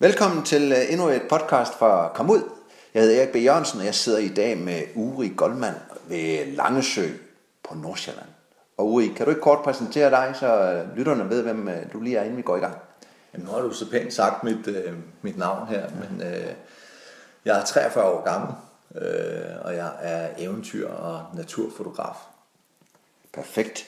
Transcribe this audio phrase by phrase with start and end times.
[0.00, 2.42] Velkommen til øh, endnu et podcast fra Kom Ud.
[2.94, 3.36] Jeg hedder Erik B.
[3.36, 5.74] Jørgensen, og jeg sidder i dag med Uri Goldman
[6.08, 7.08] ved Langesø
[7.68, 8.26] på Nordsjælland.
[8.76, 12.00] Og Uri, kan du ikke kort præsentere dig, så øh, lytterne ved, hvem øh, du
[12.00, 12.76] lige er, inden vi går i gang?
[13.32, 16.52] Jamen, nu har du så pænt sagt mit, øh, mit navn her, men øh,
[17.44, 18.50] jeg er 43 år gammel,
[18.94, 22.16] øh, og jeg er eventyr- og naturfotograf.
[23.32, 23.86] Perfekt.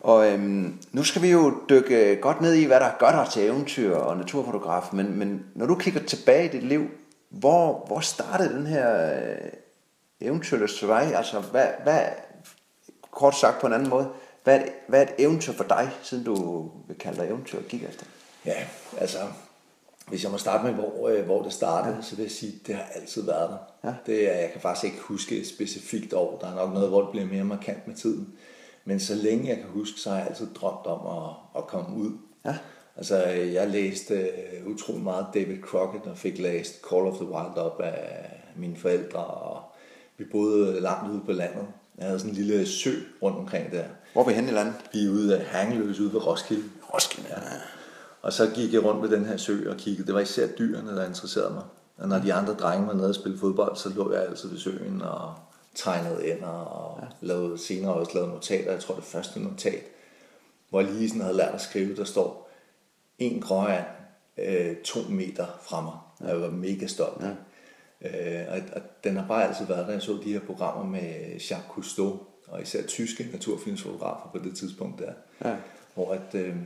[0.00, 3.44] Og øhm, nu skal vi jo dykke godt ned i, hvad der gør dig til
[3.44, 4.92] eventyr og naturfotograf.
[4.92, 6.86] Men, men når du kigger tilbage i dit liv,
[7.30, 9.50] hvor, hvor startede den her øh,
[10.20, 11.12] eventyrløs vej?
[11.14, 12.00] Altså, hvad, hvad,
[13.10, 14.08] kort sagt på en anden måde,
[14.44, 17.58] hvad er, et, hvad er et eventyr for dig, siden du vil kalde dig eventyr
[17.58, 18.06] og kigge efter?
[18.46, 18.64] Ja,
[18.98, 19.18] altså,
[20.08, 22.02] hvis jeg må starte med, hvor, øh, hvor det startede, ja.
[22.02, 23.88] så vil jeg sige, at det har altid været der.
[23.88, 23.94] Ja.
[24.06, 26.38] Det jeg kan faktisk ikke huske et specifikt år.
[26.38, 28.32] Der er nok noget, hvor det bliver mere markant med tiden.
[28.84, 31.96] Men så længe jeg kan huske, så har jeg altid drømt om at, at komme
[31.96, 32.10] ud.
[32.44, 32.56] Ja.
[32.96, 34.30] Altså, jeg læste
[34.64, 38.76] uh, utrolig meget David Crockett, og fik læst Call of the Wild op af mine
[38.76, 39.62] forældre, og
[40.18, 41.66] vi boede langt ude på landet.
[41.98, 43.84] Jeg havde sådan en lille sø rundt omkring der.
[44.12, 44.74] Hvor er vi henne i landet?
[44.92, 46.62] Vi er ude af Hangeløs ude ved Roskilde.
[46.94, 47.28] Roskilde.
[47.30, 47.36] Ja.
[48.22, 50.06] Og så gik jeg rundt ved den her sø og kiggede.
[50.06, 51.62] Det var især dyrene, der interesserede mig.
[51.98, 54.58] Og når de andre drenge var nede og spille fodbold, så lå jeg altid ved
[54.58, 55.34] søen og
[55.82, 57.06] tegnede ender og ja.
[57.20, 58.72] lavede, senere også lavet notater.
[58.72, 59.82] Jeg tror det første notat,
[60.68, 62.50] hvor jeg lige sådan havde lært at skrive, der står
[63.18, 63.86] en gråand
[64.38, 65.98] øh, to meter fra mig.
[66.20, 67.22] Og jeg var mega stolt.
[67.22, 67.30] Ja.
[68.02, 69.92] Øh, og, og den har bare altid været der.
[69.92, 74.98] Jeg så de her programmer med Jacques Cousteau, og især tyske naturfilmsfotografer på det tidspunkt
[74.98, 75.12] der.
[75.44, 75.56] Ja.
[75.94, 76.56] Hvor at, øh,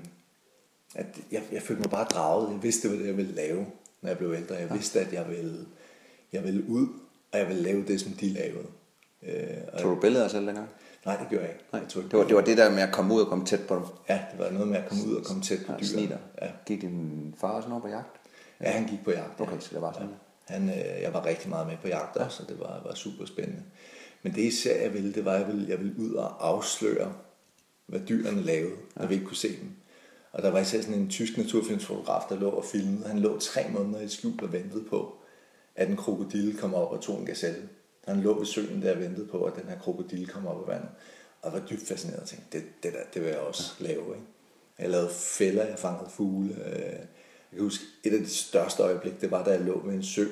[0.95, 2.53] at jeg, jeg følte mig bare draget.
[2.53, 3.67] Jeg vidste, hvad det jeg ville lave,
[4.03, 4.55] når jeg blev ældre.
[4.55, 5.67] Jeg vidste, at jeg ville,
[6.33, 6.89] jeg ville ud,
[7.33, 8.67] og jeg ville lave det, som de lavede.
[9.29, 10.69] Øh, og, Tog du billeder selv dengang?
[11.07, 11.65] nej, det gjorde jeg ikke.
[11.73, 13.27] Nej, Jeg tog ikke det var, det var det der med at komme ud og
[13.27, 13.83] komme tæt på dem.
[14.09, 16.19] Ja, det var noget med at komme ud og komme tæt på Ja, dyrene.
[16.43, 16.49] Ja.
[16.67, 18.07] Gik din far også noget på jagt?
[18.61, 19.41] ja, han gik på jagt.
[19.41, 19.45] ja.
[19.45, 20.09] Okay, så det var sådan.
[20.45, 23.25] Han, øh, jeg var rigtig meget med på jagt også, og det var, var super
[23.27, 23.63] spændende.
[24.23, 27.13] Men det især jeg ville, det var, at jeg ville, jeg ville ud og afsløre,
[27.87, 29.71] hvad dyrene lavede, når vi ikke kunne se dem.
[30.33, 33.09] Og der var især sådan en tysk naturfilmsfotograf, der lå og filmede.
[33.09, 35.15] Han lå tre måneder i skjul og ventede på,
[35.77, 37.69] at en krokodille kom op og tog en gazelle.
[38.07, 40.69] Han lå ved søen der og ventede på, at den her krokodille kom op af
[40.69, 40.89] vandet.
[41.43, 44.15] Og jeg var dybt fascineret og tænkte, det, det der, det vil jeg også lave.
[44.15, 44.27] Ikke?
[44.79, 46.55] Jeg lavede fælder, jeg fangede fugle.
[46.67, 49.95] Øh, jeg kan huske, et af de største øjeblik, det var, da jeg lå ved
[49.95, 50.25] en sø.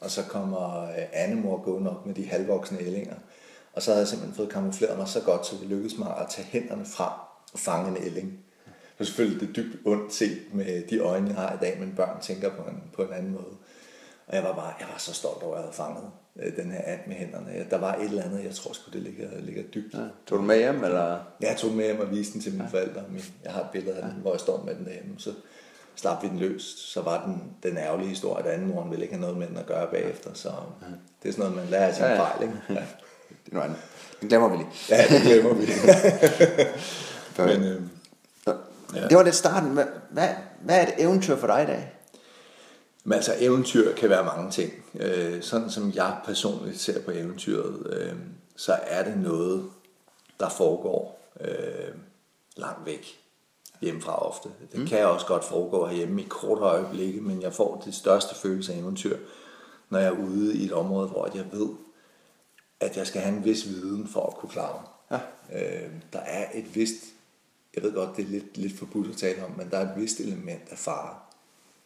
[0.00, 3.16] Og så kommer øh, Annemor gående op med de halvvoksne ællinger.
[3.72, 6.26] Og så havde jeg simpelthen fået kamufleret mig så godt, så det lykkedes mig at
[6.30, 7.12] tage hænderne frem
[7.52, 8.26] og fange en ælling.
[8.64, 11.94] Det var selvfølgelig det dybt ondt set med de øjne, jeg har i dag, men
[11.96, 13.56] børn tænker på en, på en anden måde.
[14.26, 16.10] Og jeg var bare, jeg var så stolt over, at jeg havde fanget
[16.56, 17.66] den her and med hænderne.
[17.70, 19.94] Der var et eller andet, jeg tror sgu, det ligger, ligger dybt.
[19.94, 19.98] Ja.
[20.26, 21.18] Tog du med hjem, eller?
[21.40, 22.70] Jeg tog den med hjem og viste den til mine ja.
[22.70, 23.02] forældre.
[23.08, 25.14] Min, jeg har et billede af den, hvor jeg står med den derhjemme.
[25.18, 25.32] Så
[25.94, 26.62] slap vi den løs.
[26.62, 29.56] Så var den den ærgerlige historie, at anden moren ville ikke have noget med den
[29.56, 30.30] at gøre bagefter.
[30.34, 30.48] Så
[31.22, 32.18] det er sådan noget, man lærer af sin Ja, ja.
[32.20, 32.42] fejl.
[32.42, 32.54] Ikke?
[32.68, 32.74] Ja.
[32.74, 33.78] Det er noget andet.
[34.20, 34.68] Det glemmer vi lige.
[34.90, 35.66] ja, det glemmer vi.
[37.58, 37.82] Men, øh,
[38.94, 39.08] ja.
[39.08, 39.70] Det var lidt starten.
[39.70, 40.28] Hvad, hvad,
[40.60, 41.92] hvad er et eventyr for dig i dag?
[43.04, 44.72] Men altså eventyr kan være mange ting.
[44.94, 48.14] Øh, sådan som jeg personligt ser på eventyret, øh,
[48.56, 49.70] så er det noget,
[50.40, 51.94] der foregår øh,
[52.56, 53.20] langt væk
[53.80, 54.48] hjemmefra ofte.
[54.72, 54.86] Det mm.
[54.86, 58.78] kan også godt foregå herhjemme i korte øjeblikke, men jeg får det største følelse af
[58.78, 59.18] eventyr,
[59.90, 61.68] når jeg er ude i et område, hvor jeg ved,
[62.80, 65.20] at jeg skal have en vis viden for at kunne klare mig.
[65.50, 65.84] Ja.
[65.84, 67.04] Øh, der er et vist,
[67.74, 70.00] jeg ved godt, det er lidt, lidt forbudt at tale om, men der er et
[70.00, 71.16] vist element af fare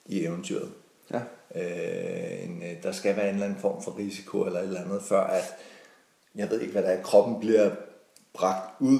[0.06, 0.72] i eventyret.
[1.10, 1.20] Ja.
[1.54, 4.84] Øh, en, øh, der skal være en eller anden form for risiko eller et eller
[4.84, 5.44] andet, før at,
[6.34, 7.70] jeg ved ikke hvad der er, kroppen bliver
[8.32, 8.98] bragt ud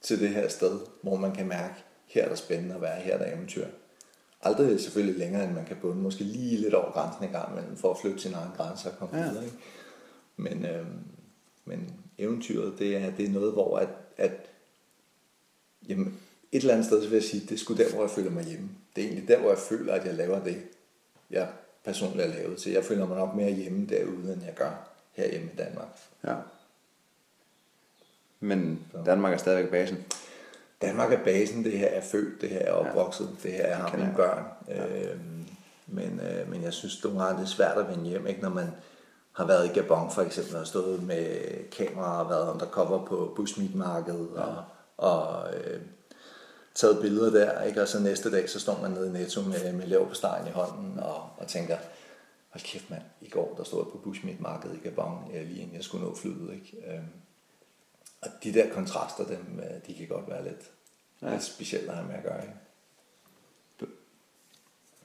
[0.00, 1.74] til det her sted, hvor man kan mærke,
[2.06, 3.66] her er der spændende at være, her er der eventyr.
[4.42, 7.76] Aldrig selvfølgelig længere, end man kan bunde, måske lige lidt over grænsen en gang imellem,
[7.76, 9.28] for at flytte sin egen grænse og komme ja.
[9.28, 9.44] videre.
[9.44, 9.56] Ikke?
[10.36, 10.86] Men, øh,
[11.64, 14.32] men eventyret, det er, det er noget, hvor at, at
[15.88, 16.18] jamen,
[16.52, 18.30] et eller andet sted, så vil jeg sige, det er sgu der, hvor jeg føler
[18.30, 18.68] mig hjemme.
[18.96, 20.62] Det er egentlig der, hvor jeg føler, at jeg laver det,
[21.30, 21.48] jeg
[21.84, 22.72] personligt er lavet til.
[22.72, 24.70] Jeg føler mig nok mere hjemme derude, end jeg gør
[25.12, 25.88] herhjemme i Danmark.
[26.26, 26.34] Ja.
[28.40, 30.04] Men Danmark er stadigvæk basen.
[30.82, 33.48] Danmark er basen, det her er født, det her er opvokset, ja.
[33.48, 34.44] det her er har mine børn.
[34.68, 34.86] Ja.
[34.86, 35.46] Øhm,
[35.86, 38.40] men, øh, men jeg synes nogle gange, det er svært at vende hjem, ikke?
[38.40, 38.70] når man
[39.32, 41.36] har været i Gabon for eksempel, og stået med
[41.70, 44.40] kamera og været undercover på bushmeat-markedet, ja.
[44.40, 44.64] og,
[44.96, 45.80] og øh,
[46.74, 47.82] taget billeder der, ikke?
[47.82, 50.46] og så næste dag, så står man nede i Netto med, med lav på stegen
[50.46, 51.76] i hånden, og, og tænker,
[52.48, 55.76] hold kæft mand, i går der stod jeg på bushmeat-markedet i Gabon, øh, lige inden
[55.76, 56.54] jeg skulle nå flyet.
[56.54, 56.92] Ikke?
[56.92, 57.06] Øhm,
[58.22, 60.70] og de der kontraster, dem, øh, de kan godt være lidt,
[61.22, 61.30] ja.
[61.30, 62.42] lidt specielle at have med at gøre.
[62.42, 62.54] Ikke?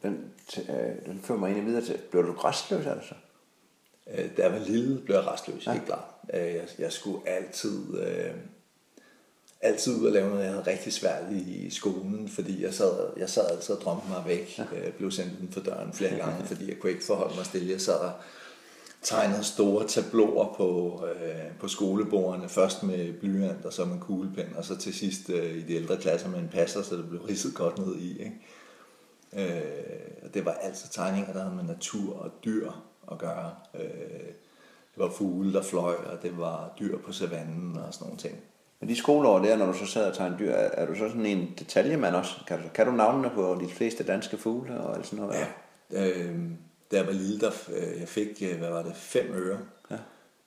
[0.06, 0.34] den,
[0.70, 3.16] øh, den fører mig egentlig videre til, blev du restløs altså?
[4.08, 5.72] Øh, da jeg var lille, blev jeg restløs, ja.
[5.72, 6.06] helt klart.
[6.34, 8.36] Øh, jeg, jeg skulle altid, øh,
[9.62, 13.30] altid ud og lave noget, jeg havde rigtig svært i skolen, fordi jeg sad, jeg
[13.30, 14.58] sad altid og drømte mig væk.
[14.58, 17.72] Jeg blev sendt uden for døren flere gange, fordi jeg kunne ikke forholde mig stille.
[17.72, 18.12] Jeg sad og
[19.02, 24.66] tegnede store tabloer på, øh, på skolebordene, først med blyant og så med kuglepen, og
[24.66, 27.56] så til sidst øh, i de ældre klasser med en passer, så det blev ridset
[27.56, 28.20] godt ned i.
[28.20, 28.36] Ikke?
[29.34, 32.72] Øh, og det var altid tegninger, der havde med natur og dyr
[33.12, 33.56] at gøre.
[33.76, 34.26] Øh,
[34.96, 38.36] det var fugle, der fløj, og det var dyr på savannen og sådan nogle ting.
[38.80, 41.08] Men de skoleår der, når du så sad og tegnede dyr, er, er du så
[41.08, 42.34] sådan en detaljemand også?
[42.48, 45.48] Kan du, kan du navnene på de fleste danske fugle og sådan noget?
[45.92, 46.40] Ja, øh,
[46.92, 49.60] da jeg var lille, der øh, jeg fik, øh, hvad var det, fem øre
[49.92, 49.98] Ja.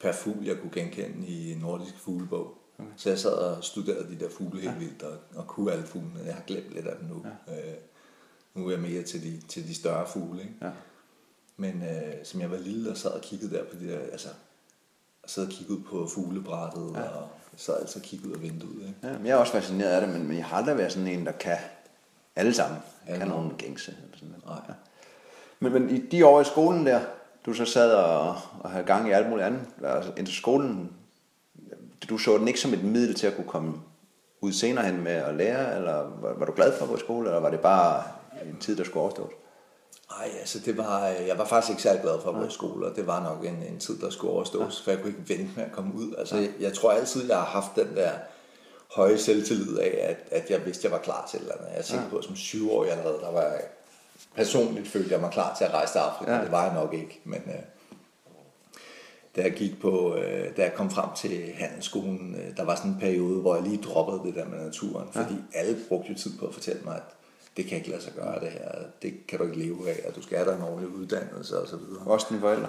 [0.01, 2.55] per fugl, jeg kunne genkende i nordisk fuglebog.
[2.79, 2.91] Okay.
[2.97, 6.21] Så jeg sad og studerede de der fugle helt vildt, og, og kunne alle fuglene.
[6.27, 7.25] Jeg har glemt lidt af dem nu.
[7.49, 7.53] Ja.
[7.71, 7.75] Øh,
[8.55, 10.41] nu er jeg mere til de, til de større fugle.
[10.41, 10.55] Ikke?
[10.63, 10.71] Ja.
[11.57, 14.29] Men øh, som jeg var lille og sad og kiggede der på de der, altså,
[15.27, 17.03] sad og kiggede på fuglebrættet, ja.
[17.03, 18.87] og sad altså og kiggede ud af vinduet.
[18.88, 18.94] Ikke?
[19.02, 21.08] Ja, men jeg er også fascineret af det, men, men jeg har aldrig været sådan
[21.08, 21.56] en, der kan
[22.37, 22.81] alle sammen.
[23.06, 23.94] Alle kan nogen gængse.
[24.02, 24.62] Eller sådan noget.
[24.69, 24.75] Ja.
[25.60, 27.00] Men, men i de år i skolen der,
[27.46, 30.93] du så sad og, og havde gang i alt muligt andet, altså indtil skolen,
[32.10, 33.75] du så den ikke som et middel til at kunne komme
[34.40, 37.00] ud senere hen med at lære, eller var, var du glad for at gå i
[37.00, 38.02] skole, eller var det bare
[38.44, 39.32] en tid, der skulle overstås?
[40.10, 42.87] Nej, altså det var, jeg var faktisk ikke særlig glad for at gå i skole,
[42.87, 44.84] og det var nok en, en tid, der skulle overstås, ja.
[44.84, 46.14] for jeg kunne ikke vente med at komme ud.
[46.19, 48.10] Altså, jeg, jeg tror altid, jeg har haft den der
[48.94, 51.76] høje selvtillid af, at, at jeg vidste, jeg var klar til et eller andet.
[51.76, 52.10] Jeg tænkte ja.
[52.10, 53.62] på, at som syvårig allerede, der var jeg
[54.34, 56.31] personligt følte jeg mig klar til at rejse til Afrika.
[56.31, 56.37] Ja.
[56.37, 56.44] Ja.
[56.44, 57.62] Det var jeg nok ikke, men øh,
[59.37, 62.90] da jeg gik på, øh, da jeg kom frem til handelsskolen, øh, der var sådan
[62.90, 66.38] en periode, hvor jeg lige droppede det der med naturen, fordi alle brugte jo tid
[66.38, 67.02] på at fortælle mig, at
[67.58, 68.70] det kan ikke lade sig gøre det her,
[69.02, 71.69] det kan du ikke leve af, og du skal have dig en ordentlig uddannelse og
[71.69, 72.02] så videre.
[72.06, 72.69] Også dine forældre?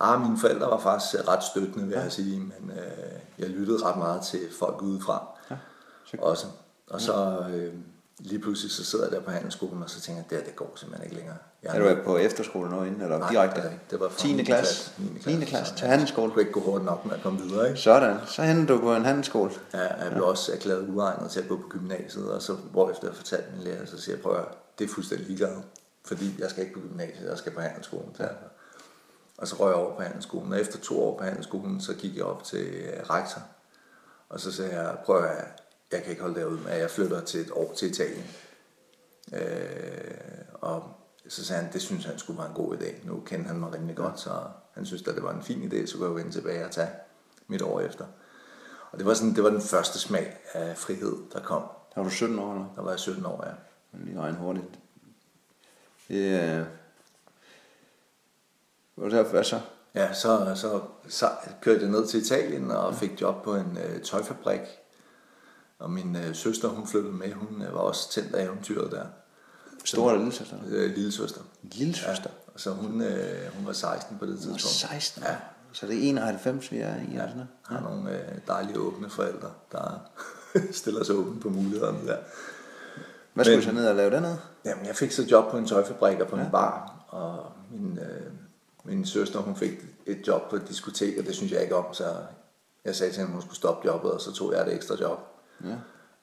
[0.00, 3.98] Ah, mine forældre var faktisk ret støttende, vil jeg sige, men øh, jeg lyttede ret
[3.98, 5.56] meget til folk udefra Ja,
[6.04, 6.46] så- også.
[6.90, 7.74] Og så øh,
[8.18, 10.56] lige pludselig så sidder jeg der på handelsskolen, og så tænker jeg, det her, det
[10.56, 11.36] går simpelthen ikke længere.
[11.62, 13.60] Jeg Er du på efterskole nu inden, eller Nej, direkte?
[13.60, 14.32] det er det var fra 10.
[14.32, 14.44] 9.
[14.44, 14.90] klasse.
[15.26, 15.34] 9.
[15.36, 15.44] 9.
[15.44, 16.32] klasse til jeg handelsskole.
[16.32, 17.80] kunne ikke gå hurtigt nok med at komme videre, ikke?
[17.80, 19.50] Sådan, så henter du på en handelsskole.
[19.74, 23.16] Ja, jeg blev også erklæret uegnet til at gå på gymnasiet, og så hvorefter jeg
[23.16, 24.44] fortalte min lærer, så siger jeg, prøv at
[24.78, 25.56] det er fuldstændig ligeglad,
[26.04, 28.16] fordi jeg skal ikke på gymnasiet, jeg skal på handelsskolen.
[28.18, 28.26] Ja.
[29.38, 32.16] Og så røg jeg over på handelsskolen, og efter to år på handelsskolen, så gik
[32.16, 33.42] jeg op til øh, rektor,
[34.28, 35.44] og så sagde jeg, prøv at
[35.92, 38.24] jeg kan ikke holde derude med, at jeg flytter til et år til Italien.
[39.32, 40.14] Øh,
[40.52, 40.84] og
[41.28, 43.06] så sagde han, det synes han skulle være en god idé.
[43.06, 44.30] Nu kendte han mig rimelig godt, så
[44.74, 46.90] han synes, at det var en fin idé, så kunne jeg vende tilbage og tage
[47.46, 48.06] mit år efter.
[48.90, 51.62] Og det var, sådan, det var den første smag af frihed, der kom.
[51.94, 52.72] Der var du 17 år, eller?
[52.76, 53.52] Der var jeg 17 år, ja.
[53.92, 54.66] Lige regne hurtigt.
[56.08, 56.64] Det er...
[58.94, 59.60] Hvad hvad så?
[59.94, 61.30] Ja, så, så, så
[61.60, 64.60] kørte jeg ned til Italien og fik job på en øh, tøjfabrik.
[65.78, 67.32] Og min øh, søster, hun flyttede med.
[67.32, 69.06] Hun øh, var også tændt af eventyret der.
[69.84, 70.56] Stor eller lille søster?
[70.68, 71.40] Øh, lille søster.
[71.62, 72.30] Lille søster?
[72.54, 74.36] Og så hun, øh, hun var 16 på det Ja.
[74.36, 74.60] tidspunkt.
[74.62, 75.26] 16 år.
[75.28, 75.36] Ja.
[75.72, 77.48] Så det er 91, vi er i, eller sådan?
[77.62, 80.00] Har nogle øh, dejlige åbne forældre, der
[80.80, 82.16] stiller sig åbent på mulighederne der.
[83.34, 84.38] Hvad skulle Men- du så ned og lave dernede?
[84.64, 88.32] Jamen, jeg fik så job på en tøjfabrik og på en bar, og min, øh,
[88.84, 89.70] min søster, hun fik
[90.06, 92.04] et job på et diskotek, og det synes jeg ikke om, så
[92.84, 94.94] jeg sagde til hende, at hun skulle stoppe jobbet, og så tog jeg et ekstra
[95.00, 95.18] job.
[95.64, 95.76] Ja.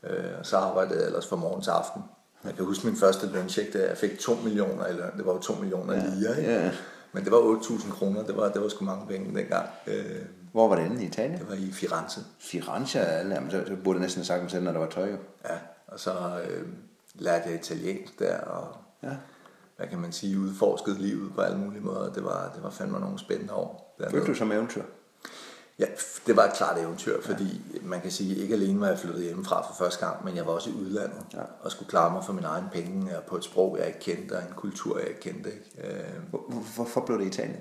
[0.10, 2.02] Øh, og så arbejdede jeg ellers fra morgen til aften.
[2.46, 5.18] Jeg kan huske min første løncheck, da jeg fik 2 millioner i løn.
[5.18, 6.06] Det var jo 2 millioner ja.
[6.06, 6.52] lige, ikke?
[6.52, 6.72] Ja.
[7.14, 9.66] Men det var 8.000 kroner, det var, det var sgu mange penge dengang.
[9.88, 10.22] Øh,
[10.52, 11.40] Hvor var det henne i Italien?
[11.40, 12.22] det var i Firenze.
[12.40, 15.10] Firenze, jamen, så, så burde jeg næsten have sagt mig selv, når der var tøj.
[15.50, 15.56] Ja,
[15.88, 16.12] og så
[16.50, 16.68] øh,
[17.16, 19.16] lærte jeg italiensk der, og Ja.
[19.78, 22.14] hvad kan man sige, udforskede livet på alle mulige måder.
[22.14, 23.96] Det var, det var fandme nogle spændende år.
[24.10, 24.84] Følte du som eventyr?
[25.80, 25.86] Ja,
[26.28, 29.62] det var et klart eventyr, fordi man kan sige, ikke alene var jeg flyttet hjemmefra
[29.68, 31.40] for første gang, men jeg var også i udlandet Ja.
[31.62, 34.34] og skulle klare mig for min egen penge og på et sprog, jeg ikke kendte,
[34.34, 35.50] og en kultur, jeg ikke kendte.
[35.52, 35.94] Ikke?
[35.94, 37.60] Øh, Hvor- hvor- Hvorfor blev det Italien?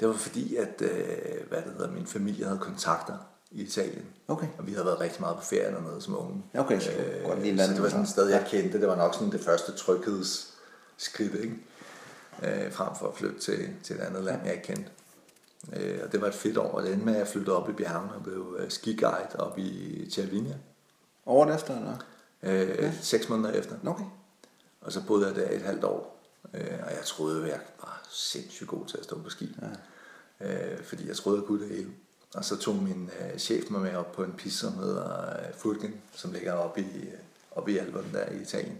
[0.00, 3.14] Det var fordi, at øh, hvad det hedder, min familie havde kontakter
[3.50, 4.04] i Italien.
[4.28, 4.46] Okay.
[4.58, 6.44] Og vi havde været rigtig meget på ferie dernede som unge.
[6.54, 8.80] Okay, så kunne godt lide så det var sådan et sted, jeg kendte.
[8.80, 11.56] Det var nok sådan det første tryghedsskridt, ikke?
[12.42, 14.90] Øh, frem for at flytte til, til et andet land, jeg ikke kendte.
[15.72, 17.70] Øh, og det var et fedt år, og det endte med, at jeg flyttede op
[17.70, 20.56] i bjergene og blev øh, skiguide op i Cervinia.
[21.26, 21.96] Året efter, eller?
[22.42, 22.92] Øh, ja.
[23.00, 23.76] Seks måneder efter.
[23.86, 24.04] Okay.
[24.80, 26.22] Og så boede jeg der et halvt år.
[26.54, 29.56] Øh, og jeg troede, jeg var sindssygt god til at stå på ski.
[30.40, 30.72] Ja.
[30.72, 31.90] Øh, fordi jeg troede, jeg kunne det hele.
[32.34, 35.54] Og så tog min øh, chef mig med op på en piste, som hedder øh,
[35.54, 37.12] Fulgen, som ligger oppe i, øh,
[37.50, 38.78] oppe i Alperne der i Italien.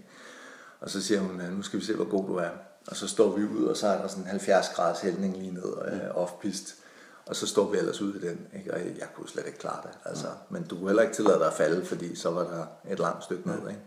[0.79, 2.49] Og så siger hun, nu skal vi se, hvor god du er.
[2.87, 5.51] Og så står vi ud, og så er der sådan en 70 graders hældning lige
[5.51, 6.75] ned øh, off-pist.
[7.25, 8.73] Og så står vi ellers ud i den, ikke?
[8.73, 9.91] og jeg kunne slet ikke klare det.
[10.05, 10.27] Altså.
[10.49, 13.23] Men du kunne heller ikke tillade dig at falde, fordi så var der et langt
[13.23, 13.69] stykke ned.
[13.69, 13.81] Ikke?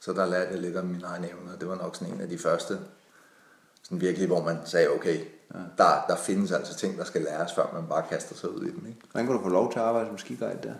[0.00, 1.56] Så der lærte jeg lidt om mine egne evner.
[1.60, 2.78] Det var nok sådan en af de første,
[3.82, 5.18] sådan virkelig, hvor man sagde, okay,
[5.54, 5.58] ja.
[5.78, 8.70] der, der findes altså ting, der skal læres, før man bare kaster sig ud i
[8.70, 8.86] dem.
[8.86, 9.00] Ikke?
[9.12, 10.74] Hvordan kunne du få lov til at arbejde som skiguide der?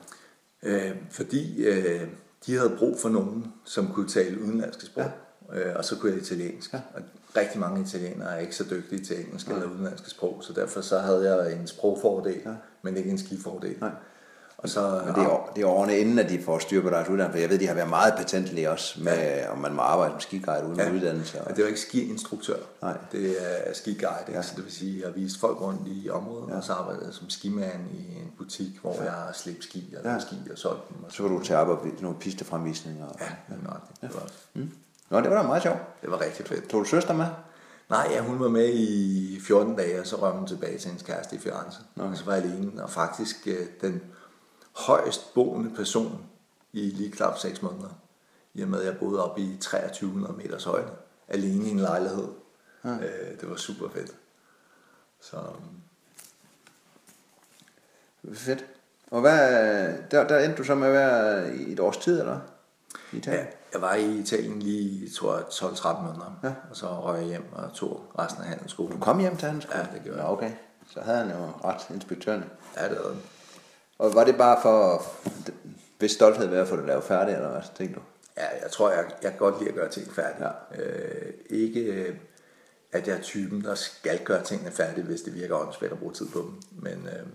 [0.62, 2.08] Øh, fordi øh,
[2.46, 5.10] de havde brug for nogen, som kunne tale udenlandske sprog,
[5.52, 5.58] ja.
[5.58, 6.72] øh, og så kunne jeg italiensk.
[6.72, 6.80] Ja.
[6.94, 7.02] Og
[7.36, 9.52] rigtig mange italienere er ikke så dygtige til engelsk ja.
[9.52, 12.52] eller udenlandske sprog, så derfor så havde jeg en sprogfordel, ja.
[12.82, 13.76] men ikke en skifordel.
[13.82, 13.88] Ja.
[14.62, 17.08] Og så, Men det, er, det er årene inden, at de får styr på deres
[17.08, 19.52] uddannelse, for jeg ved, de har været meget patentlige også, med, ja.
[19.52, 20.92] om man må arbejde som skiguide uden ja.
[20.92, 21.40] uddannelse.
[21.40, 21.50] Og...
[21.50, 22.96] det er jo ikke skiinstruktør, Nej.
[23.12, 23.36] det
[23.68, 24.42] er skiguide, ja.
[24.42, 26.56] så det vil sige, at jeg har vist folk rundt i området, ja.
[26.56, 29.02] og så arbejder jeg som skimand i en butik, hvor ja.
[29.02, 30.18] jeg har slæbt ski og ja.
[30.18, 31.04] ski og solgt dem.
[31.04, 33.06] Og så kan du tage op og nogle pistefremvisninger.
[33.20, 33.54] Ja, ja.
[34.02, 34.06] ja.
[34.08, 34.70] Det var mm.
[35.10, 36.02] Nå, det var da meget sjovt.
[36.02, 36.68] Det var rigtig fedt.
[36.68, 37.26] Tog du søster med?
[37.88, 41.06] Nej, ja, hun var med i 14 dage, og så røg hun tilbage til hendes
[41.06, 41.80] kæreste i Firenze.
[41.96, 42.10] Okay.
[42.10, 44.02] Og så var jeg alene, og faktisk øh, den
[44.76, 46.26] højst boende person
[46.72, 47.88] i lige knap 6 måneder.
[48.54, 50.90] I og med, at jeg boede oppe i 2300 meters højde,
[51.28, 52.28] alene i en lejlighed.
[52.84, 52.90] Ja.
[52.90, 54.14] Øh, det var super fedt.
[55.20, 55.36] Så...
[58.32, 58.64] Fedt.
[59.10, 59.38] Og hvad,
[60.10, 62.40] der, der endte du så med at være i et års tid, eller?
[63.12, 63.44] I Italien?
[63.44, 66.40] Ja, jeg var i Italien lige, tror jeg, 12-13 måneder.
[66.42, 66.52] Ja.
[66.70, 68.92] Og så røg jeg hjem og tog resten af handelsskolen.
[68.92, 69.86] Du kom hjem til handelsskolen?
[69.86, 70.26] Ja, det gjorde jeg.
[70.26, 70.50] Ja, okay.
[70.90, 72.46] Så havde han jo ret inspektørende.
[72.76, 73.16] Ja, det havde
[73.98, 75.02] Og var det bare for,
[75.98, 78.00] hvis stolthed ved at få det lavet færdigt, eller hvad tænkte du?
[78.36, 80.40] Ja, jeg tror, jeg, jeg kan godt lide at gøre ting færdigt.
[80.40, 80.82] Ja.
[80.82, 82.16] Øh, ikke,
[82.92, 86.12] at jeg er typen, der skal gøre tingene færdige, hvis det virker åndssvagt at bruge
[86.12, 86.60] tid på dem.
[86.82, 87.26] Men, øh,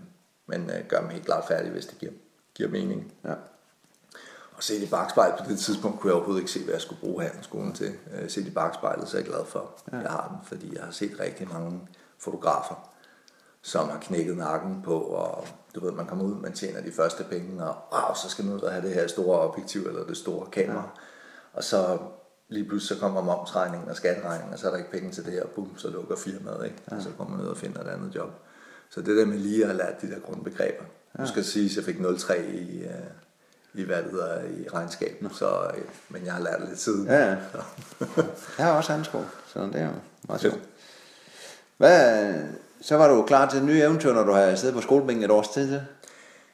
[0.46, 2.12] men øh, gør dem helt klart færdige, hvis det giver,
[2.54, 3.12] giver mening.
[3.24, 3.34] Ja.
[4.56, 7.00] Og set i bagspejlet på det tidspunkt kunne jeg overhovedet ikke se, hvad jeg skulle
[7.00, 7.92] bruge handelsskolen til.
[8.14, 10.84] Øh, set i bagspejlet, så er jeg glad for, at jeg har den, fordi jeg
[10.84, 11.80] har set rigtig mange
[12.18, 12.90] fotografer,
[13.62, 17.24] som har knækket nakken på, og du ved, man kommer ud, man tjener de første
[17.24, 20.16] penge, og wow, så skal man ud og have det her store objektiv, eller det
[20.16, 20.82] store kamera.
[20.82, 21.00] Ja.
[21.52, 21.98] Og så
[22.48, 25.32] lige pludselig så kommer momsregningen og skatteregningen, og så er der ikke penge til det
[25.32, 26.76] her, bum, så lukker firmaet, ikke?
[26.90, 26.96] Ja.
[26.96, 28.30] og så kommer man ud og finder et andet job.
[28.90, 30.84] Så det der med lige at have lært de der grundbegreber.
[31.18, 31.22] Ja.
[31.22, 32.90] Du skal sige, at jeg fik 0,3 i, uh,
[33.76, 37.06] i hvad det hedder, i regnskabet, så, øh, men jeg har lært det lidt siden.
[37.06, 37.36] Ja, ja.
[38.58, 39.92] jeg har også handsko, så det er jo
[40.28, 40.60] meget sjovt.
[41.76, 42.34] Hvad,
[42.80, 45.30] så var du klar til et nye eventyr, når du har siddet på skolebænken et
[45.30, 45.82] års tid til?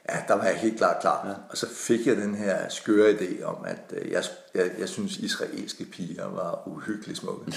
[0.09, 1.27] Ja, der var jeg helt klart klar.
[1.27, 1.33] Ja.
[1.49, 4.23] Og så fik jeg den her skøre idé om, at øh, jeg,
[4.55, 7.53] jeg, jeg synes, israelske piger var uhyggeligt smukke.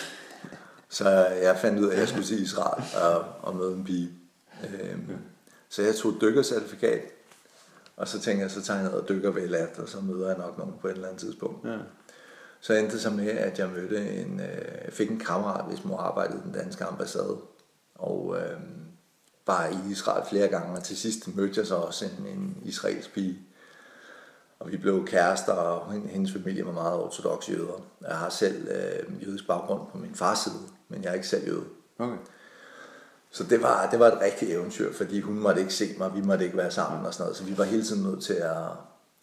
[0.89, 1.09] så
[1.43, 4.11] jeg fandt ud af, at jeg skulle til Israel og, og møde en pige.
[4.65, 5.17] Øhm,
[5.69, 7.01] så jeg tog dykkercertifikat
[7.97, 10.29] og så tænker jeg, så tager jeg ned og dykker ved lat, og så møder
[10.29, 11.69] jeg nok nogen på et eller andet tidspunkt.
[11.69, 11.79] Ja.
[12.61, 15.97] Så endte det så med, at jeg mødte en, øh, fik en kammerat, hvis mor
[15.97, 17.38] arbejdede i den danske ambassade.
[17.95, 18.61] Og øh,
[19.47, 23.15] var i Israel flere gange, og til sidst mødte jeg så også en, en israelsk
[23.15, 23.38] pige.
[24.59, 27.87] Og vi blev kærester, og hendes familie var meget ortodox jøder.
[28.09, 31.47] Jeg har selv øh, jødisk baggrund på min fars side, men jeg er ikke selv
[31.47, 31.65] jøde.
[31.99, 32.17] Okay.
[33.37, 36.21] Så det var, det var et rigtigt eventyr, fordi hun måtte ikke se mig, vi
[36.21, 37.37] måtte ikke være sammen og sådan noget.
[37.37, 38.62] Så vi var hele tiden nødt til at,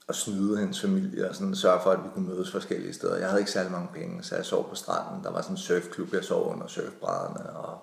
[0.10, 3.18] at snyde hendes familie og sådan sørge for, at vi kunne mødes forskellige steder.
[3.18, 5.24] Jeg havde ikke særlig mange penge, så jeg sov på stranden.
[5.24, 7.78] Der var sådan en surfklub, jeg sov under surfbrædderne, og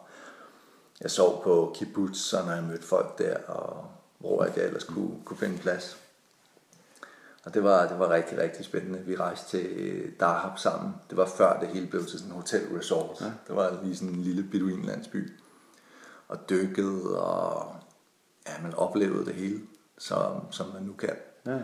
[1.00, 3.84] jeg sov på kibbutz, og når jeg mødte folk der, og
[4.18, 5.96] hvor jeg ellers kunne, kunne finde plads.
[7.44, 8.99] Og det var, det var rigtig, rigtig spændende.
[8.99, 10.94] Vi rejste til Dahab sammen.
[11.10, 13.20] Det var før det hele blev til sådan en hotel resort.
[13.20, 13.26] Ja.
[13.49, 15.39] Det var lige sådan en lille beduinlandsby
[16.30, 17.76] og dykkede, og
[18.49, 19.60] ja, man oplevede det hele,
[19.99, 21.16] som, som man nu kan.
[21.46, 21.58] Ja.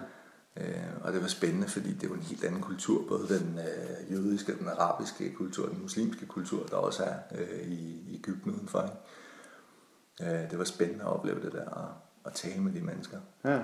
[0.56, 4.12] Øh, og det var spændende, fordi det var en helt anden kultur, både den øh,
[4.12, 8.82] jødiske, den arabiske kultur, den muslimske kultur, der også er øh, i, i Ægypten udenfor.
[8.82, 10.35] Ikke?
[10.35, 11.88] Øh, det var spændende at opleve det der, og,
[12.25, 13.18] og tale med de mennesker.
[13.44, 13.61] Ja.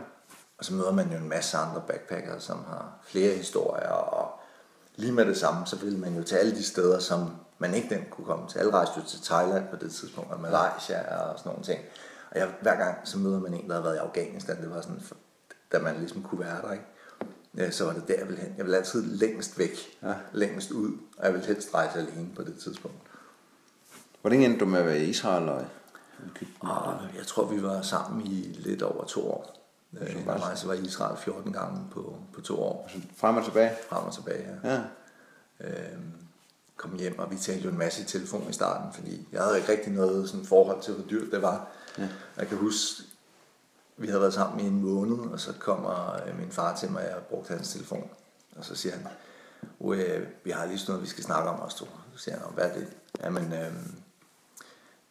[0.59, 4.22] Og så møder man jo en masse andre backpackere, som har flere historier, og
[4.97, 7.95] lige med det samme, så vil man jo til alle de steder, som man ikke
[7.95, 8.59] den kunne komme til.
[8.59, 11.81] Alle rejste jo til Thailand på det tidspunkt, og Malaysia og sådan nogle ting.
[12.31, 14.81] Og jeg, hver gang så møder man en, der har været i Afghanistan, det var
[14.81, 15.03] sådan,
[15.73, 16.85] da man ligesom kunne være der, ikke?
[17.57, 18.55] Ja, så var det der, jeg ville hen.
[18.57, 20.15] Jeg ville altid længst væk, ja.
[20.33, 22.97] længst ud, og jeg ville helst rejse alene på det tidspunkt.
[24.21, 25.49] Hvordan endte du med at være i Israel?
[25.49, 25.65] Og
[26.61, 29.62] og jeg tror, vi var sammen i lidt over to år.
[30.01, 32.89] Jeg rejse var i Israel 14 gange på, på to år.
[32.93, 33.73] Altså, frem og tilbage?
[33.89, 34.73] Frem og tilbage, ja.
[34.73, 34.81] ja.
[35.61, 36.13] Øhm,
[36.77, 39.59] kom hjem, og vi talte jo en masse i telefon i starten, fordi jeg havde
[39.59, 41.69] ikke rigtig noget sådan forhold til, hvor dyrt det var.
[41.99, 42.09] Ja.
[42.37, 43.03] Jeg kan huske,
[43.97, 47.03] vi havde været sammen i en måned, og så kommer øh, min far til mig,
[47.03, 48.11] og jeg brugte hans telefon.
[48.57, 49.07] Og så siger han,
[50.45, 51.89] vi har lige sådan noget, vi skal snakke om os to.
[52.15, 52.89] Så siger han, hvad er det?
[53.21, 53.73] Jamen, øh,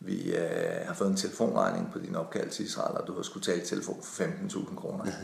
[0.03, 3.43] vi øh, har fået en telefonregning på din opkald til Israel, og du har skulle
[3.43, 5.05] tale telefon for 15.000 kroner.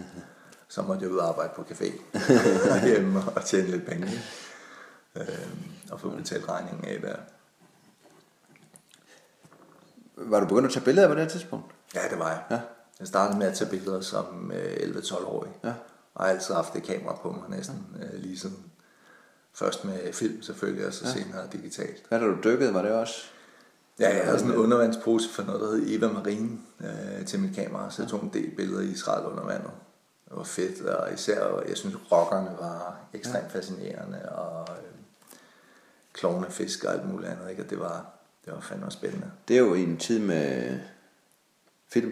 [0.69, 1.91] Så måtte jeg ud og arbejde på café
[2.88, 4.12] hjemme og tjene lidt penge.
[5.15, 5.27] Øh,
[5.91, 7.15] og få betalt regningen af der.
[10.15, 11.72] Var du begyndt at tage billeder på det tidspunkt?
[11.96, 12.43] Ja, det var jeg.
[12.51, 12.60] Ja.
[13.00, 15.51] Jeg startede med at tage billeder som øh, 11-12-årig.
[15.63, 15.74] Ja.
[16.13, 18.72] Og har altid haft det kamera på mig næsten øh, lige siden.
[19.53, 22.05] Først med film selvfølgelig, og så senere digitalt.
[22.10, 23.29] Hvad da du dykkede, var det også?
[24.00, 26.50] Ja, jeg havde sådan en undervandspose for noget, der hed Eva Marine
[26.82, 29.72] øh, til mit kamera, så jeg tog en del billeder i Israel under vandet.
[30.30, 34.84] Det var fedt, og især, jeg synes, rockerne var ekstremt fascinerende, og øh,
[36.13, 37.63] klovnefisk og alt muligt andet, ikke?
[37.63, 38.06] og det var,
[38.46, 39.32] det var fandme spændende.
[39.48, 40.80] Det er jo i en tid med
[41.94, 42.12] film.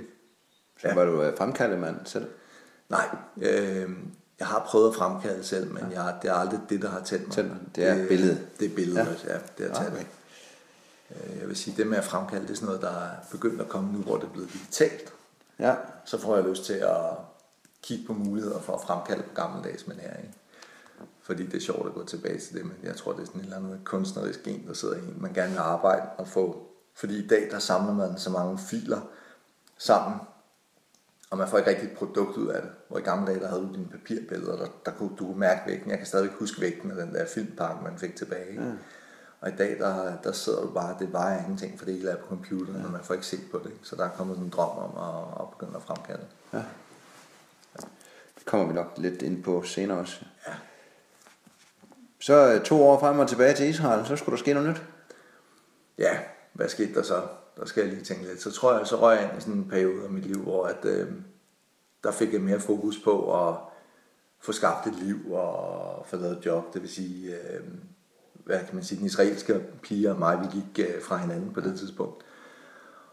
[0.81, 0.93] Så Ja.
[0.95, 2.27] var du øh, fremkaldet mand selv.
[2.89, 3.07] Nej,
[3.41, 3.89] øh,
[4.39, 7.27] jeg har prøvet at fremkalde selv, men jeg, det er aldrig det, der har tændt
[7.27, 7.35] mig.
[7.35, 7.75] Tændt.
[7.75, 8.47] Det er billedet.
[8.59, 9.33] Det er billedet, ja.
[9.33, 9.93] ja det er Ah, tændt.
[9.97, 10.05] okay.
[11.09, 13.69] Jeg vil sige, det med at fremkalde, det er sådan noget, der er begyndt at
[13.69, 15.13] komme nu, hvor det er blevet digitalt.
[15.59, 15.75] Ja.
[16.05, 17.05] Så får jeg lyst til at
[17.81, 20.17] kigge på muligheder for at fremkalde på gammeldags manier.
[20.17, 20.33] Ikke?
[21.21, 23.41] Fordi det er sjovt at gå tilbage til det, men jeg tror, det er sådan
[23.41, 26.67] en eller anden kunstnerisk gen, der sidder i en, man gerne vil arbejde og få.
[26.93, 29.01] Fordi i dag, der samler man så mange filer
[29.77, 30.19] sammen,
[31.29, 32.71] og man får ikke rigtig et produkt ud af det.
[32.87, 35.61] Hvor i gamle dage, der havde du dine papirbilleder, der, der kunne du kunne mærke
[35.65, 35.89] vægten.
[35.89, 38.49] Jeg kan stadig huske vægten af den der filmpakke, man fik tilbage.
[38.49, 38.63] Ikke?
[38.63, 38.77] Mm.
[39.45, 42.15] Og i dag, der, der sidder du bare, det vejer ingenting, for det hele er
[42.15, 42.85] på computeren, ja.
[42.85, 43.71] og man får ikke set på det.
[43.83, 46.25] Så der er kommet sådan en drøm om at, at begynde at fremkalde.
[48.35, 50.25] Det kommer vi nok lidt ind på senere også.
[50.47, 50.53] Ja.
[52.19, 54.81] Så øh, to år frem og tilbage til Israel, så skulle der ske noget nyt.
[55.97, 56.19] Ja,
[56.53, 57.27] hvad skete der så?
[57.57, 58.41] Der skal jeg lige tænke lidt.
[58.41, 60.65] Så tror jeg, så røg jeg ind i sådan en periode af mit liv, hvor
[60.65, 61.11] at, øh,
[62.03, 63.55] der fik jeg mere fokus på at
[64.39, 66.73] få skabt et liv og få lavet et job.
[66.73, 67.63] Det vil sige, øh,
[68.45, 71.61] hvad kan man sige, den israelske pige og mig, vi gik øh, fra hinanden på
[71.61, 72.23] det tidspunkt.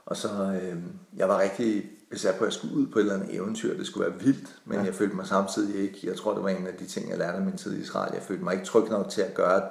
[0.07, 0.77] Og så, øh,
[1.17, 3.77] jeg var rigtig besat på, at jeg skulle ud på et eller andet eventyr.
[3.77, 4.85] Det skulle være vildt, men ja.
[4.85, 7.37] jeg følte mig samtidig ikke, jeg tror, det var en af de ting, jeg lærte
[7.39, 8.15] af min tid i Israel.
[8.15, 9.63] Jeg følte mig ikke tryg nok til at gøre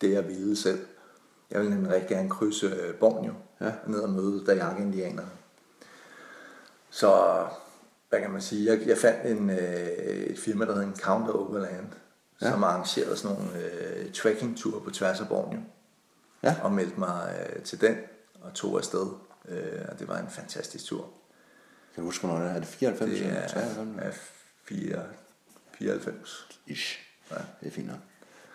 [0.00, 0.78] det, jeg ville selv.
[1.50, 3.72] Jeg ville nemlig rigtig gerne krydse øh, Borneo, Ja.
[3.86, 5.28] ned og møde Dayak-indianerne.
[6.90, 7.12] Så,
[8.08, 9.56] hvad kan man sige, jeg, jeg fandt en, øh,
[10.26, 11.86] et firma, der hedder Encounter Overland,
[12.42, 12.50] ja.
[12.50, 15.60] som arrangerede sådan nogle øh, trekking-ture på tværs af Borneo.
[16.42, 16.56] Ja.
[16.62, 17.96] Og meldte mig øh, til den
[18.40, 19.06] og tog afsted.
[19.48, 21.08] Øh, og det var en fantastisk tur.
[21.94, 22.54] Kan du huske, hvornår det er?
[22.54, 24.06] Er det 94 Det er, 93?
[24.06, 24.10] er
[24.68, 25.02] 4,
[25.78, 26.48] 94.
[26.66, 26.98] Ish.
[27.30, 27.36] Ja.
[27.60, 27.96] Det er fint nok.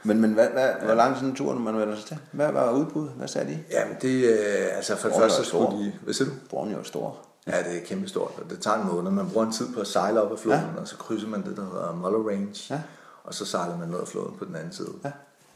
[0.04, 0.86] Men, men hvad, hvad, ja.
[0.86, 2.18] hvor lang sådan en tur, man vender sig til?
[2.32, 3.12] Hvad var udbuddet?
[3.12, 3.64] Hvad sagde de?
[3.72, 6.36] Jamen det, øh, altså for det første skulle de, hvad siger du?
[6.50, 7.18] Borneo er stor.
[7.48, 9.12] Ja, det er kæmpestort, og det tager en måned.
[9.12, 10.82] Man bruger en tid på at sejle op ad floden, ja.
[10.82, 12.82] og så krydser man det, der hedder Muller Range, Ja.
[13.24, 14.94] Og så sejler man ned ad floden på den anden side.
[15.04, 15.12] Ja.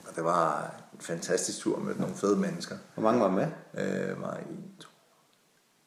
[0.10, 2.76] Og det var en fantastisk tur med nogle fede mennesker.
[2.94, 3.48] Hvor mange var med?
[3.74, 4.88] Øh, var en, to,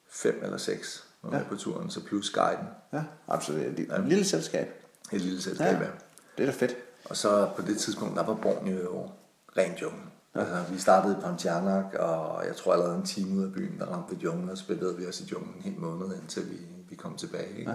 [0.08, 1.38] fem eller seks var Ja.
[1.38, 2.66] med på turen, så plus guiden.
[2.92, 3.60] Ja, absolut.
[3.78, 4.68] Et lille selskab.
[5.12, 5.80] Et lille selskab, ja.
[5.80, 5.90] Ja.
[6.38, 6.76] Det er da fedt.
[7.04, 9.10] Og så på det tidspunkt, der var Borneo jo
[9.56, 10.00] rent jungle.
[10.34, 10.40] Ja.
[10.40, 13.86] Altså, vi startede i Pontianak, og jeg tror allerede en time ud af byen, der
[13.86, 16.56] ramte vi junglen, og så bevægede vi os i junglen en hel måned, indtil vi,
[16.88, 17.58] vi kom tilbage.
[17.58, 17.72] Ikke?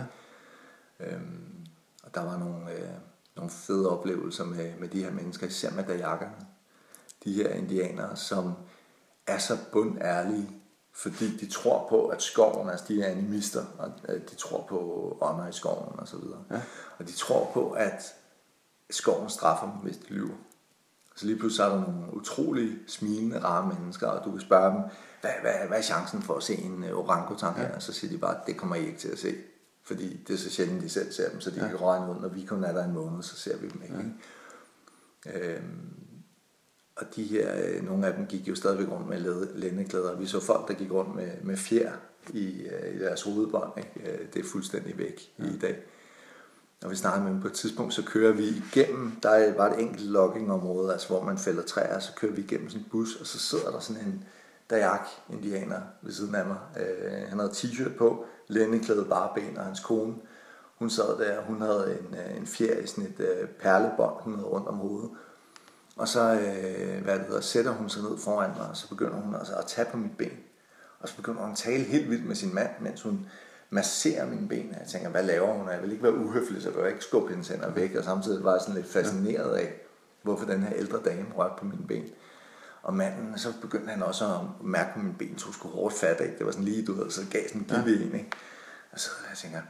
[1.00, 1.06] Ja.
[1.06, 1.66] Øhm,
[2.04, 2.90] og der var nogle, øh,
[3.36, 6.36] nogle fede oplevelser med, med de her mennesker, især med dajakkerne.
[7.24, 8.54] De her indianere, som
[9.28, 10.50] er så bundærlige,
[10.94, 14.78] fordi de tror på, at skoven, altså de er animister, og øh, de tror på
[15.22, 16.44] ånder i skoven og så videre.
[16.52, 16.62] Ja.
[16.98, 18.16] Og de tror på, at
[18.90, 20.36] skoven straffer dem, hvis de lyver.
[21.16, 24.82] Så lige pludselig er der nogle utrolig smilende, rare mennesker, og du kan spørge dem,
[25.22, 27.76] hvad, hvad, hvad er chancen for at se en øh, orangutang her?
[27.76, 29.36] Og så siger de bare, det kommer I ikke til at se.
[29.86, 31.68] Fordi det er så sjældent, de selv ser dem, så de ja.
[31.68, 33.96] kan regne ud, når vi kun er der en måned, så ser vi dem ikke.
[35.26, 35.40] Ja.
[35.56, 35.90] Øhm,
[36.96, 39.20] og de her, øh, nogle af dem gik jo stadigvæk rundt med
[39.56, 40.16] lændeklæder.
[40.16, 41.92] Vi så folk, der gik rundt med, med fjer
[42.34, 43.72] i, øh, i deres hovedbånd.
[43.78, 44.12] Ikke?
[44.12, 45.44] Øh, Det er fuldstændig væk ja.
[45.46, 45.80] i dag.
[46.84, 48.44] Og vi snakkede med dem på et tidspunkt, så kører vi
[48.74, 52.42] igennem, der er- var et enkelt loggingområde, altså hvor man fælder træer, så kører vi
[52.42, 54.24] igennem sådan en bus, og så sidder der sådan en
[54.70, 56.58] Dayak-indianer ved siden af mig.
[56.80, 60.16] Øh, han havde t-shirt på, lændeklæde bare ben, og hans kone,
[60.76, 64.34] hun sad der, hun havde en, øh, en fjer i sådan et øh, perlebånd, hun
[64.36, 65.10] havde rundt om hovedet.
[65.98, 69.16] Og så øh, hvad det hedder, sætter hun sig ned foran mig, og så begynder
[69.16, 70.38] hun altså at tage på mit ben.
[71.00, 73.28] Og så begynder hun at tale helt vildt med sin mand, mens hun
[73.70, 74.70] masserer mine ben.
[74.74, 75.70] Og jeg tænker, hvad laver hun?
[75.70, 77.96] Jeg vil ikke være uhøflig, så jeg vil ikke skubbe hendes hænder væk.
[77.96, 79.74] Og samtidig var jeg sådan lidt fascineret af,
[80.22, 82.06] hvorfor den her ældre dame rørte på mine ben.
[82.84, 86.22] Og manden, så begyndte han også at mærke på mine ben, tog sgu hårdt fat
[86.22, 86.34] af.
[86.38, 88.32] Det var sådan lige, du ved, så gav sådan en gilde en, ikke?
[88.92, 89.62] Og så jeg tænker,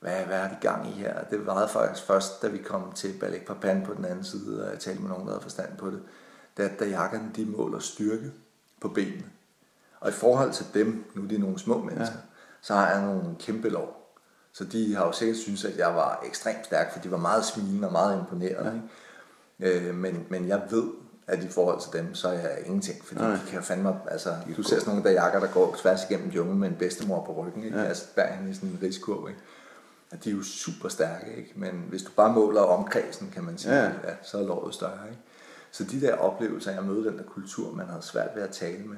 [0.00, 1.24] hvad, hvad er vi gang i her?
[1.24, 4.70] Det varede faktisk først, da vi kom til Balek Papan på den anden side, og
[4.70, 6.02] jeg talte med nogen, der havde forstand på det.
[6.56, 8.32] det at jakkerne de måler styrke
[8.80, 9.24] på benene.
[10.00, 12.22] Og i forhold til dem, nu er de nogle små mennesker, ja.
[12.60, 14.16] så har jeg nogle kæmpe lov.
[14.52, 17.44] Så de har jo sikkert synes at jeg var ekstremt stærk, for de var meget
[17.44, 18.82] smilende og meget imponerende.
[19.60, 19.66] Ja.
[19.66, 19.88] Ikke?
[19.88, 20.84] Øh, men, men jeg ved,
[21.26, 23.30] at i forhold til dem, så er jeg ingenting, fordi Nej.
[23.30, 26.58] de kan fandme, altså, du ser sådan nogle der jakker, der går tværs igennem jungen
[26.58, 27.78] med en bedstemor på ryggen, ikke?
[27.78, 27.84] Ja.
[27.84, 29.40] altså bærer hende i sådan en risiko, ikke?
[30.12, 31.52] Og de er jo super stærke, ikke?
[31.56, 33.84] men hvis du bare måler omkredsen, kan man sige, ja.
[33.84, 35.08] Ja, så er låret større.
[35.10, 35.22] Ikke?
[35.70, 38.84] Så de der oplevelser, jeg mødte den der kultur, man havde svært ved at tale
[38.84, 38.96] med,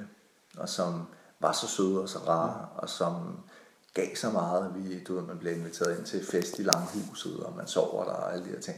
[0.57, 1.07] og som
[1.39, 2.81] var så søde og så rare, ja.
[2.81, 3.39] og som
[3.93, 4.71] gav så meget.
[4.75, 8.11] Vi, du ved, man blev inviteret ind til fest i langhuset, og man sover der
[8.11, 8.77] og alle de her ting.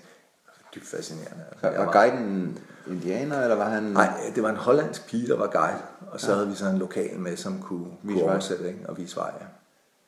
[0.77, 1.43] Dybt fascinerende.
[1.51, 3.83] Altså, var, var guiden indianer, eller var han...
[3.83, 6.35] Nej, det var en hollandsk pige, der var guide, og så ja.
[6.35, 8.79] havde vi så en lokal med, som kunne, kunne oversætte ikke?
[8.89, 9.31] og vise vej.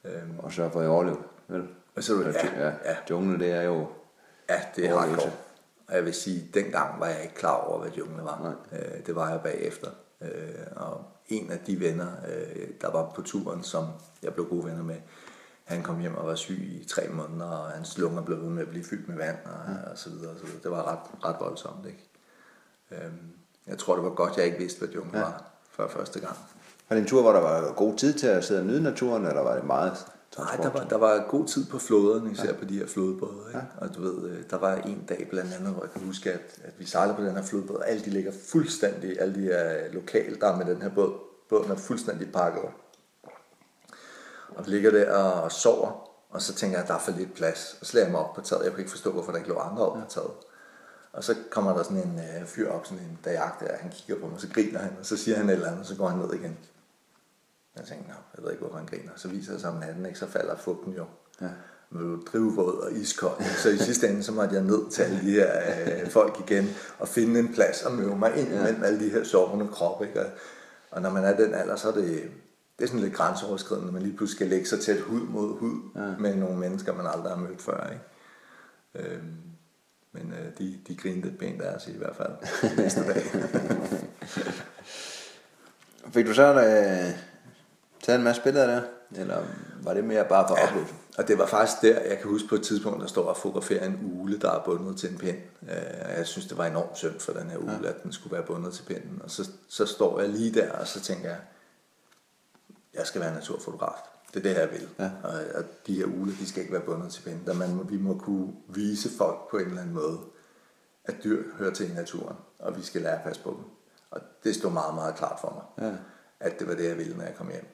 [0.03, 0.09] Ja.
[0.09, 1.67] Øhm, og så for at overleve, vel?
[1.95, 2.95] Og så, ja, ja, ja.
[3.09, 3.87] Jungle, det er jo...
[4.49, 5.31] Ja, det er hardcore.
[5.87, 8.55] Og jeg vil sige, at dengang var jeg ikke klar over, hvad jungle var.
[8.71, 8.79] Nej.
[8.79, 9.87] Øh, det var jeg bagefter.
[10.21, 10.29] Øh,
[10.75, 13.85] og en af de venner, øh, der var på turen, som
[14.23, 14.95] jeg blev gode venner med,
[15.69, 18.61] han kom hjem og var syg i tre måneder, og hans lunger blev ved med
[18.61, 19.91] at blive fyldt med vand, og, ja.
[19.91, 20.61] og så videre, og så videre.
[20.63, 22.09] Det var ret, ret voldsomt, ikke?
[22.91, 23.31] Øhm,
[23.67, 25.23] jeg tror, det var godt, jeg ikke vidste, hvad jungle ja.
[25.23, 26.37] var før første gang.
[26.89, 29.25] Var det en tur, hvor der var god tid til at sidde og nyde naturen,
[29.25, 30.05] eller var det meget
[30.37, 32.53] Nej, der var, der var god tid på floderne, især ja.
[32.53, 33.43] på de her flodbåde.
[33.47, 33.59] Ikke?
[33.59, 33.85] Ja.
[33.85, 36.59] Og du ved, øh, der var en dag blandt andet, hvor jeg kan huske, at,
[36.63, 39.93] at vi sejlede på den her flodbåd, og alle de ligger fuldstændig, alle de her
[39.93, 41.13] lokale, der er med den her båd,
[41.49, 42.63] båden er fuldstændig pakket.
[44.59, 47.77] Og ligger der og sover, og så tænker jeg, at der er for lidt plads.
[47.81, 48.63] Og så jeg mig op på taget.
[48.63, 50.31] Jeg kunne ikke forstå, hvorfor der ikke lå andre op på taget.
[51.13, 54.21] Og så kommer der sådan en uh, fyr op, sådan en dajak der, han kigger
[54.21, 56.07] på mig, så griner han, og så siger han et eller andet, og så går
[56.07, 56.57] han ned igen.
[57.75, 59.11] Jeg tænkte, jeg ved ikke, hvorfor han griner.
[59.15, 60.19] Så viser det sig om natten, ikke?
[60.19, 61.05] så falder fugten jo.
[61.41, 61.47] Ja.
[61.89, 63.43] Med drivvåd og iskold.
[63.57, 65.51] Så i sidste ende, så måtte jeg ned til alle de her
[66.01, 66.69] øh, folk igen,
[66.99, 68.63] og finde en plads og møde mig ind ja.
[68.63, 70.07] mellem alle de her sovende kroppe.
[70.07, 70.19] Ikke?
[70.19, 70.25] Og,
[70.91, 72.31] og når man er den alder, så er det,
[72.79, 75.57] det er sådan lidt grænseoverskridende, når man lige pludselig skal lægge sig tæt hud mod
[75.57, 76.17] hud ja.
[76.19, 77.89] med nogle mennesker, man aldrig har mødt før.
[77.89, 79.13] Ikke?
[79.13, 79.37] Øhm,
[80.11, 82.31] men øh, de, de grinede pænt af os i hvert fald
[82.83, 83.23] næste dag.
[86.13, 87.13] Fik du så øh,
[88.03, 88.81] taget en masse billeder der?
[89.15, 89.43] Eller
[89.83, 90.93] var det mere bare for ja, oplevelse?
[91.17, 93.85] og det var faktisk der, jeg kan huske på et tidspunkt, der står og fotograferer
[93.85, 95.37] en ule, der er bundet til en pind.
[95.61, 97.89] Øh, jeg synes, det var enormt synd for den her ule, ja.
[97.89, 99.21] at den skulle være bundet til pinden.
[99.23, 101.39] Og så, så står jeg lige der, og så tænker jeg,
[102.99, 103.99] jeg skal være naturfotograf.
[104.33, 104.89] Det er det her, jeg vil.
[104.99, 105.11] Ja.
[105.23, 107.39] Og, og de her uler, de skal ikke være bundet til.
[107.45, 110.19] Der man, vi må kunne vise folk på en eller anden måde,
[111.05, 113.65] at dyr hører til i naturen, og vi skal lære at passe på dem.
[114.11, 115.95] Og det stod meget, meget klart for mig, ja.
[116.39, 117.67] at det var det, jeg ville, når jeg kom hjem.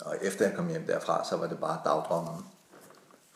[0.00, 2.44] Og efter jeg kom hjem derfra, så var det bare dagdrømmen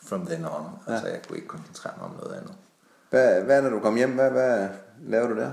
[0.03, 0.65] from then on.
[0.87, 0.93] Ja.
[0.93, 2.53] Altså, jeg kunne ikke koncentrere mig om noget andet.
[3.09, 4.11] Hvad, hvad når du kom hjem?
[4.11, 4.69] Hvad, hvad
[5.01, 5.51] lavede du der?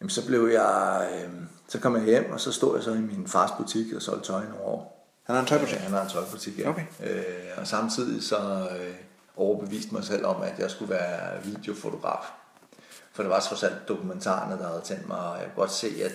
[0.00, 1.08] Jamen, så blev jeg...
[1.14, 1.32] Øh,
[1.68, 4.26] så kom jeg hjem, og så stod jeg så i min fars butik og solgte
[4.26, 4.97] tøj nogle år.
[5.28, 5.78] Han har en tøjbutik?
[5.78, 6.68] Han har en tøjbutik, ja.
[6.68, 6.84] Okay.
[7.04, 7.24] Øh,
[7.56, 8.94] og samtidig så øh,
[9.36, 12.24] overbeviste mig selv om, at jeg skulle være videofotograf.
[13.12, 15.88] For det var trods alt dokumentarerne, der havde tændt mig, og jeg kunne godt se,
[16.04, 16.12] at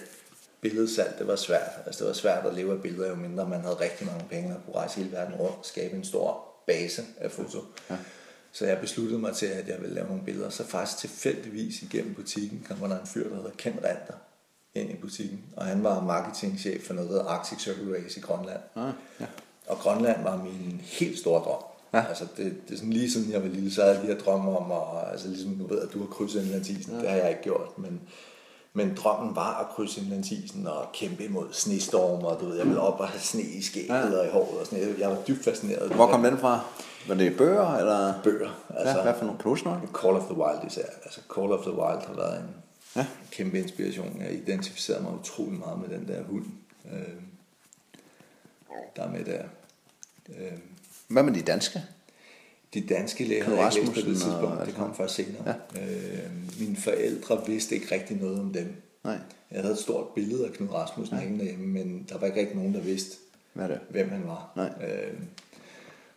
[0.61, 1.69] billedsalg, det var svært.
[1.85, 4.55] Altså det var svært at leve af billeder, jo mindre man havde rigtig mange penge
[4.55, 7.59] og kunne rejse hele verden rundt og skabe en stor base af foto.
[7.89, 7.95] Ja.
[8.51, 10.49] Så jeg besluttede mig til, at jeg ville lave nogle billeder.
[10.49, 14.13] Så faktisk tilfældigvis igennem butikken kom der en fyr, der hedder Ken Ranter
[14.75, 15.43] ind i butikken.
[15.57, 18.59] Og han var marketingchef for noget, der Arctic Circle Race i Grønland.
[18.75, 19.25] Ah, ja.
[19.67, 21.63] Og Grønland var min helt store drøm.
[21.93, 22.05] Ja.
[22.09, 24.17] Altså det, det er sådan lige siden jeg var lille, så havde jeg de her
[24.17, 27.01] drømme om, og, altså ligesom nu ved at du har krydset Indlandsisen, ja.
[27.01, 28.01] det har jeg ikke gjort, men,
[28.73, 32.81] men drømmen var at krydse Indlandsisen og kæmpe imod snestorm, og du ved, jeg ville
[32.81, 34.19] op og have sne i skægget ja.
[34.19, 35.91] og i håret og sådan Jeg var dybt fascineret.
[35.91, 36.59] Hvor kom den fra?
[37.07, 38.13] Var det bøger, eller?
[38.23, 38.49] Bøger.
[38.69, 39.87] Altså, ja, hvad for nogle klosnøgle?
[40.01, 40.85] Call of the Wild især.
[41.03, 42.62] Altså Call of the Wild har været en
[42.95, 43.07] ja.
[43.31, 44.21] kæmpe inspiration.
[44.21, 46.45] Jeg identificerede mig utrolig meget med den der hund,
[46.93, 47.13] øh,
[48.95, 49.43] der er med der.
[50.29, 50.57] Øh,
[51.07, 51.81] hvad med de danske?
[52.73, 54.43] De danske læger havde jeg ikke på det tidspunkt.
[54.43, 55.55] Og, det kom først senere.
[55.75, 55.81] Ja.
[55.81, 58.75] Øh, mine forældre vidste ikke rigtig noget om dem.
[59.03, 59.19] Nej.
[59.51, 61.21] Jeg havde et stort billede af Knud Rasmussen ja.
[61.23, 63.17] hængende hjemme, men der var ikke rigtig nogen, der vidste,
[63.53, 63.79] Hvad det?
[63.89, 64.51] hvem han var.
[64.55, 64.89] Nej.
[64.89, 65.13] Øh,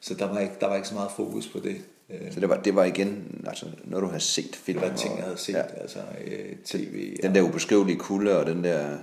[0.00, 1.76] så der var, ikke, der var ikke så meget fokus på det.
[2.10, 4.80] Øh, så det var, det var igen altså, når du har set film?
[4.80, 5.62] Det var ting, jeg havde set, ja.
[5.62, 7.16] altså øh, tv.
[7.22, 8.98] Den der ubeskrivelige kulde og den der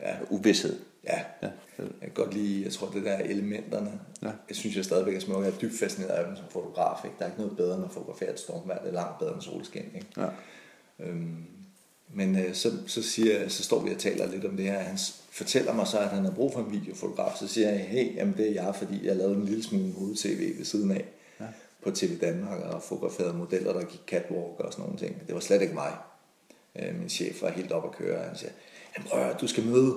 [0.00, 0.14] ja.
[0.30, 0.78] uvidshed.
[1.04, 1.20] Ja.
[1.42, 1.48] ja.
[1.78, 4.30] Jeg kan godt lide, jeg tror det der elementerne, ja.
[4.48, 5.46] jeg synes jeg stadigvæk er smukke.
[5.46, 7.04] Jeg er dybt fascineret af dem som fotograf.
[7.04, 7.16] Ikke?
[7.18, 8.78] Der er ikke noget bedre end at fotografere et stormvejr.
[8.78, 9.84] Det er langt bedre end solskin.
[9.94, 10.06] Ikke?
[10.16, 10.26] Ja.
[11.00, 11.44] Øhm,
[12.14, 14.78] men øh, så, så, siger, så står vi og taler lidt om det her.
[14.78, 14.98] Han
[15.30, 17.36] fortæller mig så, at han har brug for en videofotograf.
[17.38, 20.58] Så siger jeg, hey, jamen det er jeg, fordi jeg lavede en lille smule hoved-tv
[20.58, 21.04] ved siden af
[21.40, 21.46] ja.
[21.86, 25.26] På TV Danmark og fotograferede modeller, der gik catwalk og sådan nogle ting.
[25.26, 25.92] Det var slet ikke mig.
[26.78, 28.18] Øh, min chef var helt op at køre.
[28.18, 28.50] Han siger,
[28.96, 29.94] Jamen, prøv du skal møde,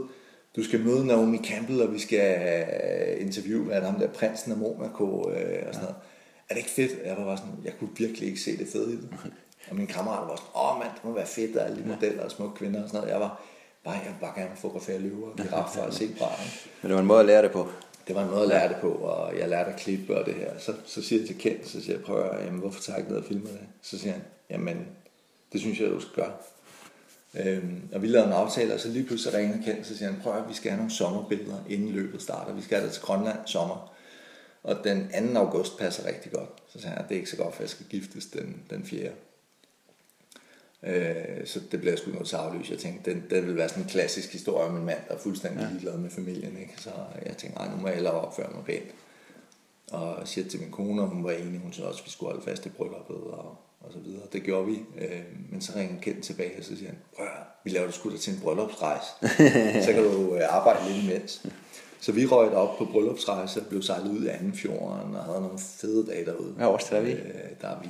[0.56, 4.52] du skal møde Naomi Campbell, og vi skal øh, interviewe er det, ham der prinsen
[4.52, 5.96] af Monaco øh, og sådan noget.
[6.50, 6.92] Er det ikke fedt?
[7.06, 9.10] Jeg var bare sådan, jeg kunne virkelig ikke se det fede i det.
[9.70, 11.88] Og min kammerat var sådan, åh mand, det må være fedt, der er alle de
[11.88, 13.14] modeller og smukke kvinder og sådan noget.
[13.14, 13.42] Jeg var
[13.84, 16.38] bare, jeg vil bare gerne fotografere løver og giraffer og se bare.
[16.82, 17.68] Men det var en måde at lære det på.
[18.10, 20.34] Det var noget, måde at lære det på, og jeg lærte at klippe og det
[20.34, 20.52] her.
[20.58, 23.04] Så, så siger jeg til Kent, så siger jeg, prøv at jamen, hvorfor tager jeg
[23.04, 23.60] ikke ned og filmer det?
[23.82, 24.88] Så siger han, jamen,
[25.54, 26.34] det synes jeg, du skal gøre.
[27.40, 30.22] Øhm, og vi lavede en aftale, og så lige pludselig ringer Kent, så siger han,
[30.22, 32.54] prøv at vi skal have nogle sommerbilleder, inden løbet starter.
[32.54, 33.94] Vi skal have det til Grønland sommer.
[34.64, 35.40] Og den 2.
[35.40, 36.50] august passer rigtig godt.
[36.68, 39.10] Så siger han, det er ikke så godt, for jeg skal giftes den, den 4.
[40.84, 42.70] Øh, så det blev sgu noget aflys.
[42.70, 45.20] Jeg tænkte, den, den ville være sådan en klassisk historie om en mand, der er
[45.20, 45.68] fuldstændig ja.
[45.70, 46.58] ligeglad med familien.
[46.58, 46.74] Ikke?
[46.78, 46.90] Så
[47.26, 48.92] jeg tænkte, nej, nu må jeg hellere opføre mig pænt.
[49.92, 52.32] Og siger til min kone, og hun var enig, hun synes også, at vi skulle
[52.32, 54.22] holde fast i brylluppet og, og så videre.
[54.34, 54.80] Det gjorde vi.
[54.98, 57.28] Øh, men så ringer Kent tilbage, og så siger han, prøv
[57.64, 59.08] vi laver det sgu da til en bryllupsrejse.
[59.86, 61.46] så kan du øh, arbejde lidt imens.
[62.02, 65.60] Så vi røg op på bryllupsrejse, blev sejlet ud af anden fjorden og havde nogle
[65.60, 66.52] fede dage derude.
[66.52, 67.12] Hvad årstal er vi?
[67.12, 67.90] Øh, der er vi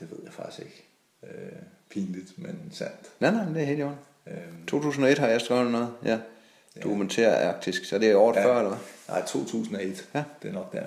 [0.00, 0.84] det ved jeg faktisk ikke.
[1.22, 1.52] Øh,
[1.90, 3.10] pinligt, men sandt.
[3.20, 3.98] Nej, nej, det er helt i orden.
[4.26, 6.18] Øhm, 2001 har jeg skrevet noget, ja.
[6.82, 8.44] Dokumenterer arktisk, så det er året ja.
[8.44, 8.78] før, eller hvad?
[9.08, 10.08] Nej, 2001.
[10.14, 10.24] Ja.
[10.42, 10.82] Det er nok der.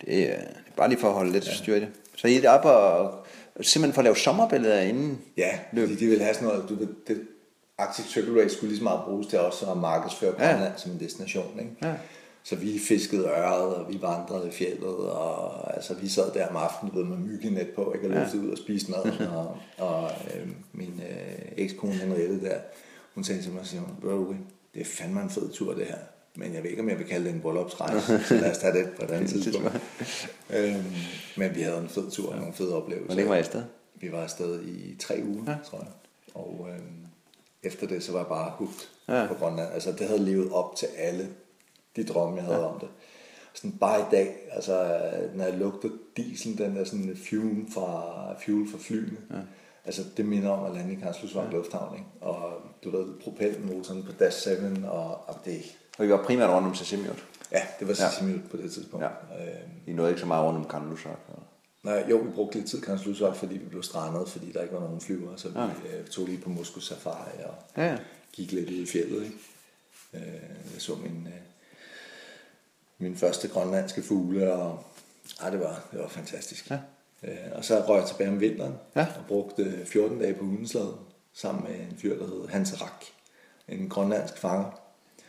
[0.00, 1.54] Det er, det er bare lige for at holde lidt ja.
[1.54, 1.88] styr i det.
[2.16, 3.24] Så I er op og
[3.60, 5.88] simpelthen for at lave sommerbilleder inden Ja, løb.
[5.98, 7.26] de vil have sådan noget, du ved, det,
[7.78, 10.76] Arctic Circle Race skulle lige så meget bruges til også at markedsføre Grønland ja.
[10.76, 11.70] som en destination, ikke?
[11.82, 11.94] Ja.
[12.42, 16.56] Så vi fiskede øret, og vi vandrede i fjellet, og altså, vi sad der om
[16.56, 18.06] aftenen ved med myggenet på, ikke?
[18.06, 18.48] og løftede ja.
[18.48, 19.28] ud og spiste mad.
[19.36, 22.58] og, og øh, min øh, ekskone Henriette der,
[23.14, 23.82] hun sagde til mig, siger
[24.74, 25.98] det er fandme en fed tur det her.
[26.34, 28.78] Men jeg ved ikke, om jeg vil kalde det en bryllupsrejse, så lad os tage
[28.78, 29.80] det på et andet tidspunkt.
[30.56, 30.84] øhm,
[31.36, 33.06] men vi havde en fed tur og nogle fede oplevelser.
[33.06, 33.62] Hvor længe var I afsted?
[33.94, 35.56] Vi var afsted i tre uger, ja.
[35.64, 35.88] tror jeg.
[36.34, 37.06] Og øhm,
[37.62, 39.26] efter det, så var jeg bare hugt ja.
[39.26, 39.72] på Grønland.
[39.72, 41.28] Altså, det havde levet op til alle
[42.02, 42.64] de drømme, jeg havde ja.
[42.64, 42.88] om det.
[43.54, 45.00] Sådan bare i dag, altså
[45.34, 48.04] når jeg lugter diesel, den der sådan fuel fra,
[48.44, 49.36] fuel fra flyene, ja.
[49.84, 51.50] altså det minder om at lande i Karlsruhe ja.
[51.50, 52.06] Lufthavn, ikke?
[52.20, 52.52] og
[52.84, 54.50] du ved, propelmotoren på Dash 7,
[54.86, 55.62] og, og det...
[55.98, 57.24] Og I var primært rundt om Sisimiut?
[57.52, 58.48] Ja, det var Sisimiut ja.
[58.50, 59.04] på det tidspunkt.
[59.04, 59.10] Ja.
[59.10, 61.18] Øhm, I nåede ikke så meget rundt om Kanlusak?
[61.82, 64.80] Nej, jo, vi brugte lidt tid Kanlusak, fordi vi blev strandet, fordi der ikke var
[64.80, 67.98] nogen flyver, så vi øh, tog lige på Moskva Safari og ja.
[68.32, 69.24] gik lidt ud i fjellet.
[69.24, 69.36] Ikke?
[70.14, 70.22] Øh,
[70.74, 71.49] jeg så min, øh,
[73.00, 74.84] min første grønlandske fugle, og
[75.42, 76.70] ej, det, var, det var fantastisk.
[76.70, 76.78] Ja.
[77.22, 79.06] Øh, og så røg jeg tilbage om vinteren, ja.
[79.18, 80.94] og brugte 14 dage på hundeslaget,
[81.32, 83.04] sammen med en fyr, der hed Hans Rak,
[83.68, 84.80] en grønlandsk fanger,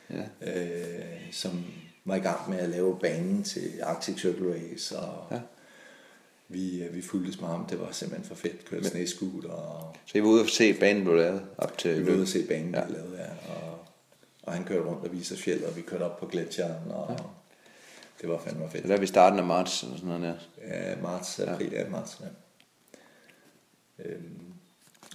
[0.10, 0.51] ja.
[0.51, 1.65] øh, som
[2.05, 5.39] var i gang med at lave banen til Arctic Circle Race, og ja.
[6.47, 7.65] vi, øh, vi fulgtes med ham.
[7.65, 8.65] Det var simpelthen for fedt.
[8.65, 9.43] Kørte sneskud.
[9.43, 9.95] Og...
[10.05, 12.27] Så I var ude og se banen blev lavet op til Vi var ude og
[12.27, 12.86] se banen ja.
[12.86, 13.53] blev lavet, ja.
[13.53, 13.79] Og,
[14.43, 17.05] og han kørte rundt og viste os fjeld, og vi kørte op på gletsjeren, og
[17.10, 17.15] ja
[18.21, 18.84] det var fandme fedt.
[18.84, 20.67] Det er vi starten af marts eller sådan noget der.
[20.67, 22.25] Ja, marts, april, ja, marts, ja.
[24.05, 24.38] Øhm,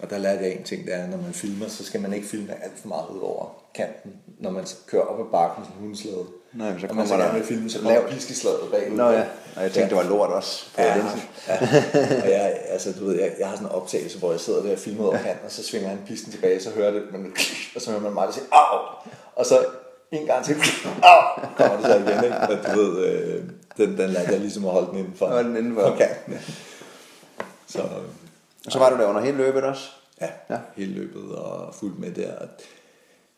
[0.03, 2.27] og der lærte jeg en ting, det er, når man filmer, så skal man ikke
[2.27, 6.27] filme alt for meget ud over kanten, når man kører op ad bakken som hundeslæde.
[6.53, 7.42] Nej, så kommer man så der...
[7.42, 8.97] filme, så kommer piskeslaget bagud.
[8.97, 9.25] Nå ja,
[9.57, 9.88] og jeg tænkte, ja.
[9.88, 10.75] det var lort også.
[10.75, 14.31] På ja, ja, og jeg, altså, du ved, jeg, jeg har sådan en optagelse, hvor
[14.31, 16.90] jeg sidder der og filmer over kanten, og så svinger han pisken tilbage, så hører
[16.90, 17.37] det, men,
[17.75, 18.79] og så hører man mig, der siger, au!
[19.35, 19.66] Og så
[20.12, 20.57] en gang til,
[21.03, 21.40] Au!
[21.57, 22.37] kommer det så igen, ikke?
[22.37, 23.45] Og du ved, øh,
[23.77, 25.97] den, den lærte jeg ligesom at holde den inden for, den inden for.
[25.97, 26.38] kanten.
[27.66, 27.83] Så,
[28.66, 29.88] og så var du der under hele løbet også?
[30.21, 30.59] Ja, ja.
[30.77, 32.33] hele løbet og fuldt med der.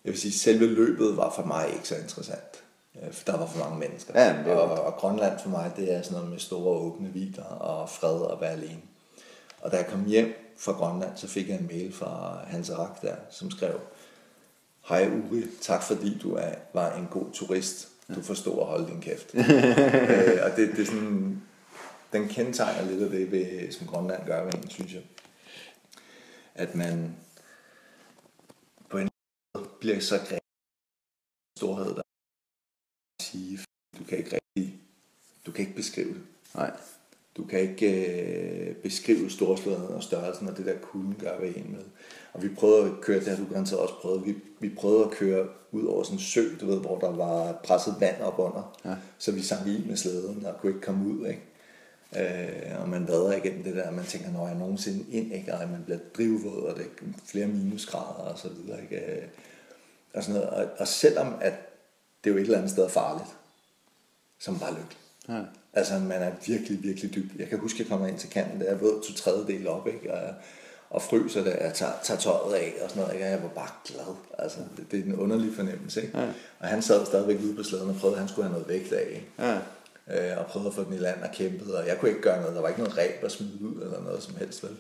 [0.04, 2.62] Jeg vil sige, selve løbet var for mig ikke så interessant.
[3.02, 4.22] Øh, for der var for mange mennesker.
[4.22, 7.44] Ja, det og, og Grønland for mig, det er sådan noget med store åbne vider
[7.44, 8.81] og fred og være alene.
[9.61, 13.02] Og da jeg kom hjem fra Grønland, så fik jeg en mail fra Hans Arak
[13.02, 13.81] der, som skrev,
[14.88, 17.88] Hej Uri, tak fordi du er, var en god turist.
[18.14, 19.35] Du forstår at holde din kæft.
[19.35, 21.42] øh, og det, det er sådan,
[22.12, 25.03] den kendetegner lidt af det, ved, som Grønland gør ved en, synes jeg.
[26.55, 27.16] At man
[28.90, 29.09] på en
[29.55, 30.40] måde bliver så grebet
[31.59, 32.03] storhed, der
[33.22, 33.59] sige,
[33.98, 34.81] du kan ikke rigtig,
[35.46, 36.22] du kan ikke beskrive det.
[36.55, 36.77] Nej.
[37.38, 38.16] Du kan ikke
[38.68, 41.85] øh, beskrive storslåheden og størrelsen og det der kulden gør ved en med.
[42.33, 45.11] Og vi prøvede at køre, det har du garanteret også prøvet, vi, vi prøvede at
[45.11, 48.79] køre ud over sådan en sø, du ved, hvor der var presset vand op under.
[48.85, 48.94] Ja.
[49.18, 51.42] Så vi sank i med slæden og kunne ikke komme ud, ikke?
[52.16, 55.55] Øh, og man vader igennem det der, man tænker, når jeg nogensinde ind, ikke?
[55.55, 58.96] Og man bliver drivvåd, og det er flere minusgrader og så videre, ikke?
[58.96, 59.22] Øh,
[60.14, 60.51] og, sådan noget.
[60.51, 61.55] Og, og selvom at
[62.24, 63.37] det er jo et eller andet sted farligt,
[64.48, 64.98] man bare lykkelig.
[65.29, 65.42] Ja.
[65.72, 67.38] Altså, man er virkelig, virkelig dyb.
[67.38, 69.87] Jeg kan huske, at jeg kommer ind til kanten, der er våd to tredjedel op,
[69.87, 70.14] ikke?
[70.14, 70.35] Og,
[70.90, 73.14] og fryser, da jeg tager, tager tøjet af og sådan noget.
[73.14, 73.26] Ikke?
[73.26, 74.14] Og jeg var bare glad.
[74.38, 76.02] Altså, det, det er en underlig fornemmelse.
[76.02, 76.18] Ikke?
[76.18, 76.26] Ja.
[76.61, 78.92] Og han sad stadigvæk ude på slæden og prøvede, at han skulle have noget vægt
[78.92, 79.07] af.
[79.09, 79.26] Ikke?
[79.38, 79.59] Ja.
[80.11, 82.40] Øh, og prøvede at få den i land og kæmpede, og jeg kunne ikke gøre
[82.40, 82.54] noget.
[82.54, 84.62] Der var ikke noget ræb at smide ud eller noget som helst.
[84.62, 84.76] Vel?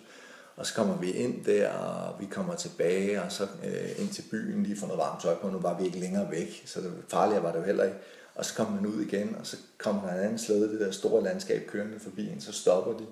[0.56, 4.24] Og så kommer vi ind der, og vi kommer tilbage, og så øh, ind til
[4.30, 5.50] byen, lige for noget varmt tøj på.
[5.50, 7.96] Nu var vi ikke længere væk, så det, farligere var det jo heller ikke.
[8.38, 10.90] Og så kommer man ud igen, og så kommer der en anden slæde, det der
[10.90, 13.06] store landskab kørende forbi en, så stopper de.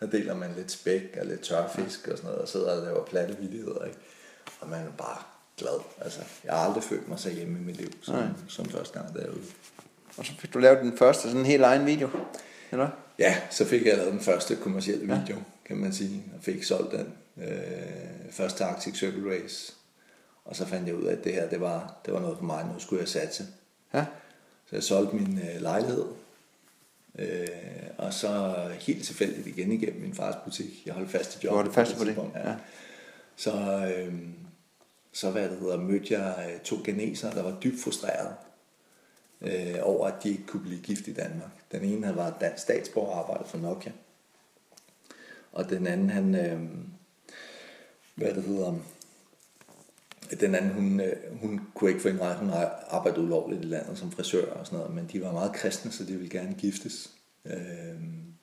[0.00, 3.04] Der deler man lidt spæk og lidt tørfisk og sådan noget, og sidder og laver
[3.04, 3.98] platte vidigheder, ikke?
[4.60, 5.22] Og man er bare
[5.56, 5.80] glad.
[6.00, 8.16] Altså, jeg har aldrig følt mig så hjemme i mit liv, som,
[8.48, 9.42] som første gang derude.
[10.16, 12.08] Og så fik du lavet den første sådan en helt egen video,
[12.70, 12.88] eller
[13.18, 15.42] Ja, så fik jeg lavet den første kommercielle video, ja.
[15.64, 19.72] kan man sige, og fik solgt den øh, første Arctic Circle Race.
[20.44, 22.44] Og så fandt jeg ud af, at det her, det var, det var noget for
[22.44, 23.46] mig, nu skulle jeg satse.
[23.94, 24.04] Ja.
[24.70, 26.04] Så jeg solgte min øh, lejlighed,
[27.18, 27.48] øh,
[27.98, 30.86] og så helt tilfældigt igen igennem min fars butik.
[30.86, 31.50] Jeg holdt fast i jobbet.
[31.50, 32.30] Du holdt fast på det?
[32.34, 32.54] Ja.
[33.36, 33.52] Så,
[33.96, 34.14] øh,
[35.12, 38.34] så hvad det hedder, mødte jeg øh, to geneser, der var dybt frustrerede
[39.40, 41.50] øh, over, at de ikke kunne blive gift i Danmark.
[41.72, 43.92] Den ene havde været dansk statsborger og arbejdet for Nokia.
[45.52, 46.60] Og den anden, han, øh,
[48.14, 48.74] hvad det hedder,
[50.36, 53.98] den anden, hun, øh, hun kunne ikke få ret, hun har arbejdet ulovligt i landet
[53.98, 57.10] som frisør og sådan noget, men de var meget kristne, så de ville gerne giftes
[57.44, 58.00] øh,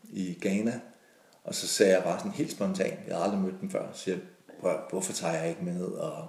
[0.09, 0.79] i Ghana.
[1.43, 3.99] Og så sagde jeg bare sådan helt spontant, jeg har aldrig mødt dem før, så
[3.99, 4.17] siger
[4.89, 6.27] hvorfor tager jeg ikke med ned og,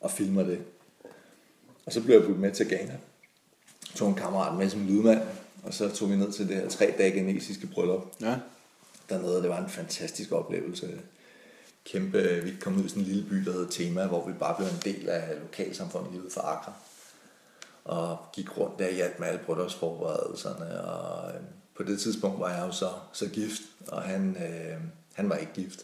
[0.00, 0.62] og filmer det?
[1.86, 2.92] Og så blev jeg budt med til Ghana.
[3.88, 5.20] Jeg tog en kammerat med som lydmand,
[5.62, 8.02] og så tog vi ned til det her tre dage genesiske bryllup.
[8.20, 8.36] Ja.
[9.08, 11.00] Dernede, det var en fantastisk oplevelse
[11.84, 14.54] kæmpe, vi kom ud i sådan en lille by, der hed Tema, hvor vi bare
[14.58, 16.72] blev en del af lokalsamfundet lige ud for Accra.
[17.84, 21.40] Og gik rundt der hjalp med alle bryllupsforberedelserne, og øh,
[21.76, 24.80] på det tidspunkt var jeg jo så, så gift, og han, øh,
[25.14, 25.80] han var ikke gift.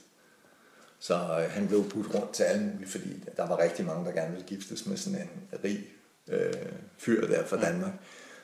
[0.98, 4.12] Så øh, han blev budt rundt til alle mulige, fordi der var rigtig mange, der
[4.12, 5.87] gerne ville giftes med sådan en rig
[6.28, 6.52] øh,
[6.98, 7.92] fyr der fra Danmark.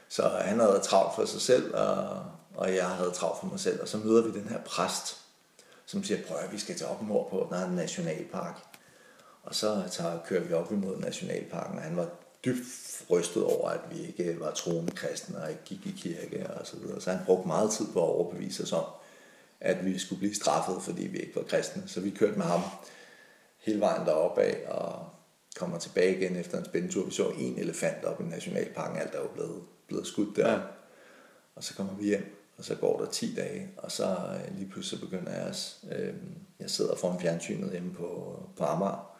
[0.08, 3.82] Så han havde travlt for sig selv, og, og jeg havde travlt for mig selv.
[3.82, 5.21] Og så møder vi den her præst,
[5.92, 6.98] som siger, prøv at vi skal tage op
[7.30, 8.54] på, der er en nationalpark.
[9.42, 12.08] Og så tager, kører vi op imod nationalparken, og han var
[12.44, 12.66] dybt
[13.10, 16.76] rystet over, at vi ikke var troende kristne og ikke gik i kirke og så
[16.76, 17.00] videre.
[17.00, 18.84] Så han brugte meget tid på at overbevise os om,
[19.60, 21.82] at vi skulle blive straffet, fordi vi ikke var kristne.
[21.86, 22.60] Så vi kørte med ham
[23.58, 25.06] hele vejen deroppe af og
[25.56, 27.04] kommer tilbage igen efter en spændende tur.
[27.04, 30.52] Vi så en elefant op i nationalparken, alt er jo blevet, blevet skudt der.
[30.52, 30.60] Ja.
[31.54, 34.70] Og så kommer vi hjem og så går der 10 dage, og så øh, lige
[34.70, 35.54] pludselig så begynder jeg,
[35.92, 36.14] øh,
[36.60, 39.16] jeg sidder foran fjernsynet hjemme på, på Amager,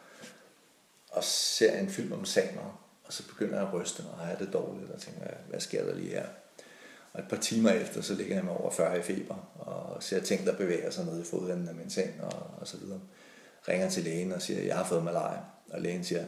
[1.11, 4.52] og ser en film om samer, og så begynder jeg at ryste og have det
[4.52, 6.26] dårligt, og tænker, hvad sker der lige her?
[7.12, 10.20] Og et par timer efter, så ligger jeg med over 40 i feber, og ser
[10.20, 13.00] ting, der bevæger sig ned i fodenden af min seng, og, og så videre.
[13.68, 15.40] Ringer til lægen og siger, jeg har fået malaria.
[15.70, 16.24] Og lægen siger,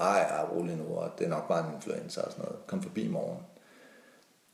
[0.00, 2.66] ej, ej, rolig nu, og det er nok bare en influenza og sådan noget.
[2.66, 3.38] Kom forbi i morgen.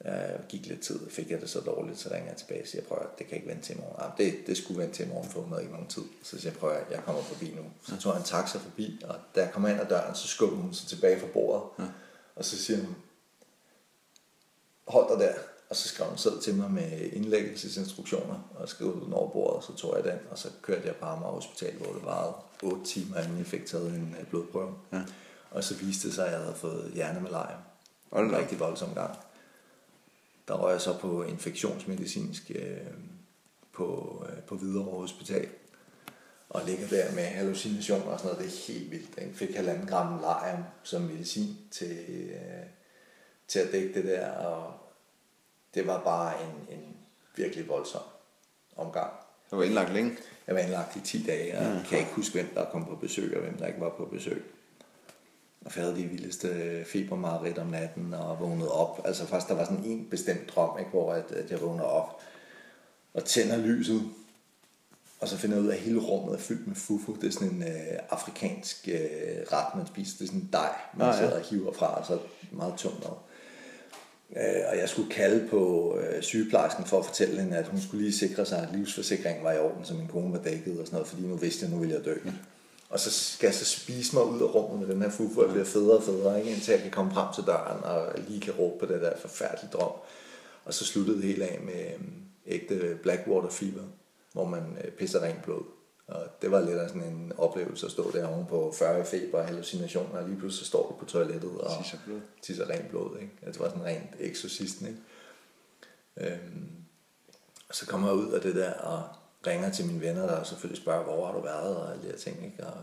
[0.05, 2.83] Jeg gik lidt tid, fik jeg det så dårligt, så ringer jeg tilbage og siger,
[2.83, 3.97] prøv at det kan ikke vente til i morgen.
[3.99, 6.03] Ah, det, det skulle vente til i morgen, for hun havde ikke nogen tid.
[6.23, 7.63] Så siger jeg, prøv at jeg kommer forbi nu.
[7.83, 10.61] Så tog jeg en taxa forbi, og da jeg kom ind ad døren, så skubbede
[10.61, 11.63] hun sig tilbage fra bordet.
[11.79, 11.85] Ja.
[12.37, 12.97] Og så siger hun,
[14.89, 15.35] hold dig der.
[15.71, 19.75] Og så skrev hun selv til mig med indlæggelsesinstruktioner, og skrev den over bordet, så
[19.75, 23.21] tog jeg den, og så kørte jeg på Amager Hospital, hvor det varede 8 timer,
[23.21, 24.75] inden jeg fik taget en øh, blodprøve.
[24.93, 25.03] Ja.
[25.51, 27.57] Og så viste det sig, at jeg havde fået hjernemalaria.
[28.17, 29.17] En rigtig voldsom gang
[30.49, 32.77] der røg jeg så på infektionsmedicinsk øh,
[33.73, 35.49] på, øh, på Hvidovre Hospital.
[36.49, 38.53] Og ligger der med hallucinationer og sådan noget.
[38.53, 39.17] Det er helt vildt.
[39.17, 41.99] Jeg fik halvanden gram lejr som medicin til,
[42.31, 42.67] øh,
[43.49, 44.31] til at dække det der.
[44.31, 44.73] Og
[45.75, 46.97] det var bare en, en
[47.37, 48.03] virkelig voldsom
[48.77, 49.13] omgang.
[49.51, 50.17] Du var indlagt længe?
[50.47, 52.97] Jeg var indlagt i 10 dage, og jeg kan ikke huske, hvem der kom på
[52.97, 54.45] besøg, og hvem der ikke var på besøg
[55.65, 59.01] og havde de vildeste febermareridt om natten og vågnede op.
[59.05, 62.21] Altså faktisk, der var sådan en bestemt drøm, ikke, hvor at, at jeg vågner op
[63.15, 64.03] og tænder lyset,
[65.21, 67.17] og så finder jeg ud af, at hele rummet er fyldt med fufu.
[67.21, 68.99] Det er sådan en øh, afrikansk øh,
[69.53, 70.17] ret, man spiser.
[70.19, 71.19] Det er sådan en dej, man ah, ja.
[71.19, 72.19] sidder og hiver fra, og så
[72.53, 73.19] meget tungt noget.
[74.37, 78.03] Øh, og jeg skulle kalde på øh, sygeplejersken for at fortælle hende, at hun skulle
[78.03, 80.97] lige sikre sig, at livsforsikringen var i orden, så min kone var dækket og sådan
[80.97, 82.15] noget, fordi nu vidste jeg, at nu ville jeg dø.
[82.25, 82.33] Mm
[82.95, 85.47] og så skal jeg så spise mig ud af rummet med den her fufu, og
[85.47, 86.51] jeg bliver federe og federe, ikke?
[86.51, 89.71] indtil jeg kan komme frem til døren, og lige kan råbe på det der forfærdelige
[89.73, 89.93] drøm.
[90.65, 93.83] Og så sluttede det hele af med øhm, ægte Blackwater fever,
[94.33, 95.65] hvor man øh, pisser rent blod.
[96.07, 99.39] Og det var lidt af sådan en oplevelse at stå der oven på 40 feber
[99.39, 102.21] og hallucinationer, og lige pludselig så står du på toilettet og tisser, blod.
[102.43, 103.19] tisser rent blod.
[103.21, 103.33] Ikke?
[103.43, 104.87] Altså, det var sådan rent eksorcisten.
[104.87, 106.33] Ikke?
[106.35, 106.71] Øhm,
[107.69, 109.03] og så kommer jeg ud af det der, og
[109.47, 112.17] ringer til mine venner, der selvfølgelig spørger, hvor har du været, og alle de her
[112.17, 112.67] ting, ikke?
[112.67, 112.77] Og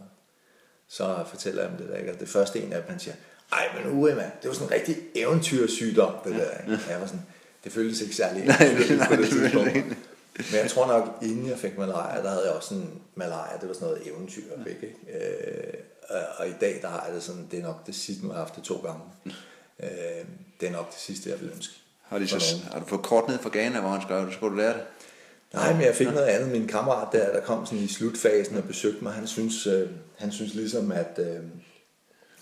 [0.87, 2.13] så fortæller jeg dem det der, ikke?
[2.13, 3.15] Og det første en af dem, han siger,
[3.51, 6.83] ej, men uge, mand, det var sådan en rigtig eventyrsygdom, det der, ikke?
[6.89, 7.25] Jeg var sådan,
[7.63, 9.75] det føltes ikke særlig nej, på det tidspunkt.
[10.35, 13.67] Men jeg tror nok, inden jeg fik malaria, der havde jeg også sådan, malaria, det
[13.67, 14.95] var sådan noget eventyr, jeg fik, ikke?
[15.27, 15.73] Øh,
[16.37, 18.35] og i dag, der har jeg det sådan, det er nok det sidste, nu har
[18.35, 19.01] jeg haft det to gange.
[19.79, 20.25] Øh,
[20.59, 21.73] det er nok det sidste, jeg vil ønske.
[22.01, 24.51] Har, de så, har du fået kort ned fra Ghana, hvor han skrev, du skulle
[24.51, 24.83] du lære det?
[25.53, 26.51] Nej, men jeg fik noget andet.
[26.51, 30.31] Min kammerat der, der kom sådan i slutfasen og besøgte mig, han synes, øh, han
[30.31, 31.43] synes ligesom, at, øh,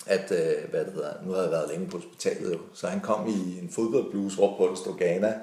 [0.05, 3.01] at øh, hvad det hedder, nu havde jeg været længe på hospitalet jo, så han
[3.01, 5.33] kom i en fodboldbluse, hvor på der stod Ghana,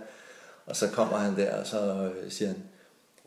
[0.67, 2.63] og så kommer han der, og så øh, siger han,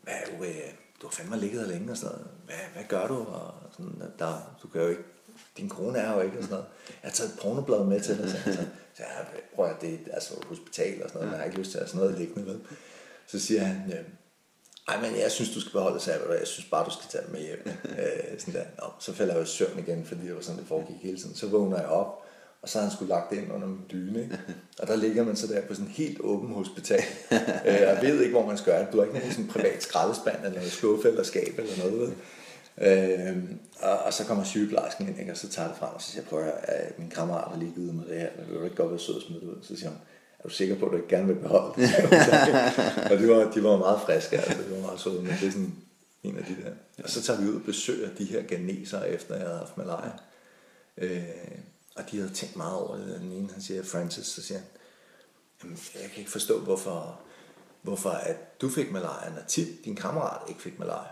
[0.02, 0.54] hvad, du, øh,
[1.02, 2.30] du har fandme ligget her længe og sådan noget.
[2.46, 3.14] Hvad, hvad gør du?
[3.14, 5.02] Og sådan, der, du kan jo ikke,
[5.56, 6.66] din kone er jo ikke og sådan noget.
[7.02, 8.30] Jeg har taget et pornoblad med til dig.
[8.30, 8.52] Så, så,
[8.96, 11.70] så jeg prøver at det er altså hospital og sådan noget, jeg har ikke lyst
[11.70, 12.60] til at have sådan noget liggende med.
[13.26, 14.04] Så siger han, øh,
[14.90, 17.24] ej, men jeg synes, du skal beholde sabbat, og jeg synes bare, du skal tage
[17.24, 17.62] det med hjem.
[18.00, 18.64] øh, sådan der.
[18.78, 21.18] Nå, så falder jeg jo i søvn igen, fordi det var sådan, det foregik hele
[21.18, 21.34] tiden.
[21.34, 22.22] Så vågner jeg op,
[22.62, 24.22] og så har han skulle lagt det ind under min dyne.
[24.22, 24.38] Ikke?
[24.80, 27.02] Og der ligger man så der på sådan en helt åben hospital.
[27.66, 28.92] øh, jeg ved ikke, hvor man skal gøre det.
[28.92, 32.00] Du har ikke nogen sådan privat skraldespand, eller noget skuffe eller skab eller noget.
[32.00, 32.12] Ved.
[32.78, 33.36] Øh,
[33.80, 35.32] og, og, så kommer sygeplejersken ind, ikke?
[35.32, 37.50] og så tager det frem, og så siger jeg, prøv at høre, at min kammerat
[37.50, 39.56] har lige givet mig det her, vil du ikke godt være sød og smide ud?
[39.62, 39.98] Så siger hun,
[40.44, 41.90] er du sikker på, at du ikke gerne vil beholde det?
[43.10, 45.52] og de var, de var meget friske, altså, det var meget søde, men det er
[45.52, 45.74] sådan
[46.22, 46.72] en af de der.
[47.04, 50.12] Og så tager vi ud og besøger de her ganeser, efter jeg havde haft malaria.
[50.98, 51.22] Øh,
[51.96, 53.20] og de havde tænkt meget over det.
[53.20, 54.66] Den ene, han siger, Francis, så siger han,
[55.62, 57.20] Jamen, jeg kan ikke forstå, hvorfor,
[57.82, 61.10] hvorfor at du fik malaria, når Tim, din kammerat, ikke fik malaria.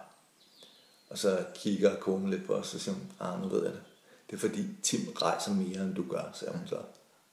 [1.10, 3.82] Og så kigger konen lidt på os, og siger ah, nu ved jeg det.
[4.30, 6.78] Det er fordi Tim rejser mere, end du gør, siger hun så.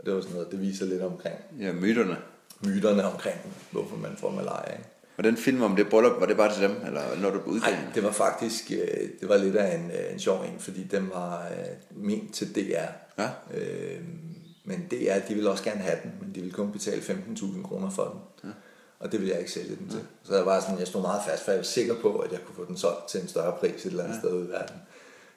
[0.05, 2.17] Og det var sådan noget, det viser lidt omkring Ja, myterne.
[2.61, 3.37] myterne omkring,
[3.71, 4.71] hvorfor man får malaria.
[4.71, 4.89] Ikke?
[5.17, 6.75] Og den film om det bryllup, var det bare til dem?
[6.85, 10.13] Eller når du blev Nej, det var faktisk øh, det var lidt af en, øh,
[10.13, 12.85] en sjov en, fordi den var øh, ment til DR.
[13.21, 13.29] Ja.
[13.53, 13.99] Øh,
[14.65, 17.89] men DR, de ville også gerne have den, men de ville kun betale 15.000 kroner
[17.89, 18.49] for den.
[18.49, 18.55] Ja.
[18.99, 19.99] Og det ville jeg ikke sælge den til.
[20.23, 22.39] Så jeg var sådan, jeg stod meget fast, for jeg var sikker på, at jeg
[22.45, 24.19] kunne få den solgt til en større pris et eller andet ja.
[24.19, 24.75] sted ude i verden.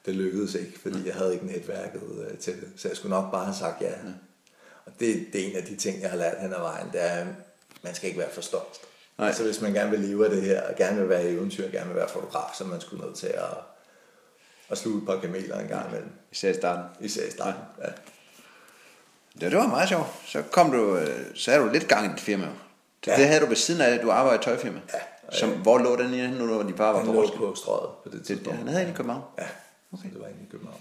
[0.06, 2.68] Det lykkedes ikke, fordi jeg havde ikke netværket øh, til det.
[2.76, 3.86] Så jeg skulle nok bare have sagt ja.
[3.88, 3.94] ja.
[5.00, 7.26] Det, det er en af de ting, jeg har lært hen ad vejen, det er,
[7.82, 8.78] man skal ikke være for stolt.
[9.18, 9.26] Nej.
[9.28, 11.72] Altså hvis man gerne vil leve af det her, og gerne vil være eventyr, og
[11.72, 13.42] gerne vil være fotograf, så er man skulle nødt til at,
[14.70, 16.10] at sluge et par kameler en gang imellem.
[16.32, 16.84] Især i starten.
[17.00, 17.60] Især i starten.
[17.82, 17.88] Ja.
[19.40, 20.06] Ja, det var meget sjovt.
[20.26, 22.44] Så kom du, øh, så havde du lidt gang i dit firma.
[23.04, 23.16] Det, ja.
[23.16, 24.80] det havde du ved siden af, at du arbejdede i tøjfirma.
[24.94, 24.98] Ja.
[25.38, 27.46] Som, hvor lå den i, nu hvor din far var Han på lå Roskilde?
[27.46, 28.58] på strøget på det Det, tidspunkt.
[28.58, 29.22] han havde en i København.
[29.38, 29.46] Ja,
[29.92, 30.02] okay.
[30.08, 30.80] så det var inde i København.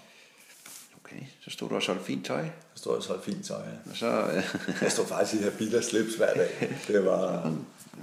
[1.17, 2.39] Okay, så stod du og solgte fint tøj.
[2.41, 3.91] Jeg stod og solgte fint tøj, ja.
[3.91, 6.77] Og så øh, Jeg stod faktisk i her bil og slips hver dag.
[6.87, 7.49] Det var...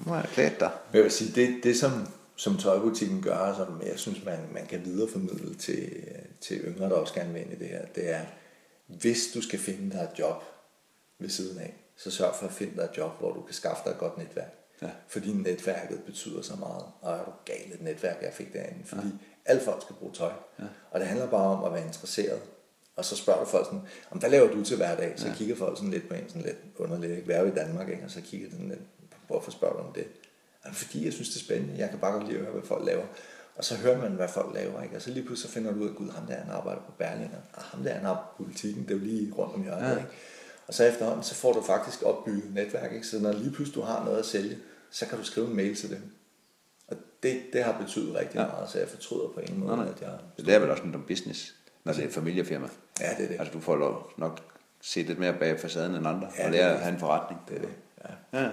[0.07, 0.71] nu har jeg klædt dig.
[0.91, 4.67] Men jeg vil sige, det, det som, som tøjbutikken gør, som jeg synes, man, man
[4.67, 5.91] kan videreformidle til,
[6.41, 8.21] til yngre, der også gerne vil ind i det her, det er,
[8.87, 10.45] hvis du skal finde dig et job
[11.19, 13.83] ved siden af, så sørg for at finde dig et job, hvor du kan skaffe
[13.85, 14.55] dig et godt netværk.
[14.83, 14.91] Ja.
[15.09, 16.85] Fordi netværket betyder så meget.
[17.01, 18.85] Og er du galt et netværk, jeg fik derinde.
[18.85, 19.51] Fordi ja.
[19.51, 20.33] alle folk skal bruge tøj.
[20.59, 20.65] Ja.
[20.91, 22.41] Og det handler bare om at være interesseret.
[22.97, 23.81] Og så spørger du folk sådan,
[24.11, 25.15] om hvad laver du til hverdag?
[25.17, 25.35] Så ja.
[25.35, 27.13] kigger folk sådan lidt på en sådan lidt underligt.
[27.13, 27.25] Ikke?
[27.25, 27.89] Hvad er jo i Danmark?
[27.89, 28.05] Ikke?
[28.05, 28.81] Og så kigger de sådan lidt,
[29.27, 30.07] hvorfor spørger du om det?
[30.65, 31.79] Jamen, fordi jeg synes, det er spændende.
[31.79, 33.05] Jeg kan bare godt lide at høre, hvad folk laver.
[33.57, 34.83] Og så hører man, hvad folk laver.
[34.83, 34.97] Ikke?
[34.97, 36.93] Og så lige pludselig så finder du ud af, gud, ham der han arbejder på
[36.99, 37.39] Berlinger.
[37.53, 38.83] Og ham der han på politikken.
[38.83, 39.91] Det er jo lige rundt om hjørnet.
[39.91, 39.97] Ja.
[39.97, 40.09] Ikke?
[40.67, 42.93] Og så efterhånden, så får du faktisk opbygget et netværk.
[42.93, 43.07] Ikke?
[43.07, 44.59] Så når lige pludselig du har noget at sælge,
[44.91, 46.03] så kan du skrive en mail til dem.
[46.89, 48.47] Og det, det har betydet rigtig ja.
[48.47, 49.95] meget, så jeg fortryder på ingen måde, Nej, nej.
[49.95, 50.19] at jeg...
[50.39, 51.55] Så det er vel også lidt om business,
[51.85, 52.69] når det er et familiefirma.
[53.01, 53.37] Ja, det er det.
[53.41, 54.41] Altså du får lov nok
[54.81, 56.75] se lidt mere bag facaden end andre, Ja, og det lære det.
[56.75, 57.41] at have en forretning.
[57.49, 57.69] Det er det.
[58.33, 58.41] Ja.
[58.43, 58.49] Ja.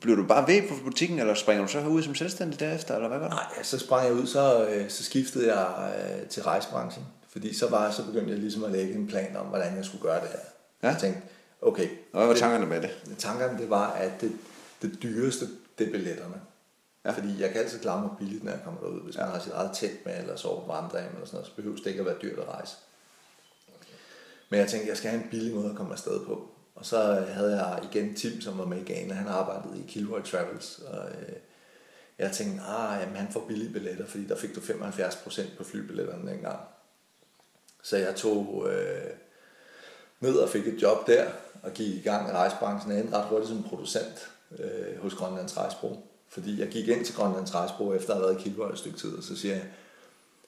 [0.00, 3.08] Bliver du bare ved på butikken, eller springer du så ud som selvstændig derefter, eller
[3.08, 3.34] hvad gør du?
[3.34, 7.04] Nej, så sprang jeg ud, så, øh, så skiftede jeg øh, til rejsebranchen.
[7.28, 10.02] Fordi så, var, så begyndte jeg ligesom at lægge en plan om, hvordan jeg skulle
[10.02, 10.38] gøre det her.
[10.82, 10.88] Ja.
[10.88, 11.20] Jeg tænkte,
[11.62, 11.84] okay.
[11.84, 12.90] Og hvad var det- tankerne med det?
[13.18, 14.32] Tankerne det var, at det,
[14.82, 15.46] det dyreste,
[15.78, 16.34] det er billetterne.
[17.04, 17.10] Ja.
[17.10, 19.00] Fordi jeg kan altid klare mig billigt, når jeg kommer derud.
[19.04, 19.20] Hvis ja.
[19.20, 21.76] man har sit eget telt med, eller sover på vandrehjem, eller sådan noget, så behøver
[21.76, 22.76] det ikke at være dyrt at rejse.
[24.50, 26.50] Men jeg tænkte, jeg skal have en billig måde at komme afsted på.
[26.74, 29.14] Og så havde jeg igen Tim, som var med i Ghana.
[29.14, 30.78] Han arbejdede i Kilroy Travels.
[30.78, 31.36] Og øh,
[32.18, 36.30] jeg tænkte, ah, jamen, han får billige billetter, fordi der fik du 75% på flybilletterne
[36.30, 36.60] dengang.
[37.82, 39.10] Så jeg tog øh,
[40.20, 41.30] ned og fik et job der,
[41.62, 42.92] og gik i gang i rejsebranchen.
[42.92, 46.09] Jeg endte ret hurtigt som producent øh, hos Grønlands Rejsbro.
[46.30, 48.98] Fordi jeg gik ind til Grønlands Rejsbro efter at have været i Kilroy et stykke
[48.98, 49.64] tid, og så siger jeg,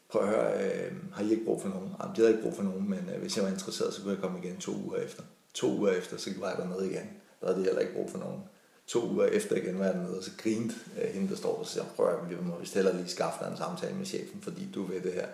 [0.09, 1.91] prøv at høre, øh, har I ikke brug for nogen?
[2.01, 4.13] Jamen, de havde ikke brug for nogen, men øh, hvis jeg var interesseret, så kunne
[4.13, 5.23] jeg komme igen to uger efter.
[5.55, 7.11] To uger efter, så var jeg dernede igen.
[7.41, 8.41] Der havde de heller ikke brug for nogen.
[8.87, 11.59] to uger efter igen var jeg dernede, og så grinte øh, hende, der står der,
[11.59, 14.41] og siger, prøv at vi må vist heller lige skaffe dig en samtale med chefen,
[14.41, 15.27] fordi du ved det her.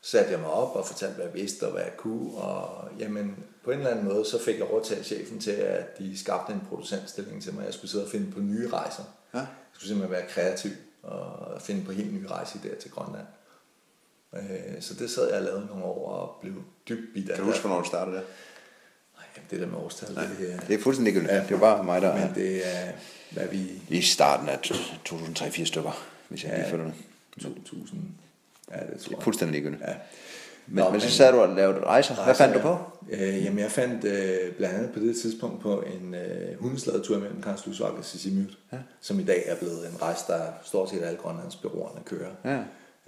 [0.00, 2.88] Så satte jeg mig op og fortalte, hvad jeg vidste og hvad jeg kunne, og
[2.98, 6.52] jamen, på en eller anden måde, så fik jeg overtaget chefen til, at de skabte
[6.52, 7.64] en producentstilling til mig.
[7.64, 9.02] Jeg skulle sidde og finde på nye rejser.
[9.34, 9.38] Ja.
[9.38, 10.70] Jeg skulle simpelthen være kreativ
[11.02, 13.26] og finde på helt nye rejser der til Grønland.
[14.34, 16.54] Øh, Så det sad jeg og lavede nogle år og blev
[16.88, 18.22] dybt bidt af Kan du huske, hvornår du startede der?
[19.16, 21.48] Nej, det der med årstal, det, her, Det er fuldstændig ligegyldigt.
[21.48, 22.92] Det er bare mig, der er men det er,
[23.30, 26.94] hvad vi i starten af 2003-4 stykker, hvis jeg lige følger det.
[27.42, 28.00] 2000,
[28.70, 29.22] ja, det tror jeg.
[29.22, 29.82] Fuldstændig ligegyldigt.
[29.88, 29.94] Ja.
[30.70, 32.24] Men, Nå, men så sad du og lavede rejser.
[32.24, 32.76] Hvad fandt du på?
[33.10, 37.42] Øh, jamen, jeg fandt øh, blandt andet på det tidspunkt på en øh, hundesladetur mellem
[37.42, 38.78] Karlsludsvagt og Sissimut, ja.
[39.00, 42.30] som i dag er blevet en rejse, der stort set alle Grønlands byråerne kører.
[42.44, 42.58] Ja.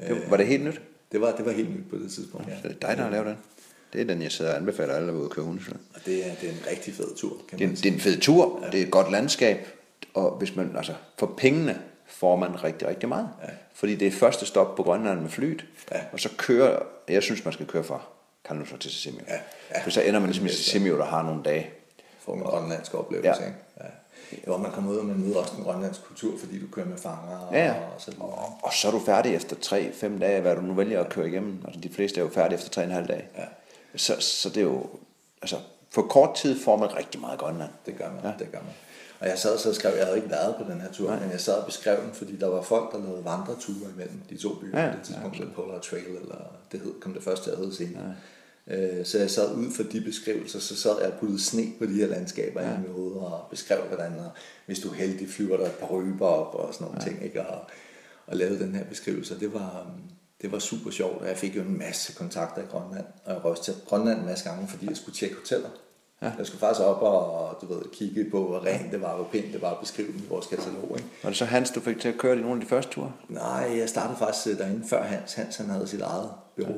[0.09, 0.81] Det, var det helt nyt?
[1.13, 2.69] Det var, det var helt nyt på det tidspunkt, ja.
[2.69, 3.37] Det er dig, der har lavet den.
[3.93, 5.63] Det er den, jeg sidder og anbefaler alle, der vil ud og køre hunde.
[5.95, 7.83] Og det er, det er en rigtig fed tur, kan Det er, man en, sige.
[7.85, 9.67] det er en fed tur, det er et godt landskab,
[10.15, 13.29] og hvis man, altså, for pengene får man rigtig, rigtig meget.
[13.43, 13.49] Ja.
[13.75, 16.01] Fordi det er første stop på Grønland med flyet, Ja.
[16.13, 16.79] og så kører,
[17.13, 18.01] jeg synes, man skal køre fra
[18.45, 19.21] Kanus til Sissimio.
[19.29, 19.35] Ja,
[19.75, 19.83] ja.
[19.85, 21.71] For så ender man ligesom i Sissimio, der har nogle dage.
[22.21, 23.37] får en grønlandsk oplevelse, Ja.
[23.41, 23.47] ja.
[23.47, 23.59] ikke?
[23.81, 23.85] Ja.
[24.45, 26.99] Hvor man kommer ud, og man møder også den grønlandske kultur, fordi du kører med
[26.99, 27.73] fanger og, Ja, ja.
[27.73, 28.27] og så videre.
[28.63, 31.63] Og så er du færdig efter 3-5 dage, hvad du nu vælger at køre igennem.
[31.65, 33.25] Altså de fleste er jo færdige efter 3,5 dage.
[33.39, 33.45] Ja.
[33.97, 34.87] Så, så det er jo,
[35.43, 35.57] altså
[35.91, 37.71] for kort tid får man rigtig meget Grønland.
[37.87, 38.33] Det gør man, ja.
[38.45, 38.73] det gør man.
[39.21, 41.21] Og jeg sad så og skrev, jeg havde ikke været på den her tur, Nej.
[41.21, 44.37] men jeg sad og beskrev den, fordi der var folk, der lavede vandreture imellem de
[44.37, 47.53] to byer Ja, på det tidspunkt, ja, Polar Trail, eller det hed, kom det første
[47.53, 48.05] at hedde senere.
[48.69, 49.05] Ja.
[49.05, 51.93] Så jeg sad ud for de beskrivelser, så sad jeg og puttede sne på de
[51.93, 52.75] her landskaber ja.
[52.75, 54.31] i mit hoved, og beskrev, hvordan, og
[54.67, 57.11] hvis du er heldig, flyver der et par ryber op, og sådan nogle ja.
[57.11, 57.47] ting, ikke?
[57.47, 57.61] Og,
[58.27, 59.41] og lavede den her beskrivelse.
[59.41, 59.91] Det var,
[60.43, 63.45] det var super sjovt, og jeg fik jo en masse kontakter i Grønland, og jeg
[63.45, 65.69] røste til Grønland en masse gange, fordi jeg skulle tjekke hoteller.
[66.23, 66.33] Ja.
[66.39, 69.53] Jeg skulle faktisk op og du ved, kigge på, hvor rent det var, hvor pænt
[69.53, 70.97] det var, og beskrive i vores katalog.
[70.97, 71.09] Ikke?
[71.23, 73.13] Var det så Hans, du fik til at køre i nogle af de første ture?
[73.29, 75.35] Nej, jeg startede faktisk øh, derinde før Hans.
[75.35, 76.75] Hans han havde sit eget bureau.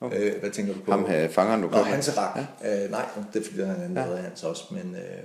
[0.00, 0.06] Ja.
[0.06, 0.34] Okay.
[0.34, 0.90] Øh, hvad tænker du på?
[0.90, 1.76] Ham her, fangeren, du Nå?
[1.76, 2.38] Hans Rak.
[2.62, 2.84] Ja.
[2.84, 4.16] Øh, nej, det er fordi, han ja.
[4.16, 4.64] Hans også.
[4.70, 5.22] Men øh,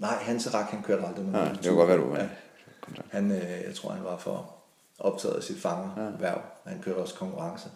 [0.00, 1.32] nej, Hans Rak, han kørte aldrig med.
[1.32, 2.26] Nogen det kunne godt være, du var ja.
[3.10, 4.54] Han, øh, jeg tror, han var for
[4.98, 6.40] optaget af sit fangerværv.
[6.66, 6.70] Ja.
[6.70, 7.68] Han kørte også konkurrence.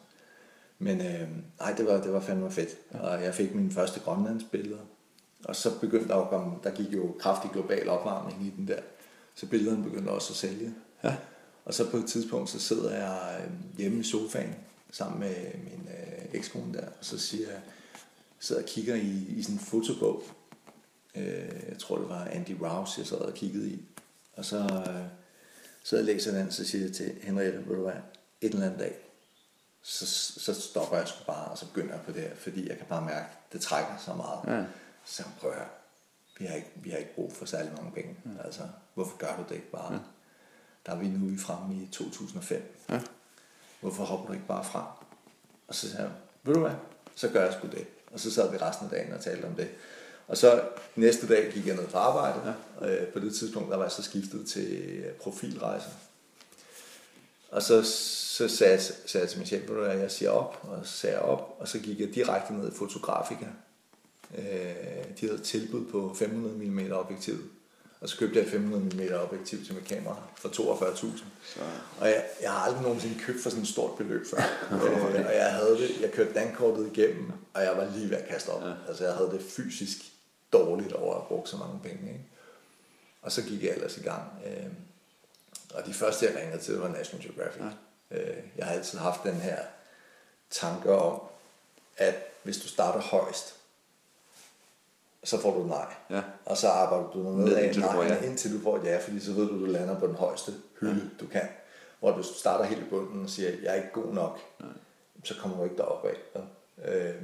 [0.78, 1.28] Men øh,
[1.60, 2.68] nej, det var, det var fandme fedt.
[2.94, 2.98] Ja.
[2.98, 4.78] Og jeg fik mine første grønlandsbilleder.
[5.44, 8.80] Og så begyndte der at komme, der gik jo kraftig global opvarmning i den der.
[9.34, 10.74] Så billederne begyndte også at sælge.
[11.04, 11.16] Ja.
[11.64, 14.54] Og så på et tidspunkt, så sidder jeg øh, hjemme i sofaen
[14.90, 15.34] sammen med
[15.64, 17.60] min øh, ekskone der, og så siger jeg,
[18.40, 20.22] sidder og kigger i, i sådan en fotobog.
[21.14, 21.24] Øh,
[21.68, 23.82] jeg tror, det var Andy Rouse, jeg sad og kiggede i.
[24.36, 25.18] Og så øh,
[25.88, 27.92] så jeg læser den, så siger jeg til Henriette, ved du hvad,
[28.40, 28.94] et eller andet dag,
[29.82, 30.06] så,
[30.40, 32.86] så stopper jeg sgu bare, og så begynder jeg på det her, fordi jeg kan
[32.88, 34.58] bare mærke, det trækker så meget.
[34.58, 34.64] Ja.
[35.08, 35.54] Så jeg prøver
[36.38, 38.16] vi har, ikke, vi har ikke brug for særlig mange penge.
[38.24, 38.36] Mm.
[38.44, 38.62] Altså,
[38.94, 39.92] hvorfor gør du det ikke bare?
[39.92, 39.98] Ja.
[40.86, 42.74] Der er vi nu i fremme i 2005.
[42.90, 43.00] Ja.
[43.80, 44.84] Hvorfor hopper du ikke bare frem?
[45.68, 46.74] Og så sagde jeg, ved du hvad,
[47.14, 47.86] så gør jeg sgu det.
[48.12, 49.68] Og så sad vi resten af dagen og talte om det.
[50.28, 50.62] Og så
[50.96, 52.54] næste dag gik jeg ned på arbejde.
[52.80, 52.86] Ja.
[52.86, 55.90] Øh, på det tidspunkt, der var jeg så skiftet til øh, profilrejser.
[57.50, 60.86] Og så, så sagde, jeg, sagde jeg til min chef, hvad, jeg siger op, og
[60.86, 63.46] så sagde jeg op, og så gik jeg direkte ned i Fotografika.
[64.38, 64.44] Øh,
[65.20, 67.34] de havde tilbud på 500 mm objektiv.
[68.00, 71.24] Og så købte jeg et 500 mm objektiv til mit kamera for 42.000.
[72.00, 74.38] Og jeg, jeg har aldrig nogensinde købt for sådan et stort beløb før.
[74.72, 78.28] øh, og jeg havde det, jeg kørte dankortet igennem, og jeg var lige ved at
[78.28, 78.62] kaste op.
[78.62, 78.72] Ja.
[78.88, 79.98] Altså jeg havde det fysisk
[80.52, 82.08] dårligt over at bruge så mange penge.
[82.08, 82.24] Ikke?
[83.22, 84.22] Og så gik jeg ellers i gang.
[84.46, 84.66] Øh,
[85.74, 87.62] og de første, jeg ringede til, var National Geographic.
[88.10, 88.16] Ja.
[88.16, 89.58] Øh, jeg har altid haft den her
[90.50, 91.20] tanke om,
[91.96, 93.57] at hvis du starter højst,
[95.24, 95.86] så får du nej.
[96.10, 96.20] Ja.
[96.44, 98.26] Og så arbejder du noget Ned, af indtil du får nej, ja.
[98.26, 101.24] indtil du får ja, fordi så ved du, du lander på den højeste hylde, ja.
[101.24, 101.48] du kan.
[102.00, 104.68] Hvor du starter helt i bunden og siger, jeg er ikke god nok, nej.
[105.24, 106.40] så kommer du ikke derop af.
[106.92, 107.14] Øh,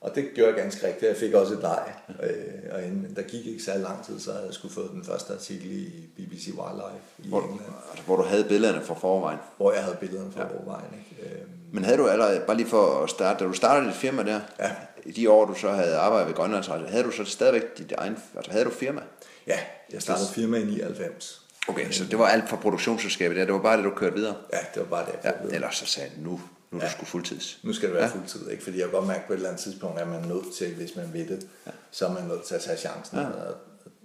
[0.00, 1.08] og det gjorde jeg ganske rigtigt.
[1.08, 1.92] Jeg fik også et nej.
[2.22, 5.04] Øh, og inden, der gik ikke særlig lang tid, så havde jeg skulle fået den
[5.04, 7.60] første artikel i BBC Wildlife i Hvor, England,
[7.90, 9.38] altså, hvor du havde billederne fra forvejen.
[9.56, 10.48] hvor jeg havde billederne fra ja.
[10.64, 10.86] vejen.
[11.20, 11.34] Ikke?
[11.34, 11.40] Øh,
[11.72, 14.40] Men havde du allerede, bare lige for at starte, da du startede dit firma der,
[14.58, 14.70] Ja.
[15.06, 18.16] I de år, du så havde arbejdet ved Grønlandsrejse, havde du så stadigvæk dit egen,
[18.36, 19.02] altså havde du firma?
[19.46, 19.58] ja,
[19.92, 21.42] jeg startede firma i 99.
[21.68, 24.36] Okay, så det var alt fra produktionsselskabet der, det var bare det, du kørte videre?
[24.52, 26.92] Ja, det var bare det, jeg Ja, ellers så sagde nu, nu er du Ja.
[26.92, 27.58] sgu fuldtids.
[27.62, 28.10] Nu skal det være ja.
[28.14, 28.64] fuldtid, ikke?
[28.64, 30.96] Fordi jeg godt mærke på et eller andet tidspunkt, at man er nødt til, hvis
[30.96, 31.70] man ved det, ja.
[31.90, 33.18] så er man nødt til at tage chancen.
[33.18, 33.26] Ja.
[33.26, 33.54] Og,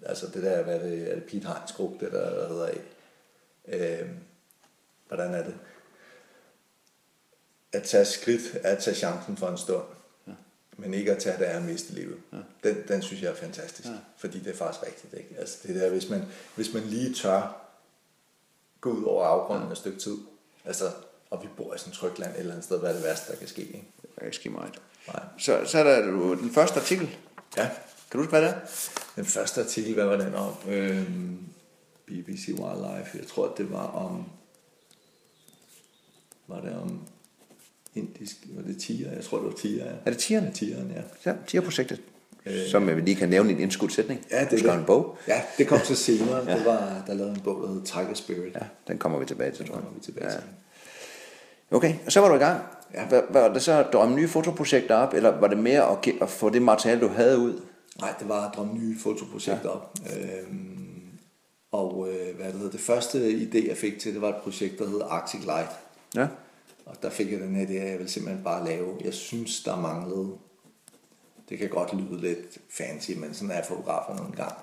[0.05, 2.65] altså det der, hvad er det, er det Pete Heinz gruppe, det der, der hedder
[2.67, 2.77] af.
[3.67, 4.07] Øh,
[5.07, 5.53] hvordan er det?
[7.73, 9.83] At tage skridt, at tage chancen for en stund.
[10.81, 12.17] Men ikke at tage det er at miste livet.
[12.33, 12.37] Ja.
[12.63, 13.95] Den, den synes jeg er fantastisk, ja.
[14.17, 15.13] fordi det er faktisk rigtigt.
[15.13, 15.35] Ikke?
[15.39, 16.23] Altså det der, hvis man,
[16.55, 17.67] hvis man lige tør
[18.81, 19.71] gå ud over afgrunden ja.
[19.71, 20.17] et stykke tid,
[20.65, 20.91] altså,
[21.29, 23.03] og vi bor i sådan et trygt land et eller andet sted, hvad er det
[23.03, 23.61] værste, der kan ske?
[23.61, 23.87] Ikke?
[24.01, 24.81] Det kan ske meget.
[25.07, 25.23] Nej.
[25.37, 26.01] Så, så er der
[26.35, 27.17] den første artikel.
[27.57, 27.69] Ja,
[28.11, 28.59] Kan du huske, hvad det er?
[29.15, 30.53] den første artikel, hvad var den om?
[30.67, 31.37] Øhm,
[32.05, 34.25] BBC Wildlife, jeg tror, det var om,
[36.47, 37.07] var det om
[37.95, 39.11] indisk, var det tiger?
[39.13, 39.91] Jeg tror, det var tiger, ja.
[40.05, 40.45] Er det tigeren?
[40.45, 41.31] Ja, tigeren, ja.
[41.31, 42.01] Ja, TIR-projektet.
[42.71, 44.25] Som vi lige kan nævne i en indskudt sætning.
[44.31, 45.17] Ja, det er en bog.
[45.27, 46.49] Ja, det kom så senere.
[46.51, 46.57] ja.
[46.57, 48.53] Det var, der lavede en bog, der hed Tiger Spirit.
[48.55, 49.83] Ja, den kommer vi tilbage til, Det tror jeg.
[49.83, 50.31] kommer vi tilbage Ja.
[50.31, 50.41] til.
[51.71, 52.61] Okay, og så var du i gang.
[52.93, 53.07] Ja.
[53.09, 56.29] Var, var det så at drømme nye fotoprojekter op, eller var det mere at, at
[56.29, 57.61] få det materiale, du havde ud?
[58.01, 59.69] Nej, det var at drømme nye fotoprojekter ja.
[59.69, 59.93] op.
[60.17, 60.77] Øhm,
[61.71, 64.79] og øh, hvad det hedder, det første idé, jeg fik til, det var et projekt,
[64.79, 65.69] der hedder Arctic Light.
[66.15, 66.27] Ja.
[66.91, 68.97] Og der fik jeg den her idé, at jeg ville simpelthen bare lave.
[69.03, 70.37] Jeg synes, der manglede,
[71.49, 74.55] det kan godt lyde lidt fancy, men sådan er fotografer nogle gange.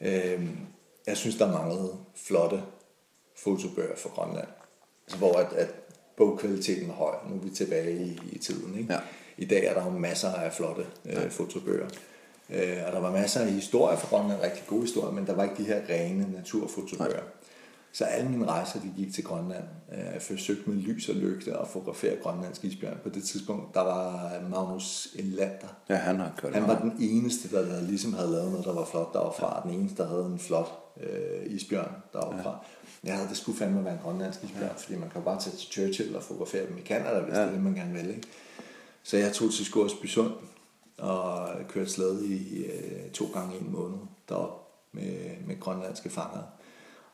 [0.00, 0.58] Øhm,
[1.06, 2.62] jeg synes, der manglede flotte
[3.36, 4.48] fotobøger for Grønland.
[5.06, 5.74] Altså, hvor at, at
[6.16, 7.14] bogkvaliteten er høj.
[7.28, 8.78] Nu er vi tilbage i, i tiden.
[8.78, 8.92] Ikke?
[8.92, 9.00] Ja.
[9.36, 11.88] I dag er der jo masser af flotte øh, fotobøger.
[12.50, 15.44] Øh, og der var masser af historier fra Grønland, rigtig gode historier, men der var
[15.44, 17.22] ikke de her rene naturfotobøger.
[17.92, 19.64] Så alle mine rejser, de gik til Grønland.
[19.92, 22.98] Øh, Jeg forsøgte med lys og lygte at fotografere grønlandsk isbjørn.
[23.02, 25.68] På det tidspunkt, der var Magnus Elander.
[25.88, 28.74] Ja, han har kørt Han var den eneste, der, der ligesom havde lavet noget, der
[28.74, 29.60] var flot deroppe fra.
[29.64, 32.42] Den eneste, der havde en flot øh, isbjørn deroppe
[33.04, 33.12] ja.
[33.14, 34.72] havde, det skulle fandme være en grønlandsk isbjørn, ja.
[34.76, 37.40] fordi man kan bare tage til Churchill og fotografere dem i Canada, hvis ja.
[37.40, 38.08] det er det, man gerne vil.
[38.08, 38.22] Ikke?
[39.02, 40.32] Så jeg tog til Skorsby Sund
[40.98, 45.16] og kørte slæde i øh, to gange i en måned derop med,
[45.46, 46.42] med grønlandske fanger.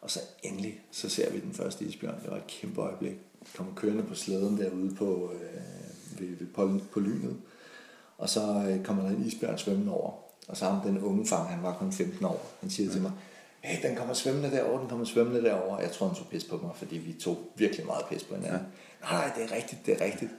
[0.07, 2.20] Og så endelig, så ser vi den første isbjørn.
[2.22, 3.12] Det var et kæmpe øjeblik.
[3.57, 7.36] Kom kørende på slæden derude på, øh, ved, ved, på, på lynet.
[8.18, 10.12] Og så øh, kommer der en isbjørn svømmende over.
[10.48, 12.50] Og så ham den unge fang, han var kun 15 år.
[12.61, 13.12] Han siger til mig,
[13.61, 15.80] hey, den kommer svømmende derover, den kommer svømmende derover.
[15.80, 18.61] Jeg tror, han tog pis på mig, fordi vi tog virkelig meget pis på hinanden.
[19.02, 19.12] Ja.
[19.12, 20.30] Nej, det er rigtigt, det er rigtigt.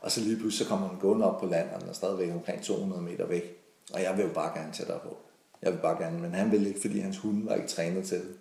[0.00, 2.32] Og så lige pludselig så kommer den gående op på land, og den er stadigvæk
[2.32, 3.56] omkring 200 meter væk.
[3.92, 5.16] Og jeg vil jo bare gerne tættere på.
[5.62, 8.18] Jeg vil bare gerne, men han ville ikke, fordi hans hunde var ikke trænet til
[8.18, 8.36] det.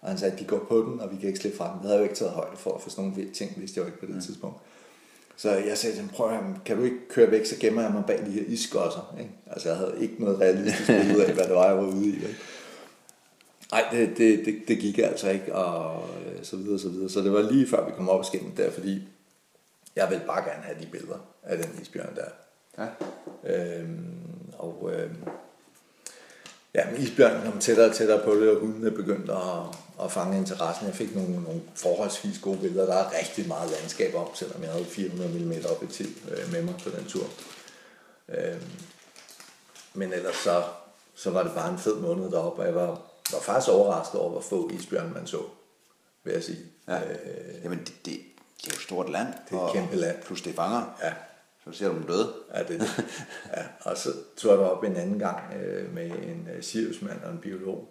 [0.00, 1.74] Og han sagde, at de går på den, og vi kan ikke slippe fra den.
[1.74, 3.86] Det havde jeg jo ikke taget højde for, for sådan nogle ting vidste jeg jo
[3.86, 4.20] ikke på det mm.
[4.20, 4.56] tidspunkt.
[5.36, 7.92] Så jeg sagde til ham, prøv at kan du ikke køre væk, så gemmer jeg
[7.92, 9.16] mig bag de her isskosser.
[9.18, 9.30] Ikke?
[9.46, 12.14] Altså jeg havde ikke noget realistisk billede af, hvad det var, jeg var ude i.
[12.14, 12.36] Ikke?
[13.72, 17.10] Nej, det, det, det, det gik altså ikke, og øh, så videre, så videre.
[17.10, 19.08] Så det var lige før vi kom op og skændte der, fordi
[19.96, 22.30] jeg vil bare gerne have de billeder af den isbjørn der.
[22.78, 22.88] Ja.
[23.54, 24.14] Øhm,
[24.58, 25.16] og øhm,
[26.78, 30.86] ja, isbjørnen kom tættere og tættere på det, og hundene begyndte at, at fange interessen.
[30.86, 32.86] Jeg fik nogle, nogle forholdsvis gode billeder.
[32.86, 36.06] Der er rigtig meget landskab om, selvom jeg havde 400 mm objektiv
[36.52, 37.26] med mig på den tur.
[38.28, 38.70] Øhm,
[39.94, 40.62] men ellers så,
[41.14, 43.00] så var det bare en fed måned deroppe, og jeg var,
[43.32, 45.40] var faktisk overrasket over, hvor få isbjørn man så,
[46.24, 46.58] vil jeg sige.
[46.88, 46.96] Ja.
[46.96, 48.20] Øh, Jamen, det, det,
[48.62, 49.28] det er jo et stort land.
[49.50, 50.16] Det er et kæmpe land.
[50.22, 50.96] Plus det fanger.
[51.02, 51.12] ja,
[51.70, 52.32] Så ser du dem døde.
[52.54, 53.04] Ja, det det.
[53.56, 57.32] Ja, og så tog jeg op en anden gang øh, med en øh, Siriusmand og
[57.32, 57.88] en biolog.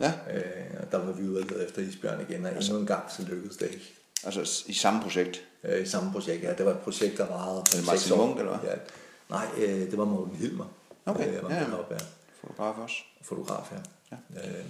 [0.00, 0.12] Ja.
[0.34, 3.10] Øh, og der var vi ude og lede efter isbjørn igen, og endnu en gang
[3.10, 3.94] så lykkedes det ikke.
[4.24, 5.42] Altså i samme projekt.
[5.64, 6.52] Øh, I samme projekt, ja.
[6.54, 8.16] Det var et projekt, der varede det Martin.
[8.16, 8.70] Munk, eller hvad?
[8.70, 8.76] Ja.
[9.30, 10.64] Nej, øh, det var Morten Hilmer.
[11.06, 11.72] Okay, Øh, jeg var ja, med ja.
[11.72, 12.00] deroppe, ja.
[12.40, 12.96] Fotograf også.
[13.22, 13.78] Fotograf, ja.
[14.10, 14.48] Ja.
[14.48, 14.64] Øh,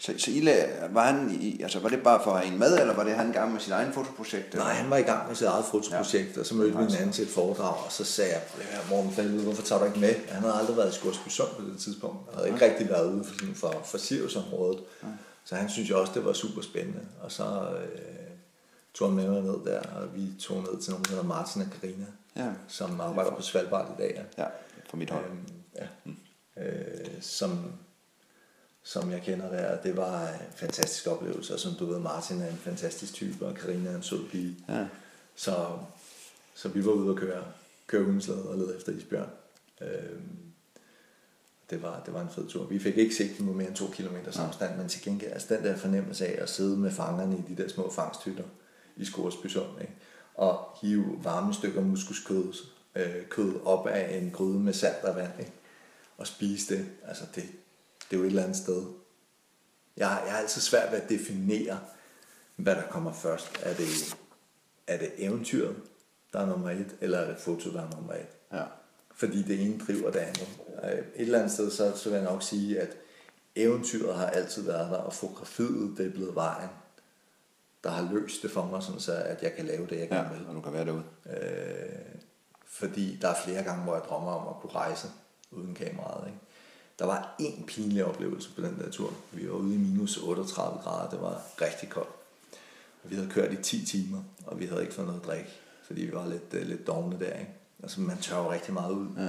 [0.00, 2.58] Så, så I la- var, han i, altså, var det bare for at have en
[2.58, 4.54] med, eller var det han i gang med sit egen fotoprojekt?
[4.54, 6.40] Nej, han var i gang med sit eget fotoprojekt, ja.
[6.40, 8.76] og så mødte vi hinanden til et foredrag, og så sagde jeg, "Prøv lige at
[8.76, 10.14] høre, Morten Fælde, hvorfor tager du ikke med?
[10.28, 12.16] Han havde aldrig været i Skorsby Sund på det tidspunkt.
[12.26, 14.80] Han havde ikke rigtig været ude for, sådan, for, for Sirius-området.
[15.44, 17.00] Så han synes jo også, det var super spændende.
[17.20, 17.44] Og så
[17.82, 17.98] øh,
[18.94, 21.62] tog han med mig ned der, og vi tog ned til nogen, der hedder Martin
[21.62, 22.48] og Karina, Ja.
[22.68, 24.22] som arbejder på Svalbard i dag.
[24.38, 24.42] Ja.
[24.42, 24.48] Ja,
[24.90, 25.24] for mit hold.
[25.24, 25.38] Øhm,
[26.56, 26.62] ja.
[26.62, 27.72] Øh, som,
[28.88, 32.48] som jeg kender der, det var en fantastisk oplevelse, og som du ved, Martin er
[32.48, 34.56] en fantastisk type, og Karina er en sød pige.
[34.68, 34.86] Ja.
[35.34, 35.78] Så,
[36.54, 37.44] så vi var ude og køre,
[37.86, 39.30] køre hundeslæde og lede efter isbjørn.
[39.80, 40.38] Øhm,
[41.70, 42.64] det var, det var en fed tur.
[42.64, 45.64] Vi fik ikke set på mere end to kilometer afstand, men til gengæld, altså den
[45.64, 48.44] der fornemmelse af at sidde med fangerne i de der små fangsthytter
[48.96, 49.94] i Skorsby Sund, ikke?
[50.34, 52.52] og hive varme stykker muskuskød
[52.94, 55.52] øh, kød op af en gryde med salt og vand, ikke?
[56.18, 57.44] og spise det, altså det,
[58.10, 58.86] det er jo et eller andet sted.
[59.96, 61.80] Jeg, jeg har altid svært ved at definere,
[62.56, 63.50] hvad der kommer først.
[63.62, 64.16] Er det,
[64.86, 65.76] er det eventyret,
[66.32, 68.26] der er nummer et, eller er det foto, der er nummer et?
[68.52, 68.62] Ja.
[69.14, 70.48] fordi det ene driver det andet.
[70.84, 72.96] Øh, Et eller andet sted, så, så vil jeg nok sige, at
[73.56, 76.68] eventyret har altid været der, og fotografiet, det er blevet vejen,
[77.84, 80.16] der har løst det for mig, sådan så at jeg kan lave det, jeg ja,
[80.16, 80.46] gerne vil.
[80.48, 81.04] og du kan være derude.
[81.26, 81.98] Øh,
[82.66, 85.08] Fordi der er flere gange, hvor jeg drømmer om at kunne rejse
[85.50, 86.26] uden kameraet.
[86.26, 86.38] Ikke?
[86.98, 89.12] Der var en pinlig oplevelse på den der tur.
[89.32, 91.10] Vi var ude i minus 38 grader.
[91.10, 92.08] Det var rigtig koldt.
[93.04, 96.12] Vi havde kørt i 10 timer, og vi havde ikke fået noget drik, fordi vi
[96.12, 97.32] var lidt, uh, lidt dogne der.
[97.32, 97.52] Ikke?
[97.82, 99.28] Altså, man tør jo rigtig meget ud ja.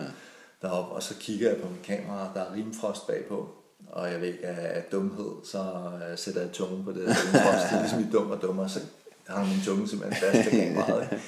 [0.62, 0.96] deroppe.
[0.96, 3.50] Og så kigger jeg på mit kamera, der er rimfrost bagpå.
[3.88, 7.70] Og jeg ved, at af dumhed, så uh, sætter jeg tungen på det rimfrost.
[7.70, 8.80] det er ligesom i dum og dummer, så
[9.28, 11.10] har min tunge simpelthen fast til kameraet.
[11.12, 11.24] Ikke?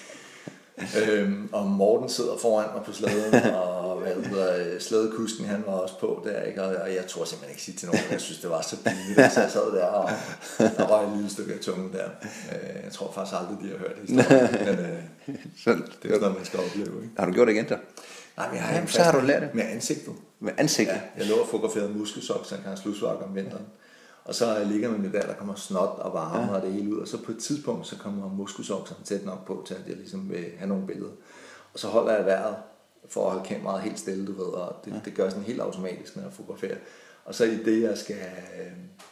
[1.12, 3.71] øhm, og Morten sidder foran mig på slæden, og
[4.02, 6.64] hvad hedder, slædekusken, han var også på der, ikke?
[6.64, 9.34] Og, og jeg tror simpelthen ikke sige til nogen, jeg synes, det var så pinligt,
[9.34, 10.10] så jeg sad der, og
[10.78, 12.06] der var et lille stykke af tungen der.
[12.52, 15.70] Øh, jeg tror faktisk aldrig, de har hørt det, men øh, så,
[16.04, 17.04] det er sådan, man skal opleve.
[17.04, 17.16] Ikke?
[17.18, 17.78] Har du gjort det igen der?
[18.38, 19.56] Nej, men jeg har Jamen, så har du lært det.
[19.56, 20.14] Med ansigtet.
[20.40, 20.94] Med ansigtet?
[20.94, 23.66] Ja, jeg lå og fotograferede muskelsok, så han kan slusvakke om vinteren.
[24.26, 26.56] Og så ligger man med der, der kommer snot og varme ja.
[26.56, 27.00] og det hele ud.
[27.00, 30.30] Og så på et tidspunkt, så kommer muskelsokserne tæt nok på, til at jeg ligesom
[30.30, 31.12] vil have nogle billeder.
[31.74, 32.56] Og så holder jeg vejret
[33.12, 34.54] for at holde kameraet helt stille, du ved.
[34.54, 34.98] Og det, ja.
[35.06, 36.78] det gør sådan helt automatisk, når jeg fotograferer.
[37.26, 38.26] Og så i det, jeg skal,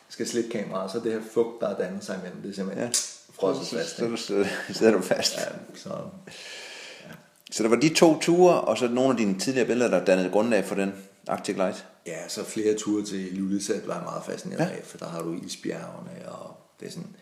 [0.10, 2.86] skal slippe kameraet, så det her fugt, der er dannet sig imellem, det er simpelthen
[2.86, 2.92] ja.
[3.34, 3.96] frosset fast.
[3.98, 5.38] Så, så, så sidder du fast.
[5.38, 5.44] Ja,
[5.76, 7.12] så, ja.
[7.52, 10.30] så der var de to ture, og så nogle af dine tidligere billeder, der dannede
[10.30, 10.94] grundlag for den
[11.28, 11.86] Arctic Light?
[12.06, 14.76] Ja, så flere ture til Lulesat var jeg meget fascineret ja.
[14.76, 17.16] af, for der har du isbjergene, og det er sådan,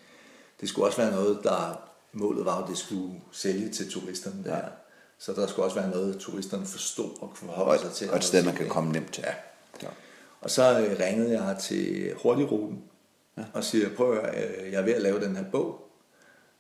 [0.62, 1.82] det skulle også være noget, der,
[2.14, 4.56] målet var at det skulle sælge til turisterne der.
[4.56, 4.62] Ja.
[5.20, 8.12] Så der skulle også være noget, turisterne forstod og kunne forholde sig til.
[8.12, 9.24] Og et sted, man kan komme nemt til.
[9.28, 9.34] Ja.
[9.84, 9.88] ja.
[10.42, 12.84] Og så øh, ringede jeg til Hurtigruten
[13.38, 13.44] ja.
[13.54, 15.90] og siger, prøv at øh, jeg er ved at lave den her bog.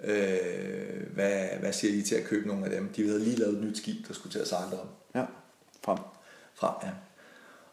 [0.04, 2.90] Øh, hvad, hvad siger I til at købe nogle af dem?
[2.94, 4.88] De havde lige lavet et nyt skib, der skulle til at sejle om.
[5.16, 5.26] Ja,
[5.86, 5.98] frem.
[6.56, 6.90] Frem, ja.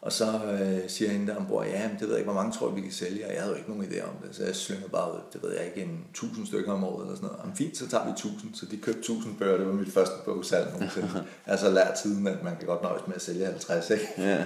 [0.01, 2.57] Og så øh, siger hende der ombord, ja, men det ved jeg ikke, hvor mange
[2.57, 4.45] tror jeg, vi kan sælge, og jeg havde jo ikke nogen idé om det, så
[4.45, 7.29] jeg slynger bare ud, det ved jeg ikke, en tusind stykker om året eller sådan
[7.29, 7.45] noget.
[7.45, 10.15] Men fint, så tager vi tusind, så de købte tusind bøger, det var mit første
[10.25, 11.09] bogsalg nogensinde.
[11.15, 14.07] jeg har så lært tiden, at man kan godt nøjes med at sælge 50, ikke?
[14.17, 14.45] Ja.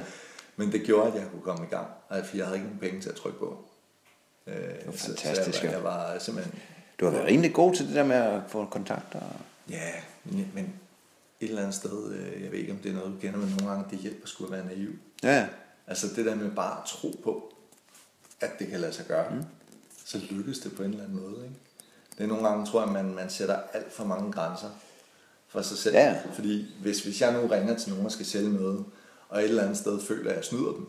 [0.55, 1.87] Men det gjorde, at jeg kunne komme i gang,
[2.25, 3.65] for jeg havde ikke nogen penge til at trykke på.
[4.47, 5.53] Øh, det var fantastisk.
[5.53, 6.59] Så, så jeg, var, jeg var simpelthen...
[6.99, 9.19] Du har været rimelig god til det der med at få kontakter.
[9.69, 9.91] Ja,
[10.23, 10.73] men, men
[11.39, 13.49] et eller andet sted, øh, jeg ved ikke, om det er noget, du kender, men
[13.59, 14.89] nogle gange, det hjælper skulle være naiv.
[15.23, 15.47] Ja,
[15.89, 17.53] Altså det der med bare at tro på,
[18.41, 19.43] at det kan lade sig gøre, mm.
[20.05, 21.43] så lykkes det på en eller anden måde.
[21.43, 21.55] Ikke?
[22.17, 24.69] Det er nogle gange, tror jeg, man, man sætter alt for mange grænser
[25.47, 25.95] for sig selv.
[25.95, 26.21] Ja.
[26.33, 28.85] Fordi hvis, hvis jeg nu ringer til nogen, der skal sælge noget,
[29.29, 30.87] og et eller andet sted føler, at jeg snyder dem,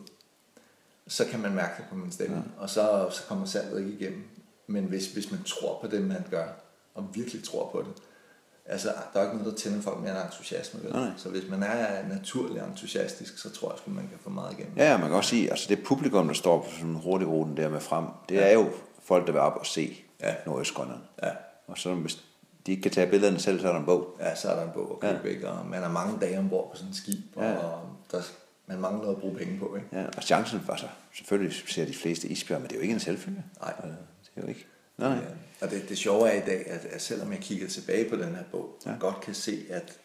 [1.07, 2.61] så kan man mærke det på min stemme, ja.
[2.61, 4.23] og så, så kommer salget ikke igennem.
[4.67, 6.47] Men hvis, hvis man tror på det, man gør,
[6.95, 8.03] og virkelig tror på det,
[8.71, 10.83] altså, der er ikke noget, der tænder folk mere end entusiasme.
[10.83, 10.91] Vel?
[10.91, 11.09] Nej.
[11.17, 14.77] Så hvis man er naturlig entusiastisk, så tror jeg at man kan få meget igennem.
[14.77, 17.69] Ja, man kan også sige, altså det publikum, der står på sådan en ruten der
[17.69, 18.41] med frem, det ja.
[18.41, 18.69] er jo
[19.03, 20.35] folk, der vil op og se ja.
[20.45, 21.01] Nordøstgrønland.
[21.23, 21.29] Ja.
[21.67, 22.23] Og så hvis
[22.65, 24.17] de ikke kan tage billederne selv, så er der en bog.
[24.19, 25.29] Ja, så er der en bog at købe, ja.
[25.29, 25.49] ikke?
[25.49, 27.53] Og man har mange dage ombord på sådan en skib, ja.
[27.57, 28.21] og der,
[28.65, 29.87] man mangler noget at bruge penge på, ikke?
[29.99, 32.93] Ja, og chancen var så, selvfølgelig ser de fleste isbjørn, men det er jo ikke
[32.93, 33.43] en selvfølge.
[33.61, 33.73] Nej.
[33.77, 33.97] Altså,
[34.35, 34.65] det er jo ikke.
[34.97, 35.09] Nej.
[35.09, 35.15] Ja.
[35.61, 38.35] Og det, det sjove er i dag, at, at selvom jeg kigger tilbage på den
[38.35, 38.95] her bog, ja.
[38.99, 39.99] godt kan se, at,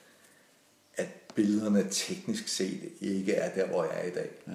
[0.97, 4.31] at billederne teknisk set ikke er der, hvor jeg er i dag.
[4.47, 4.53] Ja.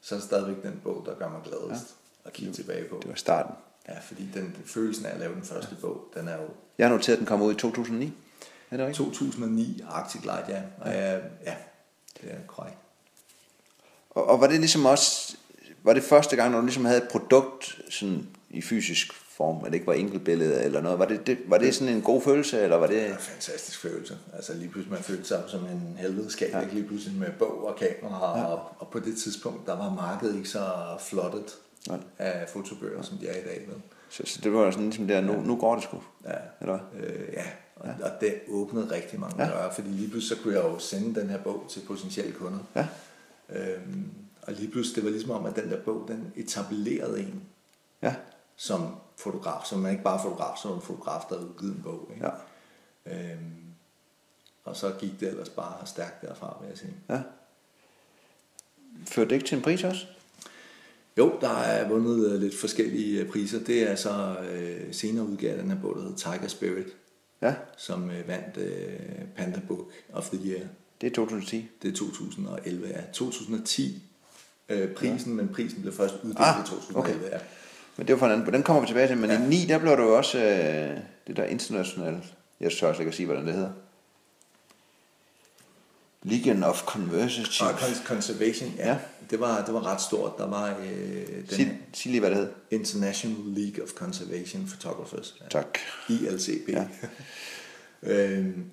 [0.00, 2.28] Så er det stadigvæk den bog, der gør mig gladest ja.
[2.28, 2.98] at kigge tilbage på.
[3.02, 3.54] Det var starten.
[3.88, 5.80] Ja, fordi den følelsen af at lave den første ja.
[5.80, 6.48] bog, den er jo...
[6.78, 8.12] Jeg har noteret, at den kom ud i 2009.
[8.70, 8.96] Er det rigtigt?
[8.96, 10.62] 2009, Arctic Light, ja.
[10.80, 11.10] Og ja.
[11.10, 11.54] Jeg, ja,
[12.20, 12.76] det er korrekt.
[14.10, 15.36] Og, og var det ligesom også,
[15.82, 19.66] var det første gang, når du ligesom havde et produkt sådan i fysisk form, at
[19.66, 20.98] det ikke var enkeltbillede eller noget.
[20.98, 23.08] Var det, det, var det sådan en god følelse, eller var det...
[23.08, 24.18] En fantastisk følelse.
[24.32, 26.64] Altså lige pludselig, man følte sig som en helvedeskab, ja.
[26.72, 28.44] lige pludselig med bog og kamera, ja.
[28.44, 30.66] og, og, på det tidspunkt, der var markedet ikke så
[31.00, 31.54] flottet
[31.88, 31.96] ja.
[32.18, 33.64] af fotobøger, som de er i dag.
[33.68, 33.76] Med.
[34.08, 35.40] Så, så det var sådan ligesom der, nu, ja.
[35.40, 36.02] nu går det sgu?
[36.24, 36.78] Ja, eller?
[37.00, 37.44] Øh, ja.
[37.76, 38.04] Og, ja.
[38.04, 39.50] og det åbnede rigtig mange ja.
[39.50, 42.58] døre, fordi lige pludselig så kunne jeg jo sende den her bog til potentielle kunder.
[42.76, 42.86] Ja.
[43.48, 44.10] Øhm,
[44.42, 47.42] og lige pludselig, det var ligesom om, at den der bog, den etablerede en.
[48.02, 48.14] Ja
[48.62, 52.10] som fotograf, som man ikke bare fotograf, som en fotograf, der har udgivet en bog.
[52.14, 52.26] Ikke?
[52.26, 52.32] Ja.
[53.32, 53.62] Øhm,
[54.64, 56.94] og så gik det ellers bare stærkt derfra, vil jeg sige.
[57.08, 57.20] Ja.
[59.06, 60.06] Førte det ikke til en pris også?
[61.18, 63.64] Jo, der er vundet øh, lidt forskellige øh, priser.
[63.64, 66.86] Det er så øh, senere udgave den her bog, der hedder Tiger Spirit,
[67.42, 67.54] ja.
[67.76, 68.98] som øh, vandt øh,
[69.36, 70.66] Panda Book of the Year.
[71.00, 71.68] Det er 2010?
[71.82, 73.00] Det er 2011, ja.
[73.12, 74.02] 2010
[74.68, 75.42] øh, prisen, ja.
[75.42, 77.30] men prisen blev først uddelt ah, i 2011, okay.
[77.30, 77.38] ja.
[77.96, 79.44] Men det var for en anden, den kommer vi tilbage til, men ja.
[79.44, 82.22] i 9, der blev du jo også øh, det der internationale,
[82.60, 83.70] jeg tør ikke at sige, hvordan det hedder.
[86.22, 87.68] Legion of Conservation.
[87.68, 87.74] Og
[88.04, 88.88] Conservation, ja.
[88.88, 88.98] ja.
[89.30, 90.38] Det, var, det var ret stort.
[90.38, 92.48] Der var øh, den sig, sig lige, hvad det hed.
[92.70, 95.42] International League of Conservation Photographers.
[95.50, 95.78] Tak.
[96.08, 96.68] ILCP.
[96.68, 96.86] Ja.
[98.12, 98.64] øhm,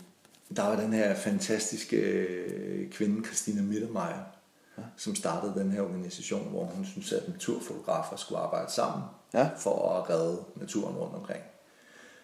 [0.55, 4.38] der var den her fantastiske øh, kvinde, Christina Mittermeier,
[4.79, 4.85] ja.
[4.97, 9.03] som startede den her organisation, hvor hun synes, at naturfotografer skulle arbejde sammen
[9.33, 9.49] Ja.
[9.57, 11.43] for at redde naturen rundt omkring.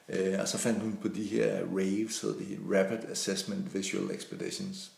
[0.09, 4.91] Øh, og så fandt hun på de her RAVES, hedder de Rapid Assessment Visual Expeditions,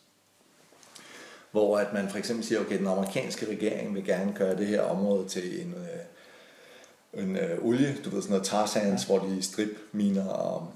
[1.52, 4.82] hvor at man for eksempel siger, okay, den amerikanske regering vil gerne gøre det her
[4.82, 9.06] område til en, øh, en øh, olie, du ved sådan noget tar sands, ja.
[9.08, 10.72] hvor de stripminer, og,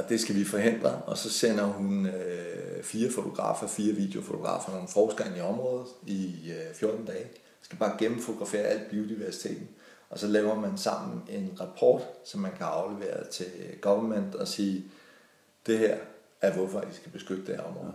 [0.00, 4.88] og det skal vi forhindre, og så sender hun øh, fire fotografer, fire videofotografer, nogle
[4.88, 7.26] forskere i området i øh, 14 dage,
[7.62, 9.68] skal bare gennemfotografere alt biodiversiteten,
[10.10, 13.46] og så laver man sammen en rapport, som man kan aflevere til
[13.80, 14.84] government og sige,
[15.66, 15.96] det her
[16.40, 17.92] er hvorfor I skal beskytte det her område.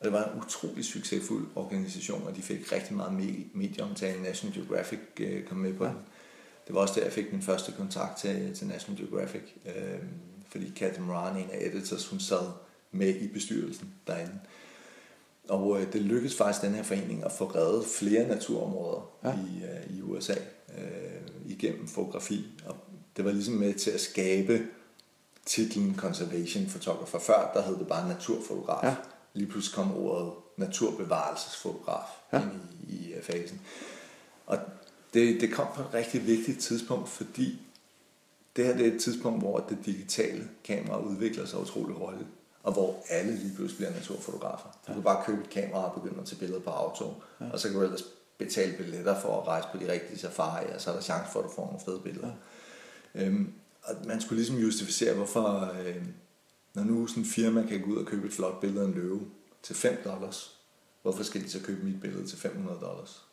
[0.00, 4.22] Og det var en utrolig succesfuld organisation, og de fik rigtig meget me- medieomtale.
[4.22, 5.90] National Geographic øh, kom med på ja.
[5.90, 5.98] den.
[6.66, 9.42] Det var også der, jeg fik min første kontakt til, til National Geographic.
[9.66, 9.98] Øh,
[10.50, 12.46] fordi Katja Moran, en af editors, hun sad
[12.92, 14.38] med i bestyrelsen derinde.
[15.48, 19.32] Og øh, det lykkedes faktisk den her forening at få reddet flere naturområder ja.
[19.32, 20.34] i, øh, i USA
[20.78, 22.46] øh, igennem fotografi.
[22.66, 22.76] Og
[23.16, 24.66] det var ligesom med til at skabe
[25.46, 27.18] titlen Conservation Photographer.
[27.18, 28.84] Før der hed det bare naturfotograf.
[28.84, 28.94] Ja.
[29.34, 32.38] Lige pludselig kom ordet naturbevarelsesfotograf Ja.
[32.38, 32.44] ja.
[32.44, 32.52] ind
[32.88, 33.60] i, i øh, fasen.
[34.46, 34.58] Og
[35.14, 37.58] det, det kom på et rigtig vigtigt tidspunkt, fordi
[38.58, 42.28] det her det er et tidspunkt, hvor det digitale kamera udvikler sig utrolig hurtigt,
[42.62, 44.68] og hvor alle lige pludselig bliver naturfotografer.
[44.88, 47.50] Du kan bare købe et kamera og begynde at tage billeder på auto, ja.
[47.52, 48.04] og så kan du ellers
[48.38, 51.40] betale billetter for at rejse på de rigtige safarier, og så er der chance for,
[51.40, 52.32] at du får nogle fede billeder.
[53.14, 53.26] Ja.
[53.26, 53.52] Øhm,
[53.82, 56.02] og man skulle ligesom justificere, hvorfor, øh,
[56.74, 58.94] når nu sådan en firma kan gå ud og købe et flot billede af en
[58.94, 59.20] løve
[59.62, 60.58] til 5 dollars,
[61.02, 63.24] hvorfor skal de så købe mit billede til 500 dollars?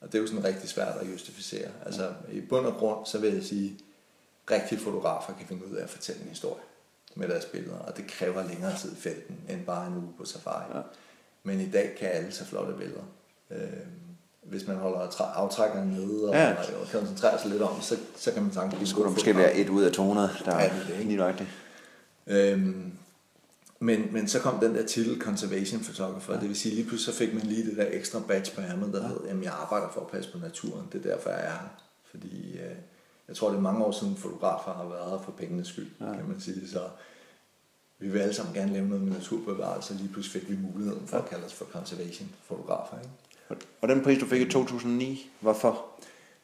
[0.00, 1.70] Og det er jo sådan rigtig svært at justificere.
[1.86, 3.78] Altså i bund og grund, så vil jeg sige,
[4.50, 6.62] rigtige fotografer kan finde ud af at fortælle en historie
[7.14, 10.24] med deres billeder, og det kræver længere tid i felten, end bare en uge på
[10.24, 10.64] safari.
[10.76, 10.82] Ja.
[11.42, 13.02] Men i dag kan alle tage flotte billeder.
[13.50, 13.58] Øh,
[14.42, 16.54] hvis man holder aftrækkeren nede og, Ja.
[16.80, 19.36] og koncentrerer sig lidt om, det, så, så kan man Så en skulle der måske
[19.36, 21.48] være et ud af 200, der Ja, er det er det, lige nøjagtigt.
[22.26, 22.92] Øhm,
[23.80, 26.40] men, men så kom den der titel Conservation Photographer, ja.
[26.40, 28.92] det vil sige lige pludselig så fik man lige det der ekstra badge på ærmet,
[28.92, 29.08] der ja.
[29.08, 31.68] hed, jamen jeg arbejder for at passe på naturen, det er derfor jeg er her.
[32.10, 32.76] Fordi øh,
[33.30, 36.04] jeg tror det er mange år siden fotografer har været her for pengenes skyld, ja.
[36.04, 36.68] kan man sige.
[36.68, 36.80] Så
[37.98, 41.06] vi vil alle sammen gerne lave noget med naturbevarelse, og lige pludselig fik vi muligheden
[41.06, 41.22] for ja.
[41.22, 42.98] at kalde os for conservation fotografer.
[42.98, 43.64] Ikke?
[43.80, 45.86] Og- den pris, du fik i 2009, hvorfor?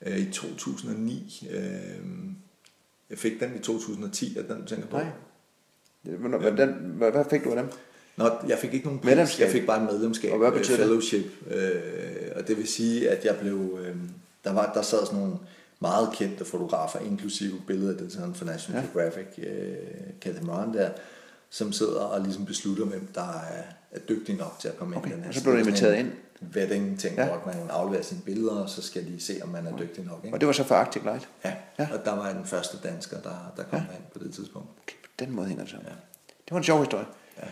[0.07, 1.61] Øh, I 2009, øh,
[3.11, 4.97] jeg fik den i 2010, er den du tænker på?
[4.97, 5.07] Nej.
[6.03, 7.71] Hvornår- Hvordan, hvad, hvad fik du af dem?
[8.17, 9.07] Nå, jeg fik ikke nogen pris.
[9.09, 9.45] Medlemskab?
[9.45, 10.33] Jeg fik bare et medlemskab.
[10.33, 10.85] Og hvad øh, betyder det?
[10.87, 11.25] Fellowship.
[11.51, 13.79] Øh, og det vil sige, at jeg blev...
[13.83, 13.97] Øh,
[14.45, 15.37] der, var, der sad sådan nogle
[15.81, 18.89] meget kendte fotografer, inklusive billededitoren for National Ja.
[19.01, 19.01] ja.
[19.01, 19.77] Geographic, øh,
[20.21, 20.91] Kathy Moran der,
[21.51, 25.07] som sidder og ligesom beslutter, hvem der er, er dygtig nok til at komme Okay,
[25.07, 25.29] ind i den her.
[25.31, 26.13] og så blev du sådan inviteret ind?
[26.41, 27.23] Vetting-ting, Ja.
[27.23, 27.29] ja.
[27.29, 30.21] hvor man afleverer sine billeder, og så skal de se, om man er dygtig nok.
[30.25, 30.37] Ikke?
[30.37, 31.29] Og det var så for Arctic Light?
[31.45, 31.53] Ja.
[31.79, 31.89] Ja.
[31.93, 33.95] og der var jeg den første dansker, der, der kom ja.
[33.95, 34.69] ind på det tidspunkt.
[34.83, 35.87] Okay, på den måde hænger det sammen.
[35.89, 35.95] Ja.
[36.29, 37.07] Det var en sjov historie.
[37.43, 37.47] Ja.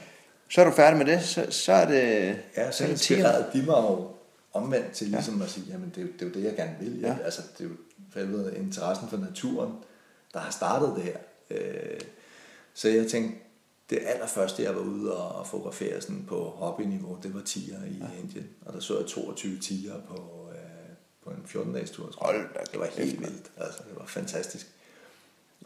[0.49, 2.37] Så er du færdig med det, så, så er det...
[2.57, 4.09] Ja, så er inspirerede de mig jo
[4.53, 5.45] omvendt til ligesom ja.
[5.45, 7.01] at sige, jamen det er, jo, det er jo det, jeg gerne vil.
[7.01, 7.09] Ja.
[7.09, 7.17] Ja.
[7.25, 7.75] Altså, det er jo
[8.15, 9.73] for helvede interessen for naturen,
[10.33, 11.19] der har startet det her.
[11.51, 12.01] Øh,
[12.75, 13.39] så jeg tænkte,
[13.91, 17.99] det allerførste, jeg var ude og og fotografere sådan på hobbyniveau, det var tiger i
[17.99, 18.21] ja.
[18.23, 18.49] Indien.
[18.67, 22.15] Og der så jeg 22 tiger på, øh, på en 14-dages tur.
[22.19, 23.51] Hold da Det var helt vildt.
[23.57, 24.67] Altså, det var fantastisk.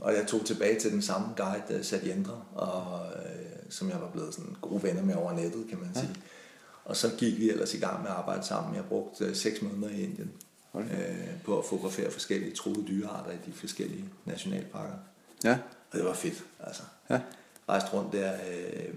[0.00, 4.10] Og jeg tog tilbage til den samme guide, øh, Satyendra, og, øh, som jeg var
[4.10, 6.14] blevet sådan gode venner med over nettet, kan man sige.
[6.84, 8.74] Og så gik vi ellers i gang med at arbejde sammen.
[8.74, 10.32] Jeg brugte øh, seks måneder i Indien
[10.84, 10.94] Da.
[10.94, 14.94] øh, på at fotografere forskellige truede dyrearter i de forskellige nationalparker.
[15.44, 15.58] Ja,
[15.92, 16.82] Og det var fedt, altså.
[17.10, 17.20] ja.
[17.68, 18.94] Rejste rundt der, øh,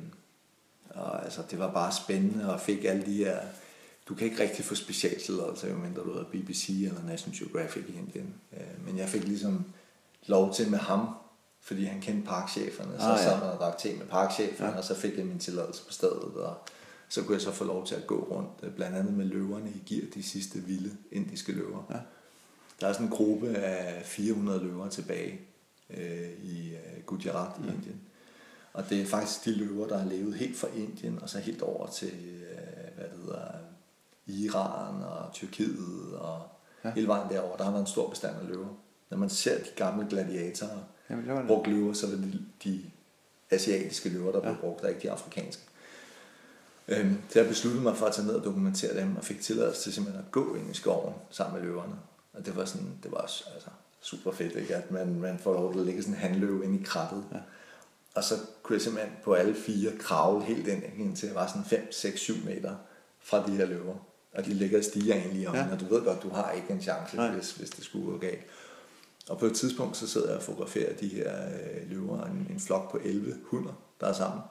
[0.89, 3.39] og altså, det var bare spændende, og fik alle de her...
[4.09, 7.97] Du kan ikke rigtig få specialtilladelser, jo mindre du er BBC eller National Geographic i
[7.97, 8.33] Indien.
[8.53, 9.65] Øh, men jeg fik ligesom
[10.27, 11.09] lov til med ham,
[11.61, 12.99] fordi han kendte parkcheferne.
[12.99, 13.23] Så Ah, ja.
[13.23, 14.77] sad man og drak te med parkcheferne, ja.
[14.77, 16.13] og så fik jeg min tilladelse på stedet.
[16.35, 16.57] Og
[17.11, 19.69] så kunne jeg så få lov til at gå rundt, øh, blandt andet med løverne
[19.69, 21.83] i Gir, de sidste vilde indiske løver.
[21.89, 21.99] Ja.
[22.81, 25.39] Der er sådan en gruppe af 400 løver tilbage
[25.89, 28.01] øh, i øh, Gujarat i Indien.
[28.73, 31.61] Og det er faktisk de løver, der har levet helt fra Indien og så helt
[31.61, 32.11] over til,
[32.51, 33.47] øh, hvad det hedder,
[34.27, 36.41] Iran og Tyrkiet og
[36.83, 36.89] Ja.
[36.89, 36.93] ja.
[36.95, 37.57] hele vejen derover.
[37.57, 38.67] Der har været en stor bestand af løver.
[39.09, 41.47] Når man ser de gamle gladiatorer Jamen, det var det.
[41.47, 42.81] brugt løver, så er det de,
[43.49, 44.47] asiatiske løver, der Ja.
[44.47, 44.53] ja.
[44.53, 45.61] blev brugt, og ikke de afrikanske.
[46.91, 49.81] Øhm, så jeg besluttede mig for at tage ned og dokumentere dem, og fik tilladelse
[49.81, 51.95] til simpelthen at gå ind i skoven sammen med løverne.
[52.33, 53.69] Og det var sådan, det var altså,
[54.01, 54.75] super fedt, ikke?
[54.75, 57.23] at man, man får lov til at lægge sådan en handløve ind i krattet.
[57.31, 57.37] Ja.
[58.15, 61.65] Og så kunne jeg simpelthen på alle fire kravle helt ind indtil jeg var sådan
[61.65, 62.75] 5, 6, 7 meter
[63.19, 63.95] fra de her løver.
[64.33, 65.67] Og de ligger og stiger egentlig om, ja.
[65.71, 68.41] og du ved godt, du har ikke en chance, hvis, hvis det skulle gå galt.
[69.29, 72.59] Og på et tidspunkt, så sidder jeg og fotograferer de her øh, løver, en, en
[72.59, 74.41] flok på 11 hunder, der er sammen.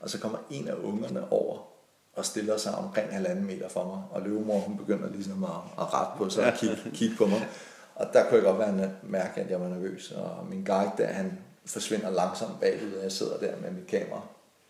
[0.00, 1.73] Og så kommer en af ungerne over
[2.16, 5.94] og stiller sig omkring halvanden meter for mig, og løvemor, hun begynder ligesom at, at
[5.94, 7.48] rette på sig og kigge, kigge på mig.
[7.94, 11.06] Og der kunne jeg godt være mærke, at jeg var nervøs, og min guide der,
[11.06, 14.22] han forsvinder langsomt bagud, og jeg sidder der med mit kamera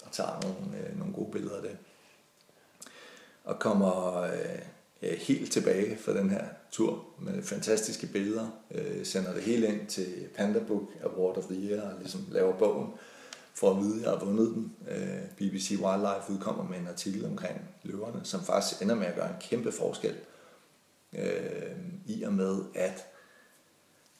[0.04, 1.76] og tager nogle, øh, nogle gode billeder af det.
[3.44, 4.22] Og kommer
[5.02, 9.86] øh, helt tilbage fra den her tur med fantastiske billeder, øh, sender det hele ind
[9.86, 12.88] til Panda Book Award of the Year og ligesom laver bogen
[13.54, 14.72] for at vide, at jeg har vundet den.
[14.88, 19.28] Øh, BBC Wildlife udkommer med en artikel omkring løverne, som faktisk ender med at gøre
[19.28, 20.14] en kæmpe forskel
[21.12, 21.76] øh,
[22.06, 23.06] i og med, at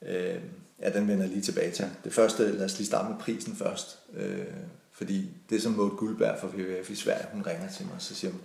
[0.03, 0.43] øh,
[0.81, 1.91] ja, den vender lige tilbage til.
[2.05, 4.47] Det første, lad os lige starte med prisen først, øh,
[4.93, 8.31] fordi det som Maud Guldberg fra WWF i Sverige, hun ringer til mig, så siger
[8.31, 8.41] hun,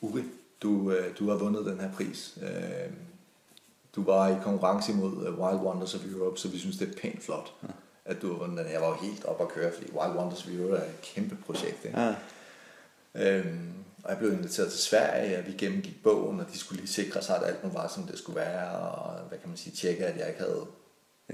[0.00, 0.22] Uri,
[0.62, 2.38] du, øh, du har vundet den her pris.
[2.42, 2.92] Øh,
[3.96, 7.00] du var i konkurrence imod øh, Wild Wonders of Europe, så vi synes, det er
[7.00, 7.68] pænt flot, ja
[8.06, 8.72] at du har vundet den.
[8.72, 11.84] Jeg var jo helt op at køre, fordi Wild Wonders Europe er et kæmpe projekt.
[11.84, 12.00] Ikke?
[12.00, 12.14] Ja.
[13.14, 13.72] Øhm,
[14.04, 17.22] og jeg blev inviteret til Sverige, og vi gennemgik bogen, og de skulle lige sikre
[17.22, 20.06] sig, at alt nu var, som det skulle være, og hvad kan man sige, tjekke,
[20.06, 20.66] at jeg ikke havde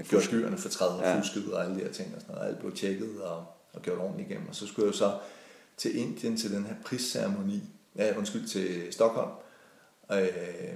[0.09, 2.49] gjort dyrene for træet og fusket og alle de her ting og sådan noget.
[2.49, 4.49] Alt blev tjekket og, og gjort ordentligt igennem.
[4.49, 5.17] Og så skulle jeg jo så
[5.77, 7.63] til Indien til den her prisceremoni,
[7.95, 9.31] ja, undskyld, til Stockholm,
[10.11, 10.73] øh,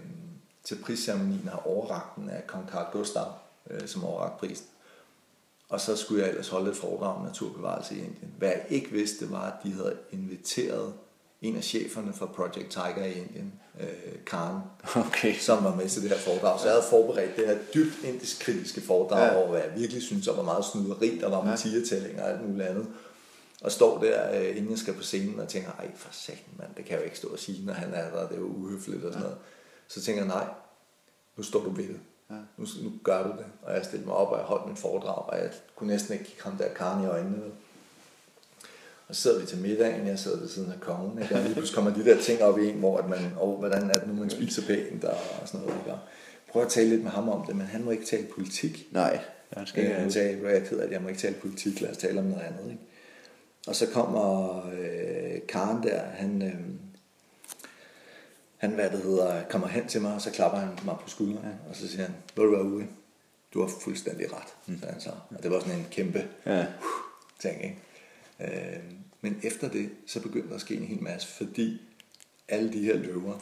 [0.64, 3.34] til prisceremonien har overragt den af kong Carl Gustav,
[3.70, 4.66] øh, som overragt prisen.
[5.70, 8.34] Og så skulle jeg ellers holde et foredrag om naturbevarelse i Indien.
[8.38, 10.94] Hvad jeg ikke vidste, var, at de havde inviteret
[11.42, 14.62] en af cheferne for Project Tiger i Indien, øh, Karen,
[15.08, 15.36] okay.
[15.36, 16.60] som var med til det her foredrag.
[16.60, 19.38] Så jeg havde forberedt det her dybt indisk kritiske foredrag, ja.
[19.38, 21.58] over hvad jeg virkelig synes der var meget snyderi, der var med
[22.18, 22.24] ja.
[22.24, 22.88] og alt muligt andet.
[23.62, 26.70] Og står der, øh, inden jeg skal på scenen, og tænker, ej for satan mand,
[26.78, 28.46] det kan jeg jo ikke stå og sige, når han er der, det er jo
[28.46, 29.24] uhøfligt og sådan ja.
[29.24, 29.38] noget.
[29.88, 30.48] Så tænker jeg, nej,
[31.38, 32.00] nu står du ved det.
[32.30, 32.36] Ja.
[32.58, 33.46] Nu, nu gør du det.
[33.62, 36.26] Og jeg stillede mig op, og jeg holdt min foredrag, og jeg kunne næsten ikke
[36.26, 37.38] kigge ham der Karen i øjnene.
[39.08, 41.36] Og så sidder vi til middagen, jeg sidder ved siden af kongen, ikke?
[41.36, 43.90] og lige pludselig kommer de der ting op i en, hvor at man, oh, hvordan
[43.90, 45.80] er det nu, man spiser pænt og sådan noget.
[45.80, 45.98] Ikke?
[46.52, 48.88] prøv at tale lidt med ham om det, men han må ikke tale politik.
[48.92, 49.20] Nej.
[49.56, 49.96] Jeg skal ikke.
[49.96, 52.20] Han sagde, jeg er ked af, at jeg må ikke tale politik, lad os tale
[52.20, 52.72] om noget andet.
[52.72, 52.84] Ikke?
[53.68, 56.54] Og så kommer øh, Karen der, han, øh,
[58.58, 61.54] han hvad det hedder, kommer hen til mig, og så klapper han mig på skulderen,
[61.70, 62.88] og så siger han, ved du hvad, Uwe,
[63.54, 64.82] du har fuldstændig ret, mm.
[64.90, 65.12] han så.
[65.38, 66.60] Og det var sådan en kæmpe ja.
[66.62, 66.66] uh,
[67.40, 67.78] ting, ikke?
[68.40, 68.80] Øh,
[69.22, 71.82] men efter det, så begyndte der at ske en hel masse, fordi
[72.48, 73.40] alle de her løver,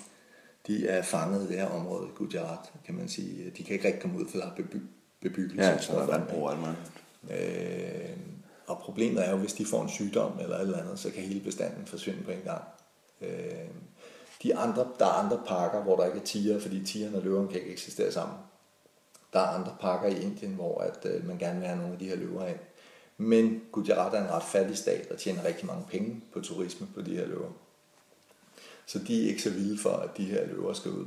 [0.68, 3.51] de er fanget i det her område, Gujarat, kan man sige.
[3.57, 4.88] De kan ikke rigtig komme ud, for der er beby-
[5.22, 5.70] bebyggelse.
[5.70, 6.49] Ja, så der er vandbrug
[7.30, 8.18] øh,
[8.68, 11.24] Og problemet er jo, hvis de får en sygdom eller et eller andet, så kan
[11.24, 12.63] hele bestanden forsvinde på en gang.
[13.22, 13.70] Øh,
[14.46, 17.48] de andre, der er andre parker, hvor der ikke er tiger, fordi tigerne og løverne
[17.48, 18.38] kan ikke eksistere sammen.
[19.34, 22.00] Der er andre parker i Indien, hvor at, øh, man gerne vil have nogle af
[22.00, 22.60] de her løver ind.
[23.18, 27.02] Men Gujarat er en ret fattig stat, der tjener rigtig mange penge på turisme på
[27.02, 27.50] de her løver.
[28.86, 31.06] Så de er ikke så vilde for, at de her løver skal ud.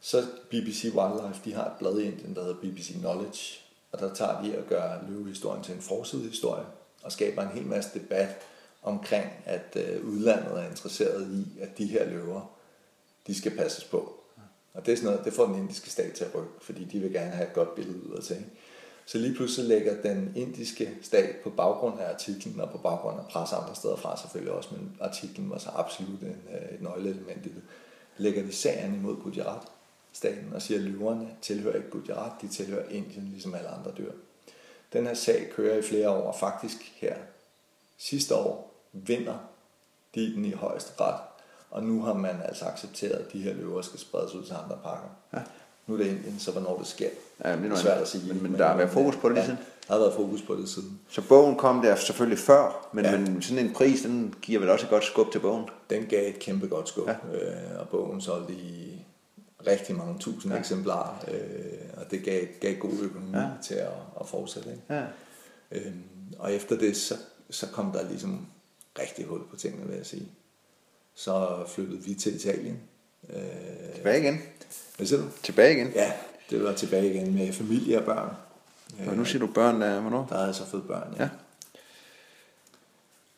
[0.00, 3.60] Så BBC Wildlife, de har et blad i Indien, der hedder BBC Knowledge,
[3.92, 6.64] og der tager de at gøre løvehistorien til en forsidehistorie,
[7.02, 8.28] og skaber en hel masse debat
[8.82, 12.53] omkring, at øh, udlandet er interesseret i, at de her løver,
[13.26, 14.20] de skal passes på.
[14.74, 16.98] Og det er sådan noget, det får den indiske stat til at rykke, fordi de
[16.98, 18.44] vil gerne have et godt billede ud af til.
[19.06, 23.26] Så lige pludselig lægger den indiske stat på baggrund af artiklen, og på baggrund af
[23.26, 27.46] pres andre steder fra selvfølgelig også, men artiklen var så absolut en, øh, et nøgleelement
[27.46, 27.62] i det,
[28.16, 29.62] lægger de sagen imod Gujarat
[30.12, 34.12] staten og siger, at løverne tilhører ikke Gujarat, de tilhører Indien, ligesom alle andre dyr.
[34.92, 37.16] Den her sag kører i flere år, og faktisk her
[37.98, 39.38] sidste år vinder
[40.14, 41.20] de den i højeste ret,
[41.74, 44.78] og nu har man altså accepteret, at de her løver skal spredes ud til andre
[44.82, 45.08] parker.
[45.34, 45.38] Ja.
[45.86, 47.08] Nu er det Indien, så hvornår det sker.
[47.44, 48.28] Ja, det er svært at sige.
[48.28, 49.58] Men, men, men der har været fokus på det lige ja, siden?
[49.88, 51.00] der har været fokus på det siden.
[51.08, 53.18] Så bogen kom der selvfølgelig før, men, ja.
[53.18, 55.64] men sådan en pris, den giver vel også et godt skub til bogen?
[55.90, 57.12] Den gav et kæmpe godt skub, ja.
[57.12, 59.04] øh, og bogen solgte i
[59.66, 60.58] rigtig mange tusind ja.
[60.58, 63.48] eksemplarer, øh, og det gav, gav god økonomi ja.
[63.62, 64.70] til at, at fortsætte.
[64.70, 64.82] Ikke?
[64.90, 65.04] Ja.
[65.72, 66.02] Øhm,
[66.38, 67.14] og efter det, så,
[67.50, 68.46] så kom der ligesom
[68.98, 70.28] rigtig hul på tingene, vil jeg sige.
[71.14, 72.80] Så flyttede vi til Italien.
[73.30, 74.42] Øh, Tilbage igen?
[74.96, 75.28] Hvad siger du?
[75.42, 75.92] Tilbage igen?
[75.94, 76.12] Ja,
[76.50, 78.36] det var tilbage igen med familie og børn.
[79.08, 80.26] Og nu siger du børn, der, hvornår?
[80.28, 81.22] Der havde jeg så fået børn, ja.
[81.22, 81.28] ja.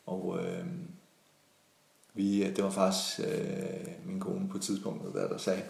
[0.05, 0.65] Og øh,
[2.13, 5.61] vi, det var faktisk øh, min kone på tidspunktet, der, der sagde,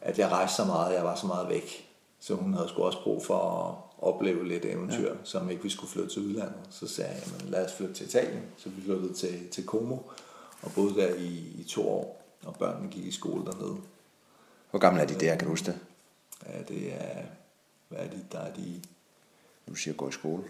[0.00, 1.88] at jeg rejste så meget, jeg var så meget væk.
[2.20, 5.14] Så hun havde sgu også brug for at, opleve lidt eventyr, ja.
[5.24, 6.60] som ikke vi skulle flytte til udlandet.
[6.70, 8.42] Så sagde jeg, jamen, lad os flytte til Italien.
[8.56, 9.96] Så vi flyttede til, til Como
[10.62, 11.26] og boede der i,
[11.58, 13.76] i to år, og børnene gik i skole dernede.
[14.70, 15.78] Hvor gamle er de der, kan du huske det?
[16.46, 17.22] Ja, det er,
[17.88, 18.80] hvad er de, der er de,
[19.68, 20.42] Du siger gå i skole.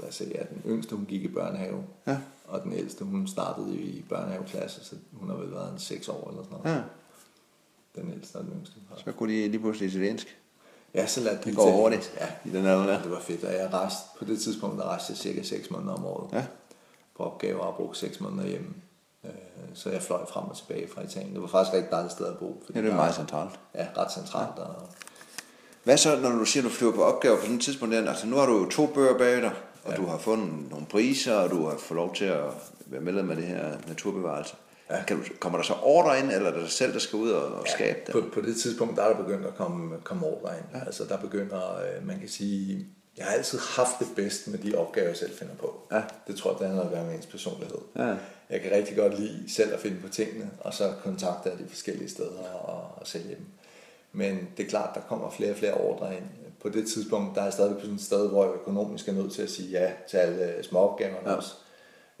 [0.00, 2.18] lad os se, ja, den yngste hun gik i børnehave, Ja.
[2.44, 6.30] og den ældste hun startede i børnehaveklasse, så hun har vel været en 6 år
[6.30, 6.76] eller sådan noget.
[6.76, 6.82] Ja.
[8.02, 8.76] Den ældste og den yngste.
[9.04, 10.36] Så kunne de lige pludselig italiensk.
[10.94, 13.02] Ja, så lad Det går hurtigt Ja, i den alder der.
[13.02, 15.92] det var fedt, og jeg rejste, på det tidspunkt der rejste jeg cirka 6 måneder
[15.94, 16.46] om året Ja.
[17.16, 18.74] på opgaver og brugte 6 måneder hjemme.
[19.24, 19.30] Øh,
[19.74, 21.32] Så jeg fløj frem og tilbage fra Italien.
[21.34, 22.62] Det var faktisk rigtig dejligt sted at bo.
[22.66, 23.60] fordi Ja, det er meget centralt.
[23.74, 24.58] Ja, ret centralt.
[24.58, 24.74] Og,
[25.84, 28.08] Hvad så, når du siger, at du flyver på opgaver på sådan et tidspunkt der?
[28.08, 29.52] Altså, nu har du jo to bøger bag dig,
[29.84, 29.96] og ja.
[29.96, 32.44] du har fundet nogle priser, og du har fået lov til at
[32.86, 34.54] være medlem af det her naturbevarelse.
[34.90, 35.02] Ja.
[35.06, 37.30] Kan du, kommer der så ordre ind, eller er det dig selv, der skal ud
[37.30, 38.12] og, og skabe det?
[38.12, 40.64] på, på det tidspunkt, der er der begyndt at komme, komme ordre ind.
[40.74, 40.84] Ja.
[40.86, 44.74] Altså der begynder, øh, man kan sige, jeg har altid haft det bedst med de
[44.76, 45.86] opgaver, jeg selv finder på.
[45.92, 46.02] Ja.
[46.26, 47.78] Det tror jeg, det handler om at være med ens personlighed.
[47.96, 48.14] Ja.
[48.50, 52.08] Jeg kan rigtig godt lide selv at finde på tingene, og så kontakte de forskellige
[52.08, 53.46] steder og, og sælge dem.
[54.12, 56.24] Men det er klart, der kommer flere og flere ordre ind.
[56.60, 59.12] På det tidspunkt, der er jeg stadig på sådan et sted, hvor jeg økonomisk er
[59.12, 61.36] nødt til at sige ja til alle småopgaverne ja.
[61.36, 61.54] også.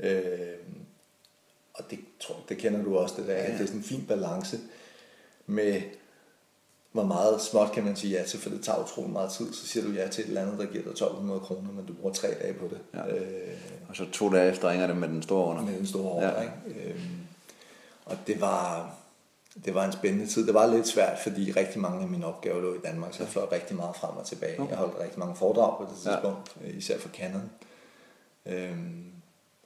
[0.00, 0.58] Øh,
[1.74, 3.52] og det, tror, det kender du også, det der, ja.
[3.52, 4.58] det er sådan en fin balance
[5.46, 5.82] med,
[6.92, 9.52] hvor meget småt kan man sige ja til, for det tager utrolig meget tid.
[9.52, 11.92] Så siger du ja til et eller andet, der giver dig 1200 kroner, men du
[11.92, 12.78] bruger tre dage på det.
[12.94, 13.16] Ja.
[13.16, 13.54] Øh,
[13.90, 15.62] Og så to dage efter ringer det med den store under.
[15.62, 16.28] med den store ordre.
[16.28, 16.40] Ja.
[16.40, 16.90] Ikke?
[16.90, 17.20] Øhm,
[18.04, 18.94] og det var,
[19.64, 20.46] det var en spændende tid.
[20.46, 23.28] Det var lidt svært, fordi rigtig mange af mine opgaver lå i Danmark, så jeg
[23.28, 24.66] fløj rigtig meget frem og tilbage.
[24.68, 26.68] Jeg holdt rigtig mange foredrag på det tidspunkt, ja.
[26.68, 27.50] især for Canon.
[28.46, 29.04] Øhm,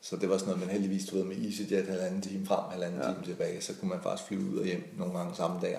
[0.00, 3.00] så det var sådan noget, man heldigvis du ved, med EasyJet halvanden time frem, halvanden
[3.00, 3.06] ja.
[3.06, 5.78] time tilbage, så kunne man faktisk flyve ud og hjem nogle gange samme dag,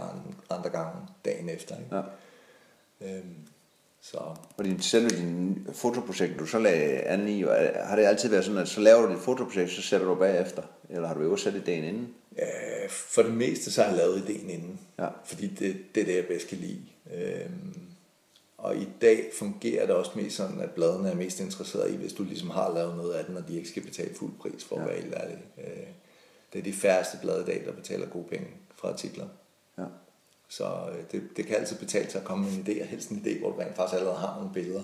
[0.50, 0.92] andre gange
[1.26, 1.76] dagen efter.
[1.78, 1.96] Ikke?
[1.96, 2.02] Ja.
[3.02, 3.36] Øhm,
[4.12, 4.18] så
[4.58, 8.46] Og din, selve din fotoprojekt, du så lagde an i, er- har det altid været
[8.46, 10.64] sådan, at så laver du dit fotoprojekt, så sætter du bagefter?
[10.90, 12.14] Eller har du øvet sat ideen inden?
[12.40, 14.80] Øh, for det meste så har jeg lavet ideen inden.
[15.00, 15.08] Ja.
[15.26, 16.82] Fordi det, det er det, jeg bedst kan lide.
[17.16, 17.74] Øhm,
[18.58, 22.14] og i dag fungerer det også mest sådan, at bladene er mest interesseret i, hvis
[22.14, 24.80] du ligesom har lavet noget af den, og de ikke skal betale fuld pris for
[24.80, 24.86] Ja.
[24.86, 25.38] være helt ærlig.
[25.58, 25.88] Øh,
[26.54, 29.28] det er de færreste blade i dag, der betaler gode penge for artikler.
[29.78, 29.84] Ja.
[30.50, 33.10] Så øh, det, det kan altid betale sig at komme med en idé, og helst
[33.10, 34.82] en idé, hvor du rent faktisk allerede har nogle billeder.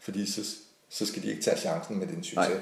[0.00, 0.40] Fordi så,
[0.88, 2.36] så skal de ikke tage chancen med din succes.
[2.36, 2.60] Nej.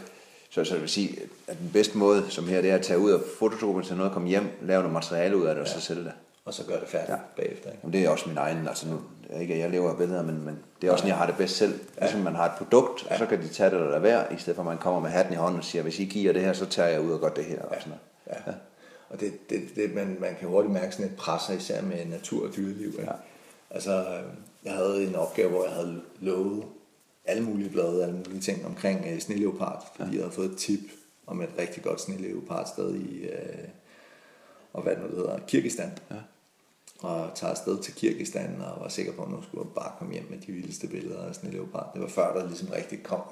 [0.51, 1.19] Så, så det vil sige,
[1.49, 4.29] at den bedste måde, som her, det er at tage ud og fotodokumentere noget, komme
[4.29, 6.13] hjem, lave noget materiale ud af det, og så sælge det.
[6.45, 7.15] Og så gør det færdigt Ja.
[7.15, 7.21] ja.
[7.37, 7.71] bagefter.
[7.71, 7.79] Ikke?
[7.83, 9.01] Jamen, det er også min egen, altså nu,
[9.41, 11.37] ikke at jeg lever af billeder, men, men det er også sådan, jeg har det
[11.37, 11.81] bedst selv.
[12.01, 14.39] Ligesom man har et produkt, og så kan de tage det eller lade være, i
[14.39, 16.43] stedet for at man kommer med hatten i hånden og siger, hvis I giver det
[16.43, 17.63] her, så tager jeg ud og gør det her.
[17.63, 18.01] Og sådan noget.
[19.17, 22.49] Og det, det, det man, man kan hurtigt mærke sådan et pres, især med natur
[22.49, 22.87] og dyreliv.
[22.87, 23.03] Ikke?
[23.03, 23.13] Ja.
[23.71, 24.25] Altså, øh,
[24.65, 26.65] jeg havde en opgave, hvor jeg havde lovet
[27.25, 30.17] alle mulige blade, alle mulige ting omkring øh, sneleopard, fordi ja.
[30.17, 30.81] jeg havde fået et tip
[31.27, 33.69] om et rigtig godt sneleopard sted i, øh,
[34.73, 35.99] og hvad det nu det hedder, Kirgistan.
[36.11, 36.17] Ja.
[37.01, 40.13] Og tager afsted til Kirgistan og var sikker på, at nu skulle jeg bare komme
[40.15, 41.91] hjem med de vildeste billeder af sneleopard.
[41.95, 43.23] Det var før, der ligesom rigtig kom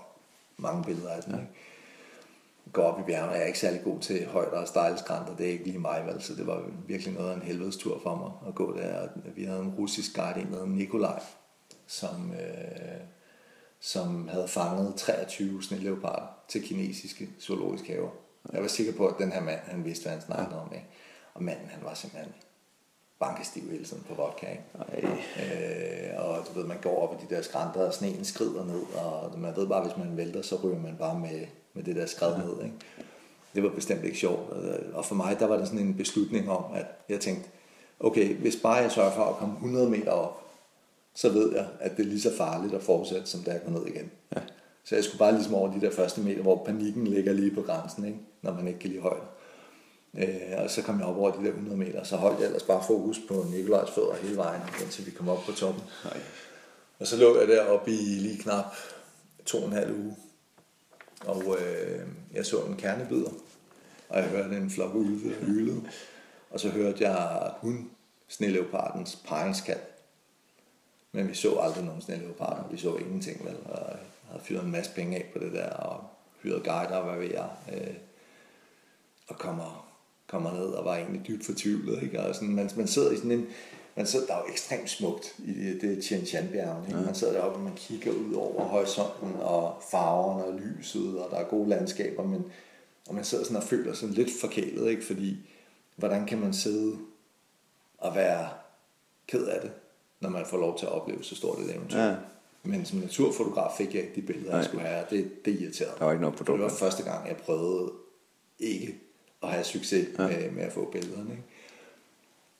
[0.56, 1.34] mange billeder af den.
[1.34, 1.40] Ja.
[1.40, 1.52] Ikke?
[2.74, 3.32] Gå op i bjergene.
[3.32, 5.36] Jeg er ikke særlig god til højder og stejle skrænter.
[5.36, 6.22] Det er ikke lige mig, vel?
[6.22, 9.00] så det var virkelig noget af en helvedes tur for mig at gå der.
[9.00, 11.22] Og Vi havde en russisk guide, en der hed Nikolaj,
[11.86, 13.00] som, øh,
[13.80, 18.10] som havde fanget 23 sneleoparder til kinesiske zoologiske haver.
[18.52, 20.72] Jeg var sikker på, at den her mand, han vidste, hvad han snakkede om.
[20.74, 20.86] Ikke?
[21.34, 22.34] Og manden, han var simpelthen
[23.18, 24.46] bankestiv hele tiden på vodka.
[24.96, 25.08] Ikke?
[25.08, 28.82] Øh, og du ved, man går op i de der skrænter, og sneen skrider ned,
[28.96, 32.06] og man ved bare, hvis man vælter, så ryger man bare med, med det der
[32.06, 32.64] skred ned.
[32.64, 32.76] Ikke?
[33.54, 34.50] Det var bestemt ikke sjovt.
[34.94, 37.48] Og for mig, der var der sådan en beslutning om, at jeg tænkte,
[38.00, 40.40] okay, hvis bare jeg sørger for at komme 100 meter op,
[41.14, 43.64] så ved jeg, at det er lige så farligt at fortsætte, som det er at
[43.64, 44.10] gå ned igen.
[44.36, 44.40] Ja.
[44.84, 47.62] Så jeg skulle bare ligesom over de der første meter, hvor panikken ligger lige på
[47.62, 48.18] grænsen, ikke?
[48.42, 49.20] når man ikke kan lide højde.
[50.18, 52.62] Øh, og så kom jeg op over de der 100 meter, så holdt jeg ellers
[52.62, 55.82] bare fokus på Nikolajs fødder hele vejen, indtil vi kom op på toppen.
[56.04, 56.20] Nej.
[56.98, 58.64] Og så lå jeg deroppe i lige knap
[59.44, 60.16] to og en halv uge,
[61.26, 63.30] og øh, jeg så en kernebider,
[64.08, 65.90] og jeg hørte en flok ulve hylde.
[66.50, 67.90] og så hørte jeg hun,
[68.28, 69.80] sneleopardens pejlskat.
[71.12, 73.98] Men vi så aldrig nogen sneleoparder, vi så ingenting vel, og jeg
[74.30, 76.04] havde fyret en masse penge af på det der, og
[76.42, 77.94] hyret guider, og hvad ved jeg, øh,
[79.28, 79.94] og kommer,
[80.26, 82.20] kommer ned og var egentlig dybt fortvivlet, ikke?
[82.20, 83.46] Og sådan, man, man sidder i sådan en,
[83.96, 87.00] man sidder, der er jo ekstremt smukt i det, det Shan bjergene, ikke?
[87.00, 91.36] Man sidder deroppe, og man kigger ud over horisonten, og farverne og lyset, og der
[91.36, 92.44] er gode landskaber, men
[93.08, 95.04] og man sidder sådan og føler sig lidt forkælet, ikke?
[95.04, 95.36] Fordi,
[95.96, 96.98] hvordan kan man sidde
[97.98, 98.48] og være
[99.26, 99.70] ked af det,
[100.20, 101.98] når man får lov til at opleve så stort et eventyr?
[101.98, 102.14] Ja.
[102.62, 105.98] Men som naturfotograf fik jeg ikke de billeder, jeg skulle have, det, det irriterede mig.
[105.98, 106.58] Der var ikke noget produkt.
[106.58, 107.92] Det var første gang, jeg prøvede
[108.58, 109.00] ikke
[109.42, 110.26] at have succes ja.
[110.26, 111.30] med, med at få billederne.
[111.30, 111.42] Ikke?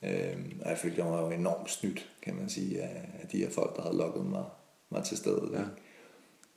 [0.05, 3.39] Øhm, og jeg følte, jeg var jo enormt snydt, kan man sige, af, af de
[3.39, 4.45] her folk, der havde lukket mig,
[4.91, 5.53] mig til stedet.
[5.53, 5.63] Ja.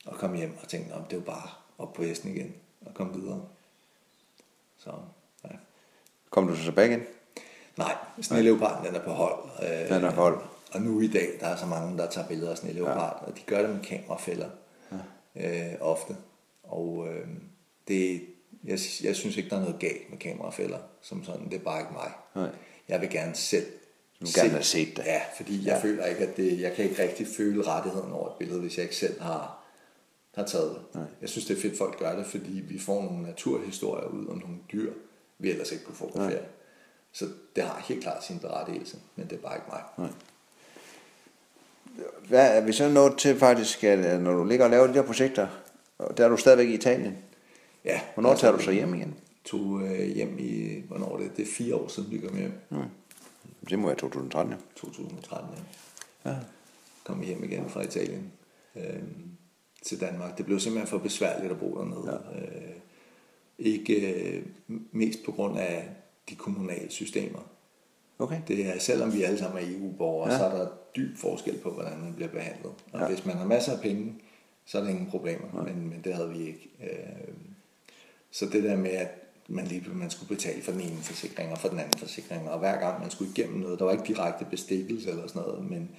[0.06, 1.48] Og kom hjem og tænkte, om det var bare
[1.78, 2.54] op på hesten igen
[2.86, 3.42] og komme videre.
[4.76, 4.90] Så,
[5.44, 5.48] ja.
[6.30, 7.02] Kom du så tilbage igen?
[7.76, 9.50] Nej, sneleoparden den er på hold.
[9.62, 10.40] Øh, Den er på hold.
[10.72, 13.26] Og nu i dag, der er så mange, der tager billeder af sneleopard, ja.
[13.26, 14.48] og de gør det med kamerafælder
[15.36, 15.72] ja.
[15.72, 16.16] øh, ofte.
[16.62, 17.28] Og øh,
[17.88, 18.22] det,
[18.64, 21.44] jeg, jeg synes ikke, der er noget galt med kamerafælder som sådan.
[21.50, 22.12] Det er bare ikke mig.
[22.34, 22.50] Nej.
[22.88, 23.66] Jeg vil gerne selv
[24.20, 25.04] Du vil gerne have set det.
[25.04, 28.34] Ja, fordi jeg føler ikke, at det, jeg kan ikke rigtig føle rettigheden over et
[28.38, 29.64] billede, hvis jeg ikke selv har,
[30.34, 31.00] har taget det.
[31.00, 31.04] Nej.
[31.20, 34.38] Jeg synes, det er fedt, folk gør det, fordi vi får nogle naturhistorier ud om
[34.38, 34.92] nogle dyr,
[35.38, 36.42] vi ellers ikke kunne fotografere.
[37.12, 39.82] Så det har helt klart sin berettigelse, men det er bare ikke mig.
[39.98, 40.10] Nej.
[42.28, 45.02] Hvad er vi så nået til faktisk, at når du ligger og laver de der
[45.02, 45.48] projekter,
[45.98, 47.18] og der er du stadigvæk i Italien.
[47.84, 49.14] Ja, Hvornår tager du så hjem igen?
[49.50, 51.36] Tog øh, hjem i, hvornår er det?
[51.36, 52.52] Det er fire år siden, vi kom hjem.
[53.70, 54.58] Det må være 2013, ja.
[54.76, 55.48] 2013,
[56.24, 56.36] ja.
[57.04, 58.32] Kom hjem igen fra Italien
[58.76, 59.02] øh,
[59.82, 60.38] til Danmark.
[60.38, 62.20] Det blev simpelthen for besværligt at bo dernede.
[62.32, 62.40] Ja.
[62.40, 62.74] Øh,
[63.58, 64.46] ikke øh,
[64.92, 65.88] mest på grund af
[66.28, 67.50] de kommunale systemer.
[68.18, 68.40] Okay.
[68.48, 70.32] Det er, selvom vi alle sammen er EU-borgere, Ja.
[70.32, 70.38] ja.
[70.38, 72.72] så er der dyb forskel på, hvordan man bliver behandlet.
[72.92, 73.08] Og ja.
[73.08, 74.14] hvis man har masser af penge,
[74.64, 76.70] så er der ingen problemer, men, men det havde vi ikke.
[76.82, 77.34] Øh,
[78.30, 79.08] så det der med, at
[79.48, 82.58] man lige man skulle betale for den ene forsikring og for den anden forsikring, og
[82.58, 85.90] hver gang man skulle igennem noget, der var ikke direkte bestikkelse eller sådan noget, men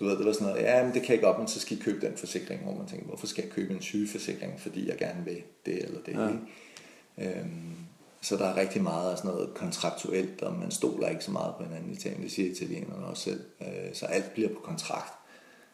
[0.00, 1.78] du ved, det var sådan noget, ja, men det kan ikke op, men så skal
[1.78, 4.98] I købe den forsikring, hvor man tænker, hvorfor skal jeg købe en sygeforsikring, fordi jeg
[4.98, 6.28] gerne vil det eller det, ja.
[6.28, 7.38] ikke?
[7.38, 7.76] Øhm,
[8.20, 11.54] så der er rigtig meget af sådan noget kontraktuelt, og man stoler ikke så meget
[11.56, 12.22] på hinanden i Italien.
[12.22, 13.40] Det siger italienerne også selv.
[13.60, 15.12] Øh, så alt bliver på kontrakt.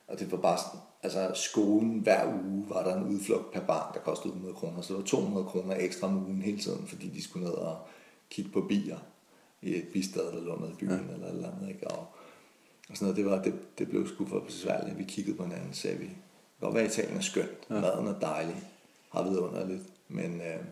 [0.09, 3.95] Og det var bare sådan, altså skolen hver uge var der en udflugt per barn,
[3.95, 4.81] der kostede 100 kroner.
[4.81, 7.79] Så det var 200 kroner ekstra om ugen hele tiden, fordi de skulle ned og
[8.31, 8.99] kigge på bier
[9.63, 11.15] i et bistad, der lå nede i byen ja.
[11.15, 11.69] eller et eller andet.
[11.69, 11.89] Ikke?
[11.89, 11.99] Og,
[12.89, 14.99] og sådan noget, det, var, det, det blev sgu for besværligt.
[14.99, 16.15] Vi kiggede på hinanden, sagde vi, det
[16.61, 17.81] kan godt være, Italien er skønt, ja.
[17.81, 18.63] maden er dejlig,
[19.13, 20.65] har vidunderligt, men, øh,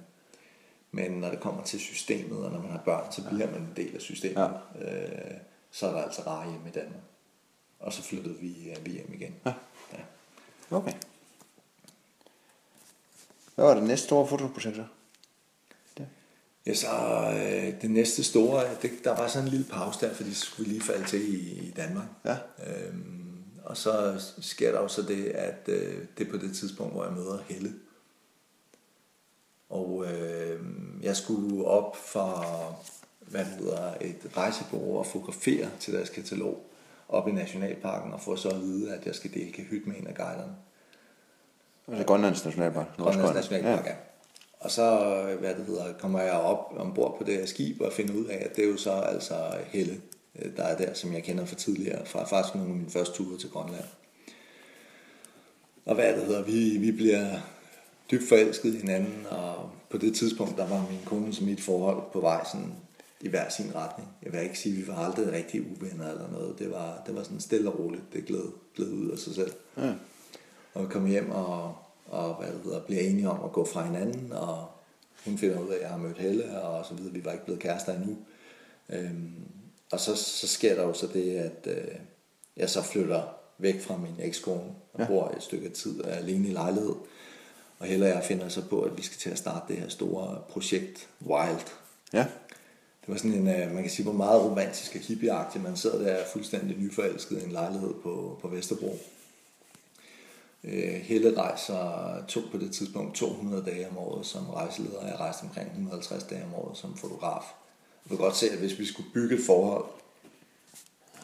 [0.90, 3.72] men når det kommer til systemet, og når man har børn, så bliver man en
[3.76, 4.50] del af systemet.
[4.80, 5.28] Ja.
[5.30, 5.38] Øh,
[5.70, 7.02] så er der altså rare hjemme i Danmark.
[7.80, 9.34] Og så flyttede vi, øh, vi hjem igen.
[9.46, 9.52] Ja.
[10.70, 10.92] Okay.
[13.54, 14.84] Hvad var det næste store fotoprojekt så?
[16.66, 16.88] Ja, så
[17.32, 20.68] øh, det næste store, det, der var sådan en lille pause der, fordi så skulle
[20.68, 22.06] vi lige falde til i, i Danmark.
[22.24, 22.36] Ja.
[22.66, 26.92] Øhm, og så sker der jo så det, at øh, det er på det tidspunkt,
[26.92, 27.74] hvor jeg møder Helle.
[29.68, 30.60] Og øh,
[31.02, 32.44] jeg skulle op for,
[33.20, 36.70] hvad hedder, et rejsebureau og fotografere til deres katalog
[37.08, 40.06] op i Nationalparken, og få så at vide, at jeg skal dele kahyt med en
[40.06, 40.52] af guiderne.
[41.88, 42.96] Altså Grønlands Nationalpark.
[42.96, 43.34] Grønlands.
[43.34, 43.94] Nationalpark, ja.
[44.60, 45.10] Og så,
[45.40, 48.46] hvad det hedder, kommer jeg op ombord på det her skib og finder ud af,
[48.50, 49.34] at det er jo så altså
[49.66, 50.00] Helle,
[50.38, 53.14] øh, der er der, som jeg kender fra tidligere, fra faktisk nogle af mine første
[53.14, 53.84] ture til Grønland.
[55.86, 57.26] Og hvad det hedder, vi, vi bliver
[58.10, 62.02] dybt forelsket i hinanden, og på det tidspunkt, der var min kone som mit forhold
[62.12, 62.72] på vej sådan
[63.26, 64.08] i hver sin retning.
[64.22, 66.58] Jeg vil ikke sige, at vi var aldrig rigtig uvenner eller noget.
[66.58, 68.02] Det var, det var sådan stille og roligt.
[68.12, 68.44] Det gled,
[68.76, 69.52] gled ud af sig selv.
[69.76, 69.92] Ja.
[70.74, 71.74] Og vi kommer hjem og,
[72.06, 74.66] og hvad det hedder, bliver enige om at gå fra hinanden, og
[75.24, 77.12] hun finder ud af, at jeg har mødt Helle, og så videre.
[77.12, 78.16] Vi var ikke blevet kærester endnu.
[78.88, 79.34] Øhm,
[79.92, 81.94] og så, så sker der jo så det, at øh,
[82.56, 83.22] jeg så flytter
[83.58, 85.06] væk fra min ekskone og ja.
[85.06, 86.94] bor et stykke tid alene i lejlighed.
[87.78, 89.88] Og Helle og jeg finder så på, at vi skal til at starte det her
[89.88, 91.66] store projekt Wild.
[92.12, 92.26] Ja.
[93.06, 95.64] Det var sådan en, øh, man kan sige, hvor meget romantisk og hippieagtigt.
[95.64, 98.98] Man sidder der fuldstændig nyforelsket i en lejlighed på, på Vesterbro.
[100.64, 105.20] Øh, Helle rejser to, på det tidspunkt 200 dage om året som rejseleder, og jeg
[105.20, 107.42] rejste omkring 150 dage om året som fotograf.
[108.04, 109.84] Jeg vil godt se, at hvis vi skulle bygge et forhold,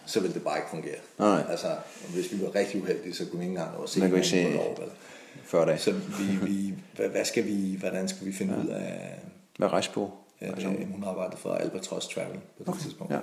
[0.07, 0.99] så ville det bare ikke fungere.
[1.19, 1.45] Nej.
[1.51, 1.77] Altså,
[2.15, 4.25] hvis vi var rigtig uheldige, så kunne vi ikke engang nå at se Man kunne
[4.25, 4.91] se- år, vel?
[5.45, 5.79] 40 dage.
[5.79, 8.61] Så vi, vi, hvad, hvad skal vi, hvordan skal vi finde ja.
[8.63, 9.19] ud af,
[9.59, 10.11] Hvad rejse på?
[10.43, 12.81] Øh, hun arbejdede for Albatross Travel på det okay.
[12.81, 13.13] tidspunkt.
[13.13, 13.21] Ja.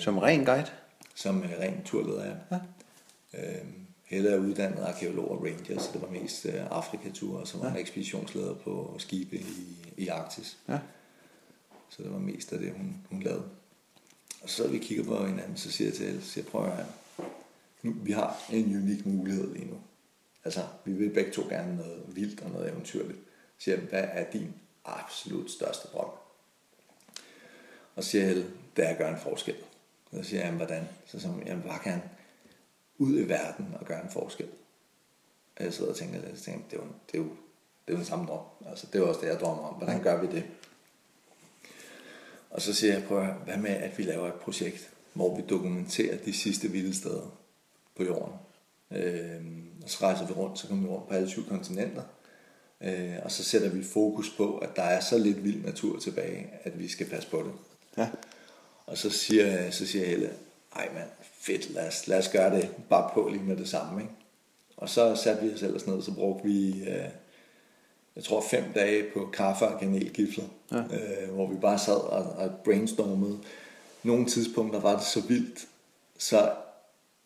[0.00, 0.70] Som ren guide?
[1.18, 2.36] som øh, ren turleder er.
[2.50, 2.58] Ja.
[3.38, 3.74] Øhm,
[4.04, 7.68] Helle er uddannet arkeolog og ranger, så det var mest øh, Afrikatur, og så var
[7.68, 9.44] hun ekspeditionsleder på skibe i,
[9.96, 10.58] i Arktis.
[10.68, 10.78] Ja.
[11.88, 13.44] Så det var mest af det, hun, hun lavede.
[14.42, 16.64] Og så vi kigger på hinanden, så siger jeg til Helle, så siger, jeg, prøv
[16.64, 16.86] at høre,
[17.82, 19.76] nu, vi har en unik mulighed lige nu.
[20.44, 23.18] Altså, vi vil begge to gerne noget vildt og noget eventyrligt.
[23.58, 26.10] Så siger jeg, hvad er din absolut største drøm?
[27.96, 29.56] Og så siger Helle, det er at gøre en forskel.
[30.10, 30.88] Og så siger jeg, hvordan?
[31.06, 32.02] Så siger jeg bare kan
[32.98, 34.48] ud i verden og gøre en forskel.
[35.56, 37.92] Og jeg sidder og tænker lidt, tænker, det er jo, det er jo, det er
[37.92, 38.44] jo den samme drøm.
[38.66, 39.74] Altså, det er jo også det, jeg drømmer om.
[39.74, 40.44] Hvordan gør vi det?
[42.50, 45.42] Og så siger jeg, prøv at, hvad med, at vi laver et projekt, hvor vi
[45.42, 47.36] dokumenterer de sidste vilde steder
[47.96, 48.34] på jorden.
[48.90, 49.42] Øh,
[49.82, 52.02] og så rejser vi rundt, så kommer vi rundt på alle syv kontinenter.
[52.80, 56.50] Øh, og så sætter vi fokus på, at der er så lidt vild natur tilbage,
[56.64, 57.52] at vi skal passe på det.
[57.96, 58.08] Ja.
[58.86, 60.30] Og så siger, så siger Helle,
[60.76, 61.08] ej mand,
[61.40, 64.02] fedt, lad os, lad os gøre det bare på lige med det samme.
[64.02, 64.14] Ikke?
[64.76, 67.08] Og så satte vi os ellers ned, så brugte vi, øh,
[68.16, 70.78] jeg tror fem dage på kaffe og kanelgifler, ja.
[70.78, 73.38] øh, hvor vi bare sad og, og brainstormede.
[74.02, 75.68] Nogle tidspunkter var det så vildt,
[76.18, 76.52] så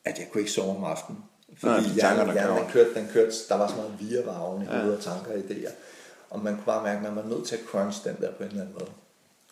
[0.04, 1.22] at jeg kunne ikke sove om aftenen.
[1.56, 2.62] Fordi Nej, de hjernen, hjernen, kører.
[2.62, 5.70] den kørte, den kørte, der var så meget virvarven i hovedet og tanker og idéer.
[6.30, 8.42] Og man kunne bare mærke, at man var nødt til at crunch den der på
[8.42, 8.90] en eller anden måde.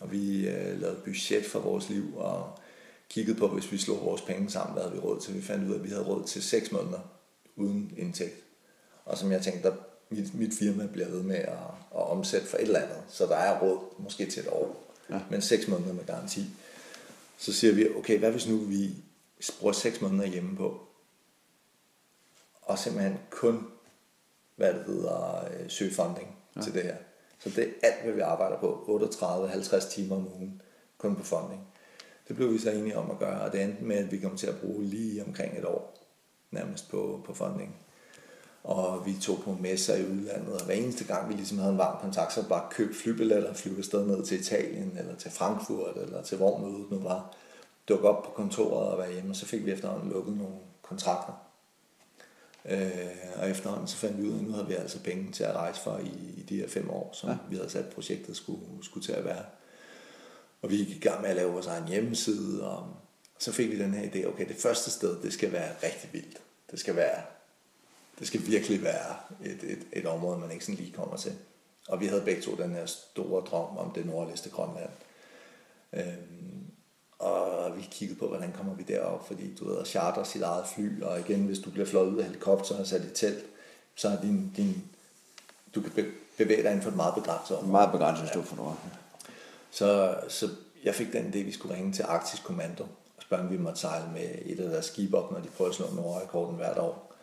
[0.01, 2.59] Og vi øh, lavede budget for vores liv og
[3.11, 5.35] kiggede på, hvis vi slog vores penge sammen, hvad havde vi råd til.
[5.35, 6.99] Vi fandt ud af, at vi havde råd til 6 måneder
[7.57, 8.35] uden indtægt.
[9.05, 9.75] Og som jeg tænkte, der,
[10.11, 11.49] mit, mit firma bliver ved med at,
[11.95, 12.99] at omsætte for et eller andet.
[13.09, 14.95] Så der er råd måske til et år.
[15.11, 15.21] Ja.
[15.31, 16.45] Men 6 måneder med garanti.
[17.39, 18.91] Så siger vi, okay, hvad hvis nu vi
[19.61, 20.81] bruger 6 måneder hjemme på,
[22.71, 23.67] og simpelthen kun,
[24.57, 26.61] hvad det hedder, øh, søge funding ja.
[26.61, 26.97] til det her.
[27.39, 30.63] Så det er alt, hvad vi arbejder på, 38-50 timer om ugen,
[30.99, 31.67] kun på funding.
[32.29, 34.37] Det blev vi så enige om at gøre, og det endte med, at vi kom
[34.37, 35.99] til at bruge lige omkring et år,
[36.51, 37.77] nærmest på, på funding.
[38.65, 41.79] Og vi tog på messer i udlandet, og hver eneste gang vi ligesom havde en
[41.79, 45.97] varm kontakt, så bare køb flybilletter og flyve afsted ned til Italien, eller til Frankfurt,
[45.97, 47.37] eller til hvor mødet nu var.
[47.89, 51.50] Dukke op på kontoret og være hjemme, og så fik vi efterhånden lukket nogle kontrakter.
[52.65, 52.91] Øh,
[53.37, 55.55] og efterhånden så fandt vi ud af, at nu havde vi altså penge til at
[55.55, 57.37] rejse for i, i de her fem år, som ja.
[57.51, 59.45] vi havde sat projektet skulle, skulle til at være.
[60.63, 62.97] Og vi gik i gang med at lave vores egen hjemmeside, og
[63.39, 66.43] så fik vi den her idé, okay, det første sted, det skal være rigtig vildt.
[66.71, 67.23] Det skal være,
[68.19, 71.33] det skal virkelig være et, et, et område, man ikke sådan lige kommer til.
[71.89, 74.91] Og vi havde begge to den her store drøm om det nordligste Grønland.
[75.93, 76.70] Øhm,
[77.21, 80.65] og vi kiggede på, hvordan kommer vi derop, fordi du ved, at charter sit eget
[80.75, 83.45] fly, og igen, hvis du bliver fløjet ud af helikopter og sat i telt,
[83.95, 84.83] så er din, din
[85.75, 85.91] du kan
[86.39, 87.73] bevæge dig inden for et meget begrænset område.
[87.73, 88.77] Meget begrænset stå for noget.
[89.71, 90.49] Så, så
[90.85, 92.83] jeg fik den idé, at vi skulle ringe til Arktisk Kommando
[93.17, 95.69] og spørge, om vi måtte sejle med et af deres skibe op, når de prøver
[95.69, 97.15] at slå Nordrekorden hvert år.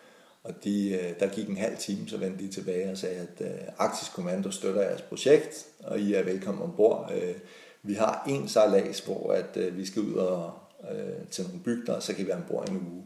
[0.44, 3.48] Og de, øh, der gik en halv time, så vendte de tilbage og sagde, at
[3.52, 7.11] uh, Arktisk Kommando støtter jeres projekt, og I er velkommen ombord.
[7.88, 11.93] Vi har en sejlads, hvor at, uh, vi skal ud og, uh, til nogle bygder,
[11.93, 13.03] og så kan vi være ombord en uge.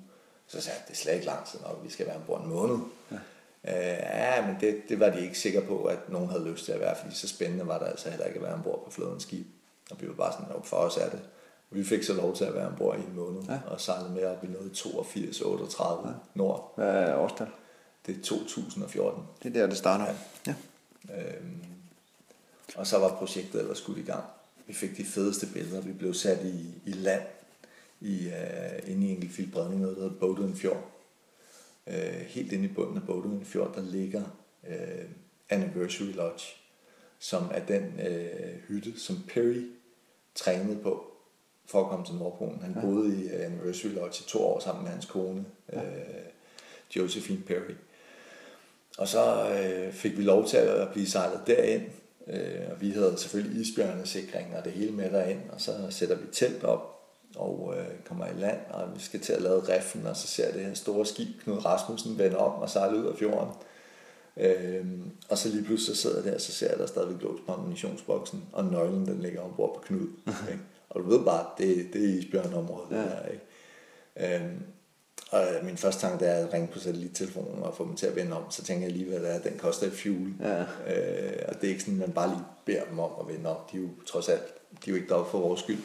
[0.48, 2.50] Så sagde jeg, det er slet ikke lang tid nok, vi skal være ombord en
[2.50, 2.78] måned.
[3.12, 3.16] Ja.
[3.64, 6.72] Uh, ja, men det, det var de ikke sikre på, at nogen havde lyst til
[6.72, 9.24] at være, fordi så spændende var det altså heller ikke at være ombord på flådens
[9.24, 9.48] skib.
[9.92, 11.20] Og vi var bare sådan, at for os er det.
[11.72, 13.60] Og vi fik så lov til at være ombord i en måned, ja.
[13.68, 16.14] og sejle med op i noget 82-38 ja.
[16.34, 16.74] nord.
[16.76, 17.48] Hvad er årstal?
[18.08, 19.24] Det er 2014.
[19.44, 20.06] Det er der, det starter.
[20.06, 20.14] Ja.
[20.48, 20.56] ja.
[21.10, 21.64] Øhm,
[22.76, 24.24] og så var projektet ellers skudt i gang.
[24.68, 25.82] Vi fik de fedeste billeder.
[25.82, 27.24] Vi blev sat i, i land
[28.02, 30.92] i, uh, inde i Engelfield Bredning, noget der hedder Bodøen Fjord.
[31.88, 31.94] Uh,
[32.28, 34.24] helt inde i bunden af Bodøen Fjord, der ligger
[34.64, 35.10] uh,
[35.50, 36.46] Anniversary Lodge,
[37.20, 39.68] som er den uh, hytte, som Perry
[40.36, 41.08] trænede på
[41.66, 42.62] for at komme til Nordpolen.
[42.62, 42.82] Han ja.
[42.82, 45.80] boede i uh, Anniversary Lodge i to år sammen med hans kone, ja.
[45.80, 46.26] uh,
[46.96, 47.76] Josephine Perry.
[48.98, 51.84] Og så øh, fik vi lov til at blive sejlet derind,
[52.32, 56.26] øh, og vi havde selvfølgelig isbjørnesikring og det hele med derind, og så sætter vi
[56.32, 56.98] telt op
[57.36, 60.52] og øh, kommer i land, og vi skal til at lave riffen, og så ser
[60.52, 63.54] det her store skib, Knud Rasmussen, vende om og sejle ud af fjorden.
[64.38, 64.86] Øh,
[65.30, 67.54] og så lige pludselig så sidder jeg der, så ser jeg, der stadigvæk lås på
[67.54, 70.08] ammunitionsboksen, og nøglen den ligger ombord på Knud.
[70.52, 70.64] Ikke?
[70.90, 72.98] Og du ved bare, det, det er isbjørneområdet ja.
[72.98, 74.36] der, ikke?
[74.46, 74.52] Øh,
[75.30, 78.38] og min første tanke er at ringe på satellittelefonen og få dem til at vende
[78.38, 78.52] om.
[78.52, 79.40] Så tænker jeg det er.
[79.40, 80.34] Den koster et fuel.
[80.40, 80.60] Ja.
[80.62, 83.50] Øh, og det er ikke sådan, at man bare lige beder dem om at vende
[83.50, 83.58] om.
[83.72, 85.80] De er jo trods alt, de er jo ikke deroppe for vores skyld.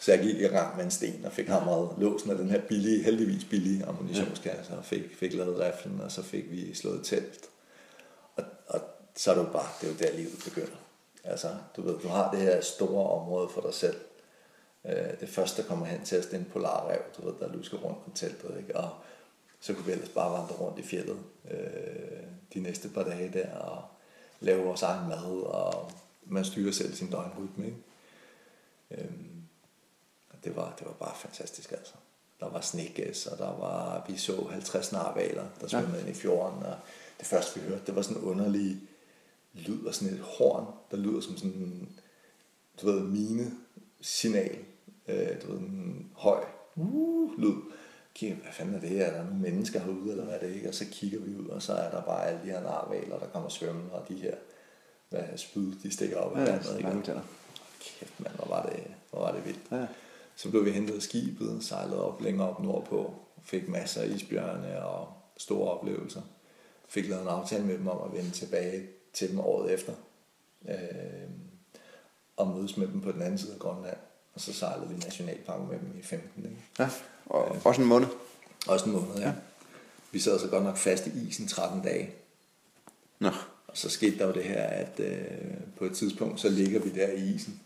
[0.00, 2.60] Så jeg gik i gang med en sten og fik hamret låsen af den her
[2.60, 4.72] billige, heldigvis billige ammunitionskasse.
[4.72, 7.48] Og fik, fik lavet riflen, og så fik vi slået telt.
[8.36, 8.80] Og, og
[9.16, 10.76] så er det jo bare, det er jo der livet begynder.
[11.24, 13.96] Altså, du ved, du har det her store område for dig selv
[14.84, 17.52] øh, det første, der kommer hen til os, det er en polarrev, du ved, der
[17.52, 18.76] lusker rundt på teltet, ikke?
[18.76, 18.90] og
[19.60, 21.18] så kunne vi ellers bare vandre rundt i fjellet
[21.50, 22.22] øh,
[22.54, 23.84] de næste par dage der, og
[24.40, 25.90] lave vores egen mad, og
[26.26, 27.78] man styrer selv sin døgnrytme, ikke?
[28.90, 29.42] Øhm,
[30.44, 31.94] det var, det var bare fantastisk, altså.
[32.40, 36.00] Der var snegæs, og der var, vi så 50 narvaler, der svømmede ja.
[36.00, 36.76] ind i fjorden, og
[37.18, 38.80] det første vi hørte, det var sådan en underlig
[39.54, 41.88] lyd og sådan et horn, der lyder som sådan
[42.82, 43.50] du ved, mine
[44.00, 44.58] signal,
[45.08, 46.44] øh, du ved, en høj
[46.76, 47.56] uh, lyd.
[48.14, 49.04] kigger, hvad fanden er det her?
[49.04, 50.68] Er der nogle mennesker herude, eller hvad er det ikke?
[50.68, 53.26] Og så kigger vi ud, og så er der bare alle de her narvaler, der
[53.26, 54.34] kommer svømmende, og de her
[55.08, 56.82] hvad, spyd, de stikker op af Ja, vandet.
[56.82, 57.22] lange tænder.
[57.80, 59.60] Kæft mand, hvor var det, hvor var det vildt.
[59.70, 59.86] Ja.
[60.36, 64.84] Så blev vi hentet af skibet, sejlede op længere op nordpå, fik masser af isbjørne
[64.86, 66.20] og store oplevelser.
[66.88, 69.92] Fik lavet en aftale med dem om at vende tilbage til dem året efter.
[70.68, 71.30] Øh,
[72.36, 73.96] og mødes med dem på den anden side af Grønland.
[74.34, 76.44] Og så sejlede vi nationalparken med dem i 15.
[76.44, 76.56] Ikke?
[76.78, 76.88] Ja,
[77.26, 78.08] og også en måned.
[78.66, 79.32] Også en måned, ja.
[80.12, 82.10] Vi sad så godt nok fast i isen 13 dage.
[83.18, 83.30] Nå,
[83.66, 86.90] Og så skete der jo det her, at øh, på et tidspunkt, så ligger vi
[86.90, 87.60] der i isen.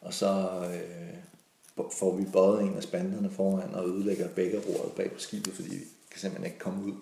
[0.00, 5.12] Og så øh, får vi bøjet en af spanderne foran og ødelægger begge roret bag
[5.12, 6.92] på skibet, fordi vi kan simpelthen ikke komme ud.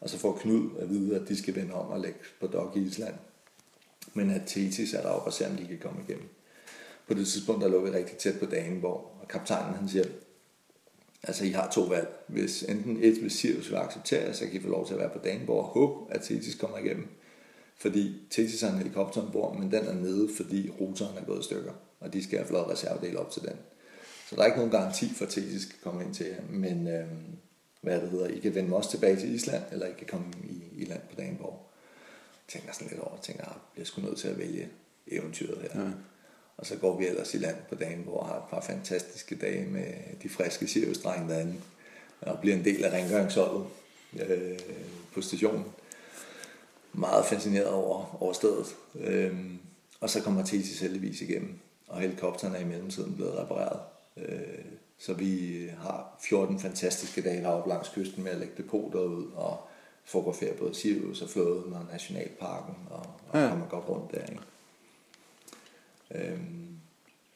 [0.00, 2.76] Og så får Knud at vide, at de skal vende om og lægge på dok
[2.76, 3.14] i Island.
[4.14, 6.28] Men at Thetis er deroppe og ser, om de kan komme igennem.
[7.06, 10.04] På det tidspunkt, der lå vi rigtig tæt på Daneborg, og kaptajnen han siger,
[11.22, 12.08] altså I har to valg.
[12.26, 15.10] Hvis enten et, hvis Sirius vil acceptere, så kan I få lov til at være
[15.10, 17.08] på Daneborg og håbe, at Thetis kommer igennem.
[17.78, 21.44] Fordi Thetis har en helikopter ombord, men den er nede, fordi rotoren er gået i
[21.44, 23.56] stykker, og de skal have flot reservedel op til den.
[24.28, 26.88] Så der er ikke nogen garanti for, at Thetis kan komme ind til jer, men
[26.88, 27.06] øh,
[27.80, 30.82] hvad det hedder, I kan vende også tilbage til Island, eller I kan komme i,
[30.82, 31.66] i land på Daneborg.
[32.48, 34.68] Jeg tænker sådan lidt over, tænker, ah, jeg bliver sgu nødt til at vælge
[35.06, 35.82] eventyret her.
[35.82, 35.90] Ja.
[36.58, 39.66] Og så går vi ellers i land på Daneborg og har et par fantastiske dage
[39.66, 39.84] med
[40.22, 41.54] de friske Sirius-drenge derinde,
[42.20, 43.66] og bliver en del af rengøringsholdet
[44.28, 44.58] øh,
[45.14, 45.64] på stationen
[46.92, 48.76] meget fascineret over, over stedet.
[48.94, 49.58] Øhm,
[50.00, 51.58] og så kommer Thetis heldigvis igennem,
[51.88, 53.80] og helikopteren er i mellemtiden blevet repareret.
[54.16, 54.64] Øh,
[54.98, 59.60] så vi har 14 fantastiske dage heroppe langs kysten med at lægge depoter ud og
[60.04, 63.48] fotografere både Sirius og flåden og Nationalparken og, og Ja.
[63.48, 64.22] kommer godt rundt der.
[64.22, 64.42] Ikke?
[66.14, 66.66] Øhm,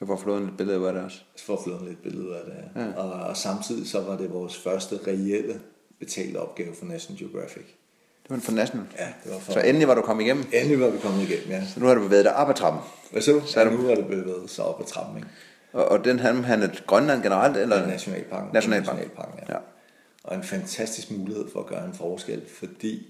[0.01, 1.19] jeg får flået et billede af det også.
[1.37, 2.81] så får flået lidt billeder af det.
[2.81, 2.87] Ja.
[2.87, 2.93] Ja.
[2.97, 5.61] Og, og samtidig så var det vores første reelle
[5.99, 7.63] betalte opgave for National Geographic.
[8.23, 8.87] Det var for National.
[8.99, 9.53] Ja, det var for...
[9.53, 10.45] Så endelig var du kommet igennem.
[10.53, 11.67] Endelig var vi kommet igennem, ja.
[11.67, 12.83] Så nu har du bevæget dig op ad trappen.
[13.13, 13.41] Hvad så?
[13.47, 15.29] Så Ja, der- nu er det bevæget sig op ad trappen, ikke?
[15.73, 17.77] Og, og den han handlede Grønland generelt, eller?
[17.77, 18.51] Eller Nationalparken.
[18.53, 18.99] Nationalparken.
[19.01, 19.55] Nationalparken ja.
[19.55, 19.59] Ja.
[20.25, 23.07] Og en fantastisk mulighed for at gøre en forskel, fordi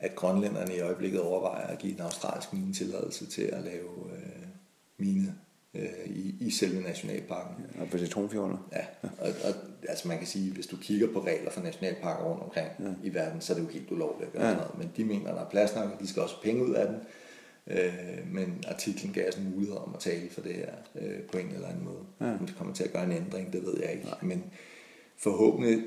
[0.00, 4.42] at grønlænderne i øjeblikket overvejer at give en australsk mine tilladelse til at lave øh,
[5.04, 5.34] mine
[5.74, 7.54] øh, i, i selve nationalparken.
[7.80, 8.56] Og på citronfjorden.
[8.72, 9.54] Ja, og, og
[9.88, 13.08] altså man kan sige, hvis du kigger på regler for nationalparker rundt omkring ja.
[13.08, 14.50] i verden, så er det jo helt ulovligt at gøre Ja.
[14.50, 14.56] ja.
[14.56, 14.78] noget.
[14.78, 16.96] Men de mener, der er plads nok, og de skal også penge ud af den.
[17.66, 21.38] Øh, men artiklen gav os en mulighed om at tale for det her øh, på
[21.38, 22.04] en eller anden måde.
[22.20, 22.38] Ja.
[22.40, 24.04] Om det kommer til at gøre en ændring, det ved jeg ikke.
[24.04, 24.18] Nej.
[24.22, 24.44] Men
[25.18, 25.84] forhåbentlig,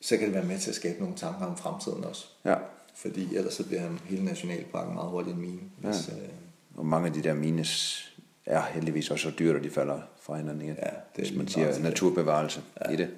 [0.00, 2.26] så kan det være med til at skabe nogle tanker om fremtiden også.
[2.44, 2.54] Ja.
[2.94, 5.60] Fordi ellers så bliver hele nationalparken meget hurtigt en mine.
[5.78, 6.28] Hvis, øh,
[6.76, 8.00] Og mange af de der mines
[8.46, 10.76] er heldigvis også så dyrt, at de falder fra hinanden igen.
[10.82, 12.92] Ja, det Hvis man siger naturbevarelse ja.
[12.92, 13.08] i det.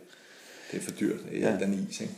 [0.73, 1.51] det er for dyrt, det Ja.
[1.51, 1.59] ja.
[1.59, 2.13] den is, ikke?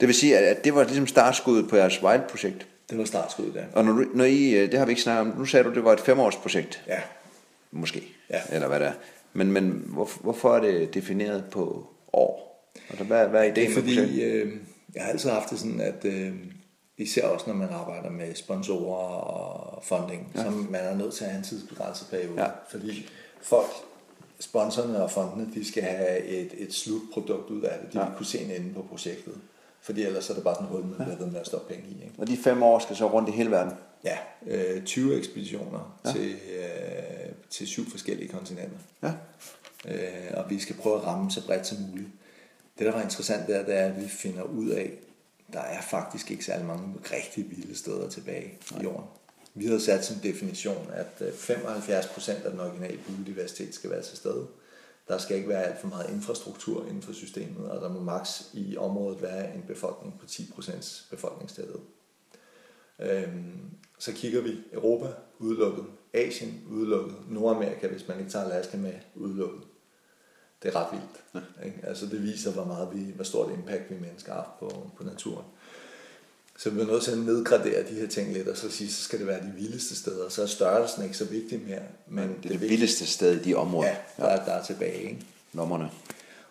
[0.00, 2.66] Det vil sige, at det var ligesom startskuddet på jeres Wild-projekt.
[2.90, 3.64] Det var startskuddet der.
[3.72, 5.74] Og når, du, når I, øh, det har vi ikke snakket om, nu sagde du,
[5.74, 7.00] det var et femårsprojekt, Ja,
[7.70, 8.40] måske, Ja.
[8.52, 8.92] eller hvad det er.
[9.32, 12.50] Men, men hvor, hvorfor er det defineret på år?
[12.90, 14.08] Altså, hvad, hvad er ideen Det er med projektet?
[14.08, 14.52] fordi, øh,
[14.94, 16.32] jeg har altid haft det sådan, at øh,
[17.00, 20.42] især også når man arbejder med sponsorer og funding, ja.
[20.42, 22.42] så man er nødt til at have en tidsbegrænset periode.
[22.42, 22.48] Ja.
[22.70, 23.08] Fordi
[23.42, 23.70] folk,
[24.40, 27.92] sponsorerne og fondene, de skal have et, et slutprodukt ud af det.
[27.92, 28.04] De Ja.
[28.04, 29.34] vil kunne se en ende på projektet.
[29.82, 32.04] Fordi ellers er det bare sådan hul, man bliver ved med at stoppe penge i.
[32.04, 32.14] Ikke?
[32.18, 33.72] Og de fem år skal så rundt i hele verden.
[34.04, 36.12] Ja, øh, 20 ekspeditioner ja.
[36.12, 38.78] til, øh, til syv forskellige kontinenter.
[39.02, 39.12] Ja.
[39.88, 42.08] Øh, og vi skal prøve at ramme så bredt som muligt.
[42.78, 44.90] Det, der var interessant, det er, det er, at vi finder ud af,
[45.52, 48.80] der er faktisk ikke særlig mange rigtig vilde steder tilbage Nej.
[48.80, 49.06] i jorden.
[49.54, 54.16] Vi havde sat som definition, at øh, 75% af den originale biodiversitet skal være til
[54.16, 54.46] stede.
[55.08, 58.50] Der skal ikke være alt for meget infrastruktur inden for systemet, og der må maks
[58.54, 61.78] i området være en befolkning på 10% befolkningstæthed.
[62.98, 65.06] Øhm, så kigger vi Europa
[65.38, 69.62] udelukket, Asien udelukket, Nordamerika, hvis man ikke tager Alaska med, udelukket.
[70.62, 71.44] Det er ret vildt.
[71.60, 71.66] Ja.
[71.66, 71.78] Ikke?
[71.82, 75.44] Altså det viser, hvor, meget vi, hvor stort impact vi mennesker har på, på naturen.
[76.58, 79.02] Så vi er nødt til at nedgradere de her ting lidt, og så sige, så
[79.02, 80.28] skal det være de vildeste steder.
[80.28, 81.82] Så er størrelsen ikke så vigtig mere.
[82.06, 83.88] Men Det er det vildeste sted i de områder.
[83.88, 85.02] Ja, der, er, der er tilbage.
[85.02, 85.26] Ikke?
[85.52, 85.90] Lommerne.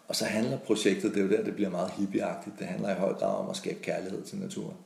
[0.07, 2.99] Og så handler projektet, det er jo der, det bliver meget hippieagtigt, det handler i
[2.99, 4.77] høj grad om at skabe kærlighed til naturen.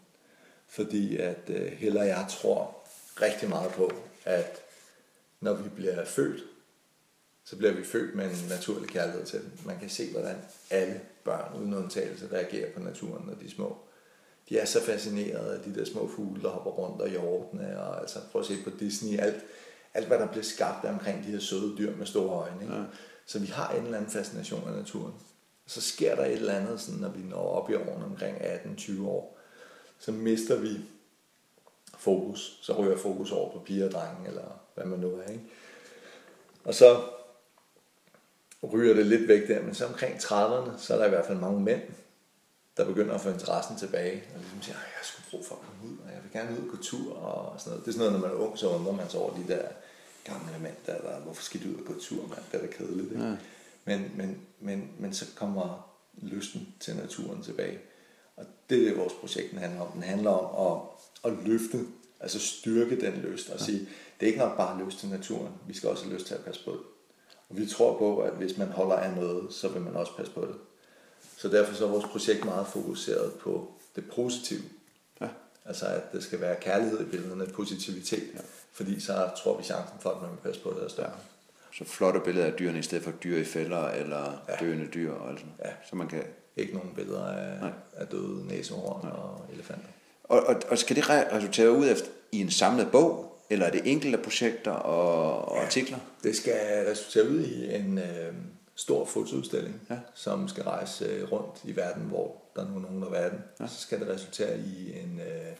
[0.68, 2.78] Fordi at øh, Helle og jeg tror
[3.22, 3.91] rigtig meget på,
[4.26, 4.62] at
[5.41, 6.44] når vi bliver født,
[7.45, 9.52] så bliver vi født med en naturlig kærlighed til den.
[9.65, 10.36] Man kan se, hvordan
[10.70, 13.78] alle børn uden undtagelse reagerer på naturen, når de er små.
[14.49, 18.02] De er så fascineret af de der små fugle, der hopper rundt og hjortene, og
[18.02, 19.44] altså prøv at se på Disney, alt,
[19.94, 22.61] alt hvad der bliver skabt omkring de her søde dyr med store øjne.
[22.61, 22.76] Ikke?
[22.76, 22.84] Ja.
[23.26, 25.14] Så vi har en eller anden fascination af naturen.
[25.68, 29.06] Så sker der et eller andet, sådan, når vi når op i årene omkring 18-20
[29.07, 29.38] år,
[29.99, 30.80] så mister vi
[31.98, 32.60] fokus.
[32.61, 35.32] Så ryger fokus over på piger og drenge, eller hvad man nu er.
[35.32, 35.44] Ikke?
[36.64, 37.02] Og så
[38.72, 41.38] ryger det lidt væk der, men så omkring 30'erne, så er der i hvert fald
[41.38, 41.81] mange mænd,
[42.77, 45.94] der begynder at få interessen tilbage, og ligesom siger, jeg skulle brug for at komme
[45.94, 47.85] ud, og jeg vil gerne ud og gå tur, og sådan noget.
[47.85, 49.65] Det er sådan noget, når man er ung, så undrer man sig over de der
[50.23, 52.72] gamle mænd, der, der hvorfor skal du ud og gå tur, mand, det er da
[52.72, 53.11] kedeligt.
[53.11, 53.23] Ikke?
[53.23, 53.35] Ja.
[53.85, 57.80] Men, men, men, men så kommer lysten til naturen tilbage.
[58.35, 59.91] Og det er det, vores projekt handler om.
[59.91, 60.81] Den handler om
[61.23, 61.80] at, at løfte,
[62.19, 63.65] altså styrke den lyst, og ja.
[63.65, 63.80] sige,
[64.19, 66.45] det er ikke nok bare lyst til naturen, vi skal også have lyst til at
[66.45, 66.77] passe på.
[67.54, 70.32] Og vi tror på, at hvis man holder af noget, så vil man også passe
[70.32, 70.56] på det.
[71.38, 74.62] Så derfor så er vores projekt meget fokuseret på det positive.
[75.22, 75.28] Ja.
[75.66, 78.24] Altså at det skal være kærlighed i billederne, positivitet.
[78.34, 78.40] Ja.
[78.72, 81.10] Fordi så tror vi chancen for, at man vil passe på det er større.
[81.10, 81.76] Ja.
[81.78, 84.66] Så flotte billeder af dyrene i stedet for dyr i fælder eller ja.
[84.66, 85.14] døende dyr.
[85.30, 85.46] Altså.
[85.66, 85.70] Ja.
[85.90, 86.24] Så man kan...
[86.56, 89.88] Ikke nogen billeder af, af døde næsehorn og elefanter.
[90.24, 93.82] Og, og, og skal det resultere ud efter i en samlet bog, eller er det
[93.86, 95.98] enkelte projekter og, og ja, artikler?
[96.24, 98.34] Det skal resultere ud i en øh,
[98.76, 99.98] stor fotoudstilling, ja.
[100.14, 103.40] som skal rejse øh, rundt i verden, hvor der nu er nogen af verden.
[103.60, 103.68] Ja.
[103.68, 105.53] Så skal det resultere i en øh,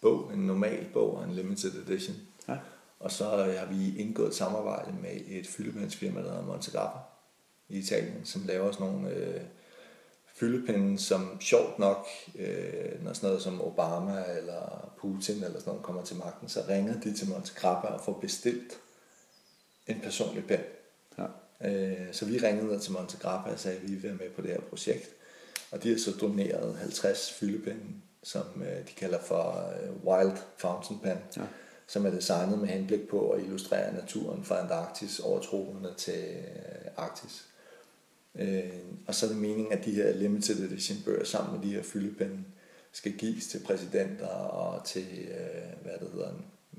[0.00, 2.16] bog, en normal bog og en limited edition.
[2.48, 2.56] Ja.
[3.00, 6.98] Og så har vi indgået et samarbejde med et fyldependsfirma, der hedder Montegappa
[7.68, 9.40] i Italien, som laver sådan nogle øh,
[10.40, 12.06] fyldepinde, som sjovt nok,
[12.38, 16.62] øh, når sådan noget som Obama eller Putin eller sådan noget kommer til magten, så
[16.68, 18.78] ringer de til Monte Grappa og får bestilt
[19.86, 20.60] en personlig pen.
[21.18, 21.26] Ja.
[21.68, 24.30] Øh, så vi ringede ned til Monte Grappa og sagde, at vi vil være med
[24.30, 25.10] på det her projekt.
[25.70, 27.84] Og de har så doneret 50 fyldepinde,
[28.22, 31.42] som øh, de kalder for øh, Wild Fountain Pen, ja.
[31.86, 36.90] som er designet med henblik på at illustrere naturen fra Antarktis over troperne til øh,
[36.96, 37.49] Arktis.
[38.38, 38.70] Øh,
[39.06, 41.82] og så er det meningen, at de her limited edition bøger sammen med de her
[41.82, 42.38] fyldepinde
[42.92, 46.32] skal gives til præsidenter og til, øh, hvad det hedder,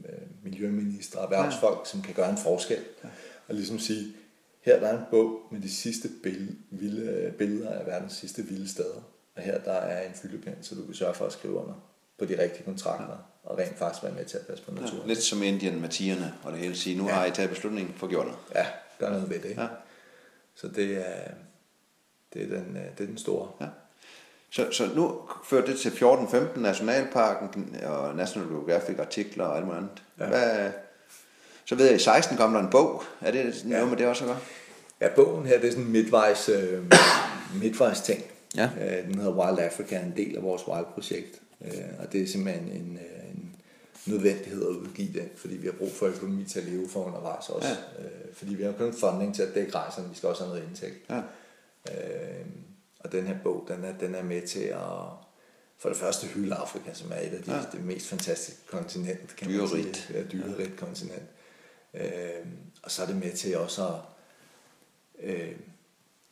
[0.06, 1.86] øh, miljøminister og erhvervsfolk, ja.
[1.86, 2.80] som kan gøre en forskel.
[3.04, 3.10] Ja.
[3.48, 4.16] Og ligesom sige,
[4.62, 8.70] her der er en bog med de sidste billede, vilde, billeder af verdens sidste vilde
[8.70, 9.02] steder.
[9.36, 11.74] Og her der er en fyldepind, så du kan sørge for at skrive under
[12.20, 13.10] på de rigtige kontrakter,
[13.44, 13.50] ja.
[13.50, 15.02] og rent faktisk være med til at passe på naturen.
[15.02, 17.14] Ja, lidt som Indien med tigerne, og det hele sige, nu ja.
[17.14, 18.40] har I taget beslutningen for gjort noget.
[18.56, 18.66] Ja,
[19.00, 19.58] gør noget ved det.
[19.58, 19.68] Ja.
[20.56, 21.32] Så det er,
[22.34, 23.52] det er, den, øh, det er den store.
[23.62, 23.66] Ja.
[24.50, 29.78] Så, så nu fører det til 14-15 Nationalparken og National Geographic artikler og alt muligt
[29.78, 30.04] andet.
[30.20, 30.28] Ja.
[30.28, 30.72] Hvad,
[31.66, 33.04] så ved jeg, i 16 kommer der en bog.
[33.22, 33.86] Er det noget ja.
[33.86, 34.40] med det også at gøre?
[35.02, 36.84] Ja, bogen her, det er sådan en midtvejs, øh,
[37.62, 38.24] midtvejs ting.
[38.56, 38.70] Ja.
[38.82, 41.42] Øh, den hedder Wild Africa, en del af vores Wild-projekt.
[41.66, 43.51] Øh, og det er simpelthen en, øh, en
[44.06, 47.50] nødvendighed at udgive den, fordi vi har brug for økonomi til at leve for undervejs
[47.50, 47.68] også.
[47.68, 48.04] Ja.
[48.04, 50.70] Øh, fordi vi har kun funding til at dække rejserne, vi skal også have noget
[50.70, 51.10] indtægt.
[51.10, 51.22] Ja.
[51.92, 52.46] Øh,
[53.00, 54.80] og den her bog, den er, den er med til at
[55.78, 57.62] for det første hylde Afrika, som er et af de ja.
[57.72, 59.36] det mest fantastiske kontinent.
[59.36, 59.86] Kan dyrerigt.
[59.86, 60.18] Man sige.
[60.18, 60.86] Ja, dyrerigt ja.
[60.86, 61.24] kontinent.
[61.94, 62.46] Øh,
[62.84, 64.00] og så er det med til også at
[65.24, 65.56] øh,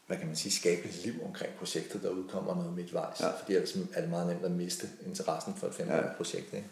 [0.08, 3.22] hvad kan man sige, skabe et liv omkring projektet, der udkommer noget midtvejs.
[3.22, 3.30] Ja.
[3.40, 6.14] Fordi ellers er det meget nemt at miste interessen for et femårigt ja.
[6.14, 6.54] projekt.
[6.54, 6.68] Ikke?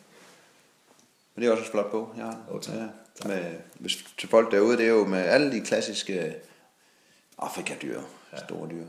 [1.37, 2.37] Men det er også en flot bog, jeg har.
[2.51, 2.75] Oh, tak.
[2.75, 2.87] Ja.
[3.27, 6.35] Med, hvis, til folk derude, det er jo med alle de klassiske
[7.37, 8.01] Afrikadyr,
[8.33, 8.37] ja.
[8.37, 8.85] store dyr,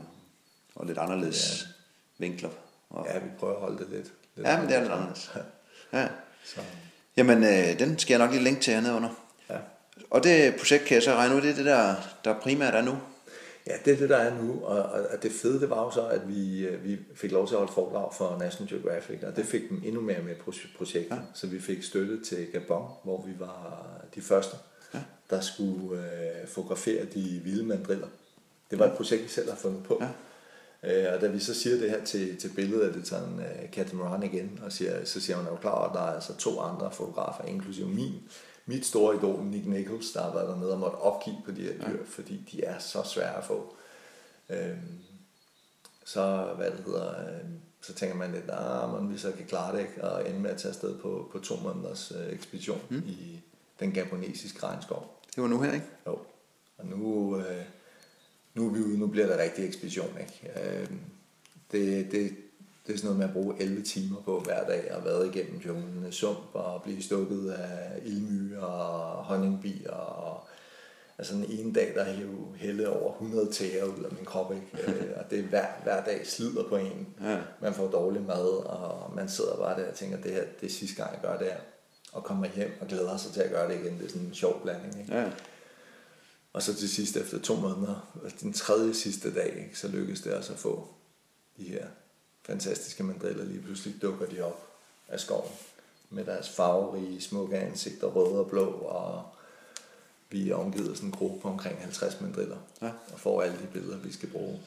[0.75, 2.25] og lidt anderledes ja.
[2.25, 2.49] vinkler.
[2.89, 3.07] Og...
[3.09, 4.13] Ja, vi prøver at holde det lidt.
[4.35, 5.31] lidt ja, men det er lidt anderledes.
[5.93, 6.07] Ja.
[6.45, 6.61] Så.
[7.17, 9.09] Jamen, øh, den skal jeg nok lige linke til hernede under.
[9.49, 9.57] Ja.
[10.09, 12.81] Og det projekt kan jeg så regne ud, det er det der, der primært er
[12.81, 12.97] nu.
[13.69, 16.07] Ja, det er det, der er nu, og, og det fede, det var jo så,
[16.07, 19.45] at vi, øh, vi fik lov til at holde foredrag for National Geographic, og det
[19.45, 20.35] fik dem endnu mere med
[20.77, 21.15] projektet.
[21.15, 21.19] Ja.
[21.33, 24.57] Så vi fik støtte til Gabon, hvor vi var de første,
[24.93, 24.99] ja.
[25.29, 28.07] der skulle øh, fotografere de vilde mandriller.
[28.71, 30.01] Det var et projekt, vi selv har fundet på.
[30.01, 30.09] Ja.
[30.83, 33.71] Øh, og da vi så siger det her til, til billedet af det sådan uh,
[33.71, 36.59] catamaran igen, og siger, så siger hun, er jo klar, at der er altså to
[36.59, 38.13] andre fotografer, inklusive min,
[38.69, 41.73] mit store idol, Nick Nichols, der har været dernede og måtte opgive på de her
[41.73, 42.03] dyr, ja.
[42.05, 43.75] fordi de er så svære at få.
[44.49, 44.99] Øhm,
[46.05, 47.49] så, hvad det hedder, øh,
[47.81, 50.03] så tænker man lidt, ah, man vi så kan klare det, ikke?
[50.03, 53.03] og ende med at tage afsted på, på to måneders øh, ekspedition mm.
[53.07, 53.41] i
[53.79, 55.21] den gabonesiske regnskov.
[55.35, 55.85] Det var nu her, ikke?
[56.07, 56.19] Jo.
[56.77, 57.63] Og nu, øh,
[58.53, 60.17] nu, er vi ude, nu bliver der rigtig ekspedition.
[60.19, 60.61] Ikke?
[60.61, 60.89] Øh,
[61.71, 62.35] det, det,
[62.89, 65.59] det er sådan noget med at bruge 11 timer på hver dag og været igennem
[65.59, 70.47] junglen sump og blive stukket af ildmyre og honningbier og
[71.17, 74.53] altså den ene dag, der er jo hælde over 100 tæer ud af min krop,
[74.53, 74.67] ikke?
[74.87, 77.07] Øh, og det er hver, hver dag slider på en.
[77.21, 77.39] Ja.
[77.61, 80.71] Man får dårlig mad, og man sidder bare der og tænker, det her det er
[80.71, 81.59] sidste gang, jeg gør det her.
[82.11, 83.97] Og kommer hjem og glæder sig til at gøre det igen.
[83.97, 84.99] Det er sådan en sjov blanding.
[84.99, 85.15] Ikke?
[85.15, 85.31] Ja.
[86.53, 90.31] Og så til sidst efter to måneder, den tredje sidste dag, ikke, så lykkedes det
[90.31, 90.87] altså at få
[91.57, 91.85] de her
[92.49, 93.43] fantastiske mandriller.
[93.45, 94.67] Lige pludselig dukker de op
[95.07, 95.51] af skoven
[96.09, 99.23] med deres farverige, smukke ansigter, røde og blå, og
[100.29, 102.91] vi er omgivet af sådan en gruppe på omkring 50 mandriller, Ja.
[103.13, 104.59] og får alle de billeder, vi skal bruge.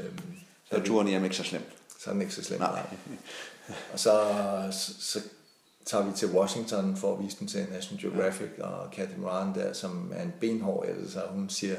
[0.00, 0.18] Øhm,
[0.70, 1.68] Så er turen hjem ikke så slemt.
[1.98, 2.60] så er den ikke så slemt.
[2.60, 2.86] Nej.
[3.92, 4.28] Og så,
[4.72, 5.20] så, så
[5.84, 8.64] tager vi til Washington for at vise den til National Geographic, ja.
[8.66, 11.76] og Kathy Moran der, som er en benhård så hun siger,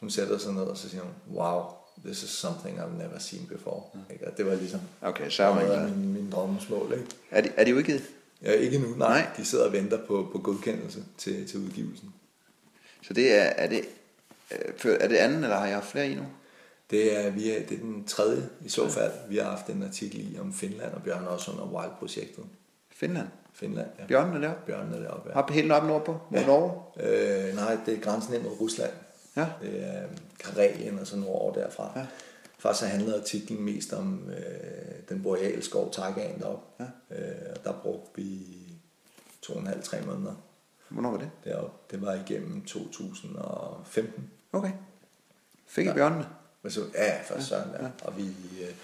[0.00, 1.62] hun sætter sig ned, og så siger hun, wow,
[2.04, 3.82] this is something I've never seen before.
[4.12, 4.26] Ikke?
[4.28, 5.94] Og det var ligesom Okay, så ikke.
[5.96, 6.92] min, min drømmesmål.
[6.92, 7.04] Ikke?
[7.30, 8.02] Er de, er de udgivet?
[8.42, 8.86] Ja, ikke nu.
[8.88, 9.26] Nej, Nej.
[9.36, 12.14] de sidder og venter på, på godkendelse til, til udgivelsen.
[13.02, 13.80] Så det er, er det,
[14.84, 16.22] er det anden, eller har jeg haft flere i nu?
[16.90, 19.12] Det er, vi er, det er den tredje i så fald.
[19.28, 22.44] Vi har haft en artikel i om Finland, og Bjørn også under Wild-projektet.
[22.94, 23.26] Finland.
[23.54, 24.06] Finland, ja.
[24.06, 24.62] Bjørnen er deroppe.
[24.66, 25.38] Bjørnen er deroppe, ja.
[25.38, 26.46] Op, helt op nordpå, mod Ja.
[26.46, 26.72] Norge.
[27.48, 28.90] Øh, nej, det er grænsen ind mod Rusland.
[29.36, 29.46] Ja.
[29.62, 30.02] Det er
[30.38, 31.92] Karelien og så nordover derfra.
[31.96, 32.06] Ja.
[32.58, 36.84] Faktisk så handlede artiklen mest om øh, den boreale skov taigaen deroppe.
[37.10, 37.16] Ja.
[37.16, 38.46] Øh, og der brugte vi
[39.42, 40.34] to og en halv, tre måneder
[40.88, 41.30] Hvornår var det?
[41.44, 41.76] deroppe.
[41.90, 44.30] Det var igennem 2015.
[44.52, 44.72] Okay.
[45.66, 46.26] Fik I bjørnene?
[46.62, 47.88] Men så, ja, ja, først søren, ja.
[48.04, 48.26] Og vi,
[48.62, 48.74] øh,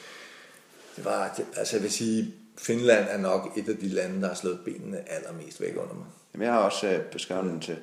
[0.96, 4.28] det var, det, altså jeg vil sige, Finland er nok et af de lande, der
[4.28, 6.06] har slået benene allermest væk under mig.
[6.34, 7.78] Jamen, jeg har også øh, beskrevet den til,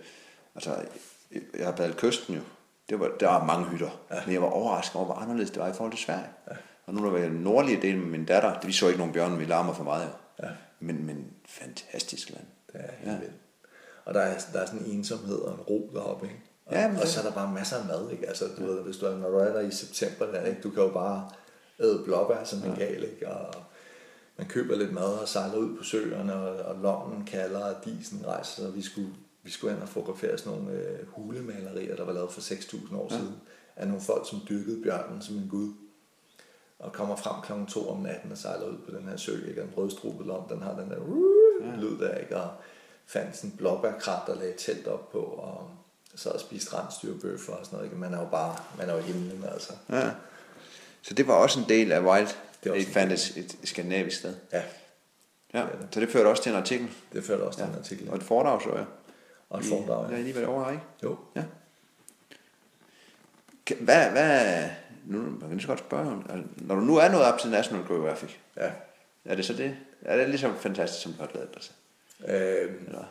[0.56, 0.86] altså,
[1.58, 2.42] jeg har badet kysten jo.
[2.90, 3.90] Det var, der var mange hytter.
[4.12, 4.22] Ja.
[4.26, 6.26] Men jeg var overrasket over, hvor anderledes det var i forhold til Sverige.
[6.52, 6.56] Ja.
[6.86, 8.98] Og nu der var jeg i den nordlige del med min datter, vi så ikke
[8.98, 10.04] nogen bjørn, vi larmer for meget.
[10.04, 10.46] Jo.
[10.46, 10.50] Ja.
[10.80, 12.44] Men, men fantastisk land.
[12.68, 13.12] Det er helt Ja.
[13.12, 13.18] ja.
[13.20, 13.34] vildt.
[14.06, 16.40] Og der er, der er sådan en ensomhed og en ro deroppe, ikke?
[16.66, 18.28] Og, Ja, men og så er der bare masser af mad, ikke?
[18.28, 20.62] Altså, du ved, hvis du er, når du er der i september, der, ikke?
[20.62, 21.30] du kan jo bare
[21.80, 23.30] æde blåbær som en gal, ikke?
[23.30, 23.54] Og
[24.38, 28.24] man køber lidt mad og sejler ud på søerne, og, og lommen kalder, og disen
[28.28, 28.76] rejser sig.
[28.76, 29.10] Vi skulle,
[29.44, 33.08] vi skulle hen og fotografere sådan nogle øh, hulemalerier, der var lavet for 6.000 år
[33.12, 33.18] ja.
[33.18, 33.36] siden,
[33.76, 35.74] af nogle folk, som dyrkede bjørnen som en gud
[36.80, 39.62] og kommer frem klokken to om natten og sejler ud på den her sø, ikke?
[39.62, 40.98] Og en rødstrubet lom, den har den der
[41.62, 41.82] ja.
[41.82, 42.38] lyd der, ikke?
[42.38, 42.52] Og
[43.06, 45.72] fandt sådan en blåbærkrat, der lagde telt op på, og
[46.16, 47.98] så og spiste rensdyrbøffer og sådan noget, ikke?
[47.98, 49.74] Man er jo bare, man er jo himlen, altså.
[49.90, 50.12] Ja.
[51.02, 52.28] Så det var også en del af Wild.
[52.64, 54.36] Det en fandt et, et skandinavisk sted.
[54.52, 54.64] Ja,
[55.54, 55.60] Ja.
[55.62, 55.88] Det det.
[55.92, 56.90] Så det førte også til en artikel.
[57.14, 57.68] det førte også ja.
[57.68, 58.10] den artikel.
[58.10, 58.86] Og et foredrag, så jeg.
[59.54, 60.84] Og et foredrag, Ja, lige været over, ikke?
[61.04, 61.18] Jo.
[61.36, 61.44] Ja.
[63.80, 64.64] Hvad, hvad,
[65.06, 67.40] nu man kan lige så godt spørge, om- altså, når du nu er nået op
[67.40, 68.72] til National Geographic, Ja.
[69.26, 69.76] er det så det?
[70.02, 71.74] Er det ligesom fantastisk, som du har glædet dig til?
[72.28, 73.04] Øhm, Eller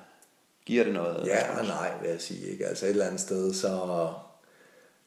[0.66, 1.26] giver det noget?
[1.26, 2.46] Ja og nej, vil jeg sige.
[2.50, 2.66] Ikke?
[2.66, 4.12] Altså et eller andet sted, så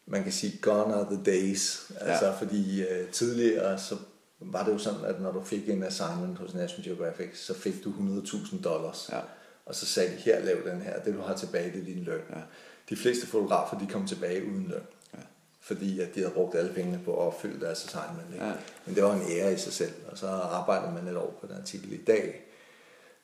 [0.05, 1.91] man kan sige, gone are the days.
[1.99, 2.31] Altså ja.
[2.39, 3.95] fordi øh, tidligere, så
[4.39, 7.83] var det jo sådan, at når du fik en assignment hos National Geographic, så fik
[7.83, 9.09] du 100.000 dollars.
[9.13, 9.19] Ja.
[9.65, 12.03] Og så sagde de, her lav den her, det du har tilbage, det er din
[12.03, 12.21] løn.
[12.29, 12.41] Ja.
[12.89, 14.81] De fleste fotografer, de kom tilbage uden løn.
[15.13, 15.19] Ja.
[15.61, 18.33] Fordi at de havde brugt alle pengene på at opfylde deres assignment.
[18.33, 18.45] Ikke?
[18.45, 18.53] Ja.
[18.85, 19.93] Men det var en ære i sig selv.
[20.11, 22.41] Og så arbejder man et år på den artikel i dag.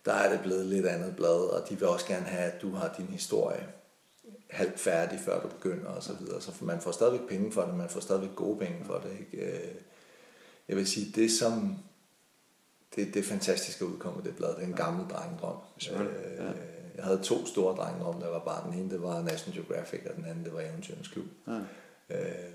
[0.06, 2.72] Der er det blevet lidt andet blad, og de vil også gerne have, at du
[2.72, 3.68] har din historie
[4.50, 6.42] halvt færdig, før du begynder og så videre.
[6.42, 9.12] Så man får stadigvæk penge for det, man får stadigvæk gode penge for det.
[9.20, 9.46] Ikke?
[9.46, 9.76] Øh,
[10.68, 11.78] Jeg vil sige, det som
[12.96, 14.50] det, det er fantastisk at udkomme det blad.
[14.50, 15.58] Det er en gammel drengedrøm.
[15.86, 16.02] Ja.
[16.02, 16.56] Øh,
[16.96, 20.16] Jeg havde to store drengedrømme, der var bare den ene, det var National Geographic, og
[20.16, 21.26] den anden, det var Eventyrens Klub.
[21.48, 21.60] Ja.
[22.16, 22.52] Øh,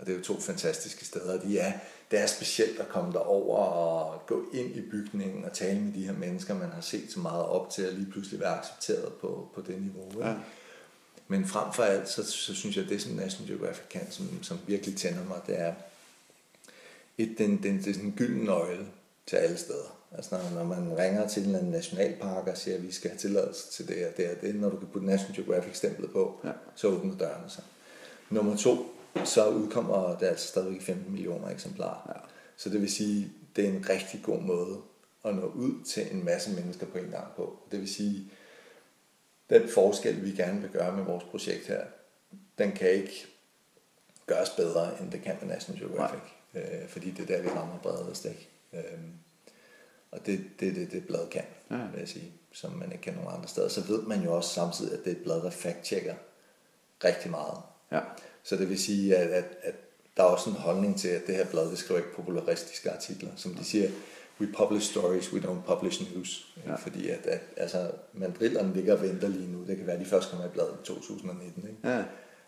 [0.00, 1.40] og det er jo to fantastiske steder.
[1.40, 1.72] De er,
[2.10, 6.04] det er specielt at komme derover og gå ind i bygningen og tale med de
[6.06, 9.48] her mennesker, man har set så meget op til, at lige pludselig være accepteret på,
[9.54, 10.10] på det niveau.
[10.10, 10.26] Ikke?
[10.28, 10.34] Ja.
[11.28, 14.42] Men frem for alt, så, så synes jeg, at det som National Geographic kan, som,
[14.42, 15.74] som virkelig tænder mig, det er,
[17.18, 18.86] et, den, den, det er sådan en gylden nøgle
[19.26, 19.98] til alle steder.
[20.12, 23.10] Altså når, når man ringer til en eller anden nationalpark og siger, at vi skal
[23.10, 26.12] have tilladelse til det og det og det, når du kan putte National Geographic stemplet
[26.12, 26.50] på, Ja.
[26.74, 27.64] så åbner dørene sig.
[28.30, 28.76] Nummer to,
[29.24, 32.12] så udkommer det altså stadigvæk 15 millioner eksemplarer.
[32.16, 32.20] Ja.
[32.56, 34.78] Så det vil sige, det er en rigtig god måde
[35.24, 37.58] at nå ud til en masse mennesker på en gang på.
[37.70, 38.30] Det vil sige,
[39.50, 41.80] den forskel, vi gerne vil gøre med vores projekt her,
[42.58, 43.26] den kan ikke
[44.26, 46.20] gøres bedre, end det kan med National Geographic.
[46.54, 48.48] Øh, fordi det er der, vi rammer bredest, ikke?
[48.72, 48.80] Øh,
[50.10, 51.76] og det det, det, det blad kan, Ja.
[51.76, 53.68] vil jeg sige, som man ikke kan nogen andre steder.
[53.68, 56.14] Så ved man jo også samtidig, at det er et blad, der fact-checker
[57.04, 57.58] rigtig meget.
[57.92, 58.00] Ja.
[58.42, 59.74] Så det vil sige, at, at, at
[60.16, 63.30] der er også en holdning til, at det her blad, det skriver ikke popularistiske artikler.
[63.36, 63.88] Som de siger,
[64.40, 66.54] we publish stories, we don't publish news.
[66.66, 66.74] Ja.
[66.74, 69.64] Fordi at, at altså, mandrillerne ligger og venter lige nu.
[69.66, 71.68] Det kan være, at de først kommer i bladet i 2019.
[71.68, 71.88] Ikke?
[71.88, 72.04] Ja.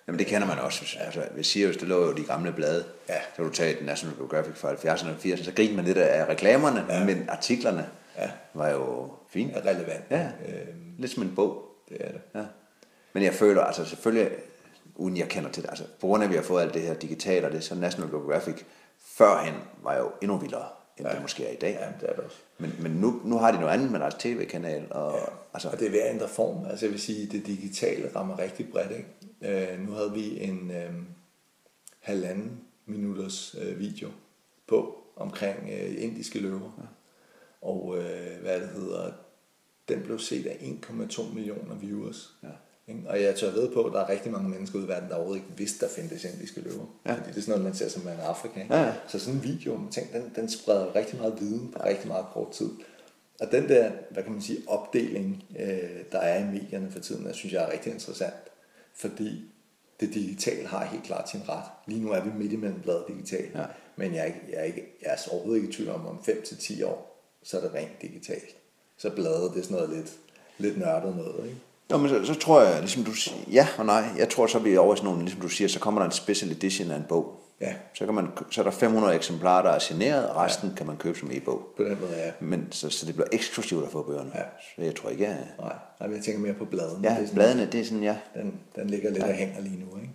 [0.09, 0.97] Jamen det kender man også.
[1.01, 2.85] Altså, ved Sirius, det lå jo de gamle blade.
[3.09, 3.15] Ja.
[3.37, 6.29] Så du tager den National Geographic fra 70'erne og 80'erne, så griner man lidt af
[6.29, 6.99] reklamerne, ja.
[6.99, 7.05] Ja.
[7.05, 7.87] men artiklerne
[8.19, 8.31] Ja.
[8.55, 9.53] var jo fine.
[9.53, 10.05] Er relevant.
[10.11, 11.65] Ja, Øhm, lidt som en bog.
[11.89, 12.21] det er det.
[12.35, 12.43] Ja.
[13.13, 14.31] Men jeg føler, altså selvfølgelig,
[14.97, 16.83] uden jeg kender til det, altså på grund af, at vi har fået alt det
[16.83, 18.55] her digitalt, og det så National Geographic
[19.17, 20.67] førhen var jo endnu vildere,
[20.99, 21.13] end ja.
[21.15, 21.73] det måske er i dag.
[21.81, 22.37] Ja, det er det også.
[22.59, 25.25] Men, men nu, nu har de noget andet med deres tv-kanal, og ja.
[25.55, 25.69] altså...
[25.69, 26.67] Og det er ved at ændre form.
[26.71, 29.09] Altså jeg vil sige, det digitale rammer rigtig bredt, ikke?
[29.43, 30.93] Øh, nu havde vi en øh,
[32.01, 34.09] halvanden minutters øh, video
[34.67, 36.71] på omkring øh, indiske løver.
[36.79, 36.87] Ja.
[37.69, 39.13] Og øh, hvad det hedder,
[39.89, 42.35] den blev set af 1,2 millioner viewers.
[42.43, 42.49] Ja.
[43.07, 45.15] Og jeg tør ved på, at der er rigtig mange mennesker ude i verden, der
[45.15, 46.87] overhovedet ikke vidste, der findes indiske løver.
[47.07, 47.13] Ja.
[47.13, 48.61] Fordi det er sådan noget, man ser som en Afrika.
[48.61, 48.75] Ikke?
[48.75, 48.95] Ja, ja.
[49.09, 52.51] Så sådan en video, tænk, den, den spreder rigtig meget viden på rigtig meget kort
[52.51, 52.71] tid.
[53.41, 57.27] Og den der, hvad kan man sige, opdeling, øh, der er i medierne for tiden,
[57.27, 58.35] jeg synes jeg er rigtig interessant.
[58.99, 59.45] Fordi
[60.01, 61.65] det digitale har helt klart sin ret.
[61.87, 63.55] Lige nu er vi midt imellem bladet digitalt.
[63.55, 63.65] Ja.
[63.97, 66.19] Men jeg er, ikke, jeg, er ikke, jeg er overhovedet ikke i tvivl om, om
[66.29, 68.57] 5-10 år, så er det rent digitalt.
[68.97, 70.13] Så bladet, det er sådan noget lidt,
[70.59, 71.61] lidt nørdet noget, ikke?
[71.91, 74.05] Nå, men så, så tror jeg, ligesom du siger, ja og nej.
[74.19, 76.07] Jeg tror så, vi er over i sådan nogle, ligesom du siger, så kommer der
[76.07, 77.41] en special edition af en bog.
[77.61, 77.75] Ja.
[77.95, 80.75] Så, kan man, så er der 500 eksemplarer, der er signeret, resten ja.
[80.75, 81.63] kan man købe som e-bog.
[81.77, 82.33] På den måde, ja.
[82.41, 84.33] Men så, så det bliver eksklusivt at få bøgerne.
[84.35, 84.43] Ja.
[84.77, 85.39] Så jeg tror ikke, jeg...
[85.59, 87.09] Nej, Nej jeg tænker mere på bladene.
[87.09, 88.17] Ja, det er sådan, bladene, det er sådan, ja.
[88.35, 89.29] Den, den ligger lidt ja.
[89.29, 90.15] og hænger lige nu, ikke?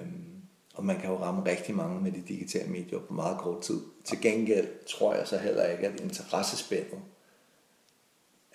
[0.00, 0.34] Øhm,
[0.74, 3.80] og man kan jo ramme rigtig mange med de digitale medier på meget kort tid.
[4.04, 6.98] Til gengæld tror jeg så heller ikke, at interessespændet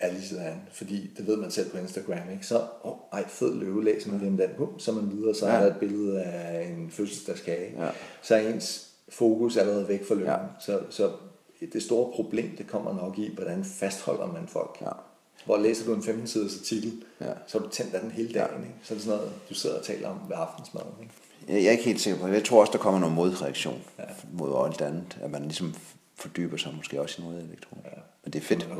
[0.00, 2.46] er lige sådan, fordi det ved man selv på Instagram, ikke?
[2.46, 5.34] Så, åh, oh, ej, fed løve, læser man lige om den, bum, så man videre,
[5.34, 5.52] så ja.
[5.52, 7.84] er der et billede af en fødselsdagskage.
[7.84, 7.90] Ja.
[8.22, 10.30] Så er ens fokus allerede væk fra løven.
[10.30, 10.38] Ja.
[10.60, 11.12] Så, så
[11.72, 14.78] det store problem, det kommer nok i, hvordan fastholder man folk.
[14.80, 14.90] Ja.
[15.44, 17.32] Hvor læser du en 15 siders artikel, ja.
[17.46, 18.60] så er du tændt af den hele dagen.
[18.60, 18.66] Ja.
[18.66, 18.74] Ikke?
[18.82, 20.90] Så er det sådan noget, du sidder og taler om ved aftensmaden.
[21.00, 21.12] Ikke?
[21.48, 22.34] Jeg er ikke helt sikker på det.
[22.34, 24.04] Jeg tror også, der kommer noget modreaktion ja.
[24.32, 25.18] mod alt andet.
[25.22, 25.74] At man ligesom
[26.20, 27.84] fordyber sig måske også i noget elektronik.
[27.84, 28.00] Ja.
[28.24, 28.60] Men det er fedt.
[28.60, 28.76] Det er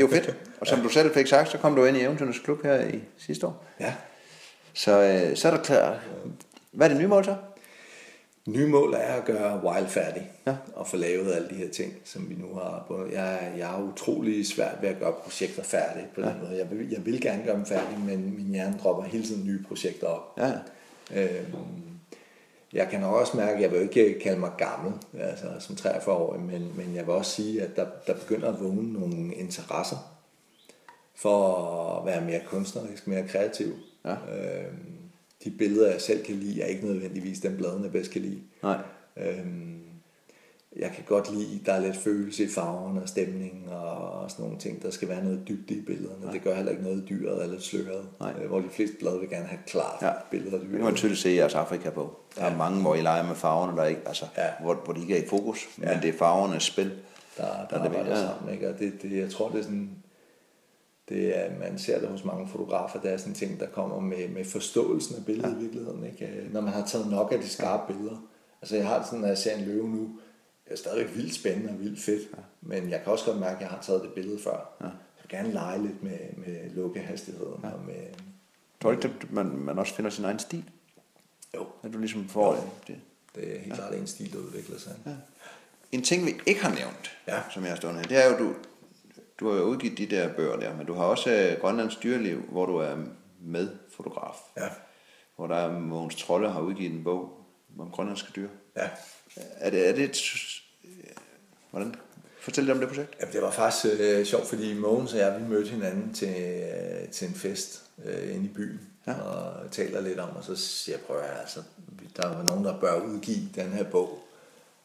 [0.00, 0.36] jo fedt.
[0.60, 0.84] Og som ja.
[0.84, 3.64] du selv fik sagt, så kom du ind i Eventyrens Klub her i sidste år.
[3.80, 3.94] Ja.
[4.72, 6.00] Så, øh, så er der klar.
[6.72, 7.36] Hvad er det nye mål så?
[8.46, 10.30] Nye mål er at gøre Wild færdig.
[10.46, 10.56] Ja.
[10.74, 12.84] Og få lavet alle de her ting, som vi nu har.
[12.88, 13.06] På.
[13.12, 16.34] Jeg, jeg er utrolig svært ved at gøre projekter færdige på den ja.
[16.42, 16.58] måde.
[16.58, 19.62] Jeg vil, jeg vil gerne gøre dem færdige, men min hjerne dropper hele tiden nye
[19.68, 20.38] projekter op.
[20.38, 20.52] Ja.
[21.14, 21.54] Øhm,
[22.74, 26.38] jeg kan også mærke, at jeg vil ikke kalde mig gammel, altså som 43 år,
[26.38, 29.96] men, men jeg vil også sige, at der, der begynder at vågne nogle interesser
[31.14, 31.56] for
[31.98, 33.74] at være mere kunstnerisk, mere kreativ.
[34.04, 34.10] Ja.
[34.12, 34.94] Øhm,
[35.44, 38.40] de billeder, jeg selv kan lide, er ikke nødvendigvis den bladene, bedst kan lide.
[38.62, 38.78] Nej.
[39.16, 39.83] Øhm,
[40.76, 44.58] jeg kan godt lide, der er lidt følelse i farverne og stemningen og sådan nogle
[44.58, 44.82] ting.
[44.82, 46.24] Der skal være noget dybde i billederne.
[46.24, 46.32] Nej.
[46.32, 48.06] Det gør heller ikke noget dyret eller sløret.
[48.20, 48.34] Nej.
[48.42, 50.08] Øh, hvor de fleste blade vil gerne have klart ja.
[50.08, 50.52] af dyret.
[50.52, 52.16] Det kan man tydeligt se i jeres Afrika på.
[52.36, 52.52] Der ja.
[52.52, 54.48] er mange, hvor I leger med farverne, der ikke, altså, ja.
[54.60, 55.92] hvor, hvor de ikke er i fokus, ja.
[55.92, 56.92] men det er farvernes spil.
[57.36, 58.20] Der, der, der er det, ja.
[58.20, 58.68] sammen, ikke?
[58.68, 59.90] Og det, det, jeg tror, det er sådan,
[61.08, 64.00] det er, man ser det hos mange fotografer, der er sådan en ting, der kommer
[64.00, 65.56] med, med forståelsen af billedet ja.
[65.56, 66.04] i virkeligheden.
[66.04, 66.48] Ikke?
[66.52, 67.92] Når man har taget nok af de skarpe ja.
[67.92, 68.16] billeder.
[68.62, 70.08] Altså jeg har det sådan, når jeg ser en løve nu,
[70.64, 72.42] det er stadig vildt spændende og vildt fedt, ja.
[72.60, 74.76] men jeg kan også godt mærke, at jeg har taget det billede før.
[74.80, 74.84] Ja.
[74.84, 77.60] Jeg vil gerne lege lidt med, med lukkehastigheden.
[77.62, 77.70] Ja.
[77.70, 78.04] Og med,
[78.80, 80.64] Tror du ikke, at man, man også finder sin egen stil?
[81.54, 81.66] Jo.
[81.82, 82.62] At du ligesom får jo.
[82.86, 83.00] det?
[83.34, 83.74] Det er helt ja.
[83.74, 84.92] klart en stil, der udvikler sig.
[85.06, 85.10] Ja.
[85.92, 87.42] En ting, vi ikke har nævnt, ja.
[87.50, 88.54] som jeg har stået her, det er jo, du,
[89.40, 92.40] du har jo udgivet de der bøger der, men du har også uh, Grønlands dyreliv,
[92.40, 92.96] hvor du er
[93.40, 94.36] med fotograf.
[94.56, 94.68] Ja.
[95.36, 97.44] Hvor der er Mogens Trolle har udgivet en bog
[97.78, 98.48] om grønlandske dyr.
[98.76, 98.88] Ja.
[99.36, 100.16] Er det, er det et,
[101.70, 101.94] hvordan?
[102.40, 103.16] Fortæl lidt om det projekt.
[103.20, 107.08] Ja, det var faktisk øh, sjovt, fordi Mogens og jeg, vi mødte hinanden til, øh,
[107.08, 108.80] til en fest øh, inde i byen.
[109.06, 109.20] Ja.
[109.20, 111.60] Og taler lidt om, og så siger jeg, prøv at altså,
[112.16, 114.18] der er nogen, der bør udgive den her bog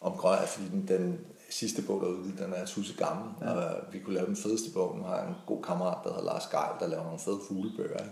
[0.01, 1.19] om Grønland, fordi den, den
[1.49, 3.51] sidste bog, der er udgivet, den er tusind gammel, ja.
[3.51, 4.97] og vi kunne lave den fedeste bog.
[4.97, 7.97] Nu har jeg en god kammerat, der hedder Lars Geil, der laver nogle fede fuglebøger.
[7.97, 8.11] Ikke?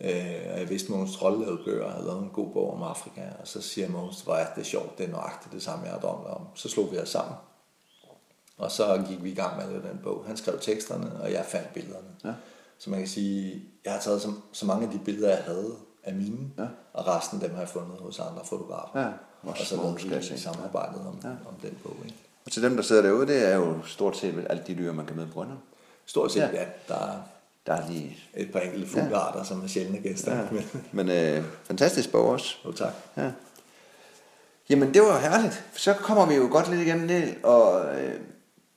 [0.00, 2.74] Øh, og jeg vidste, at Mogens Trolle lavede bøger, og havde lavet en god bog
[2.74, 5.84] om Afrika, og så siger Mogens, hvor er det sjovt, det er nøjagtigt det samme,
[5.84, 6.46] jeg har drømt om.
[6.54, 7.34] Så slog vi os sammen,
[8.58, 10.24] og så gik vi i gang med at lave den bog.
[10.26, 12.08] Han skrev teksterne, og jeg fandt billederne.
[12.24, 12.32] Ja.
[12.78, 15.74] Så man kan sige, jeg har taget så, så mange af de billeder, jeg havde
[16.04, 16.66] af mine, ja.
[16.92, 19.00] og resten af dem har jeg fundet hos andre fotografer.
[19.00, 19.08] Ja.
[19.42, 21.28] Og så lavede vi samarbejdet om, ja.
[21.28, 21.96] om den bog.
[22.04, 22.16] Ikke?
[22.46, 25.06] Og til dem, der sidder derude, det er jo stort set alt de dyr, man
[25.06, 25.58] kan på Brøndum.
[26.06, 26.50] Stort set, ja.
[26.52, 26.66] ja.
[26.88, 27.22] Der
[27.68, 28.18] der er lige...
[28.34, 29.44] Et par enkelte fuglearter, ja.
[29.44, 30.36] som er sjældne gæster.
[30.36, 30.44] Ja.
[30.92, 32.56] Men øh, fantastisk bog også.
[32.64, 32.92] Jo, tak.
[33.16, 33.30] Ja.
[34.70, 35.64] Jamen, det var herligt.
[35.74, 38.20] Så kommer vi jo godt lidt igennem det, og øh,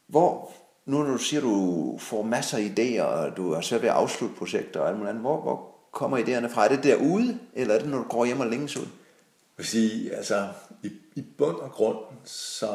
[0.08, 0.52] hvor,
[0.86, 3.96] nu når du siger, du får masser af idéer, og du er svært ved at
[3.96, 6.66] afslutte projekter og alt muligt andet, hvor, hvor kommer idéerne fra?
[6.66, 8.82] Er det derude, eller er det, når du går hjem og længes ud?
[8.82, 10.48] Jeg vil sige, altså,
[10.84, 12.68] i, i bund og grund, så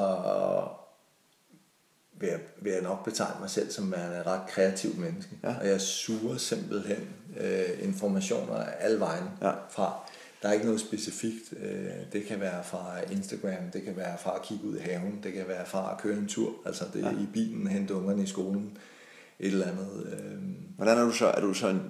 [2.20, 5.38] vil jeg, vil jeg nok betegne mig selv som værende et ret kreativt menneske.
[5.42, 5.54] Ja.
[5.60, 7.08] Og jeg suger simpelthen
[7.40, 9.52] øh, informationer alle vejen Ja.
[9.70, 9.92] fra.
[10.42, 11.54] Der er ikke noget specifikt.
[11.62, 15.20] Øh, det kan være fra Instagram, det kan være fra at kigge ud i haven,
[15.22, 18.22] det kan være fra at køre en tur, altså det er i bilen, hente ungerne
[18.22, 18.78] i skolen,
[19.40, 20.06] et eller andet.
[20.12, 20.38] Øh,
[20.76, 21.26] Hvordan er du så?
[21.26, 21.82] Er du så en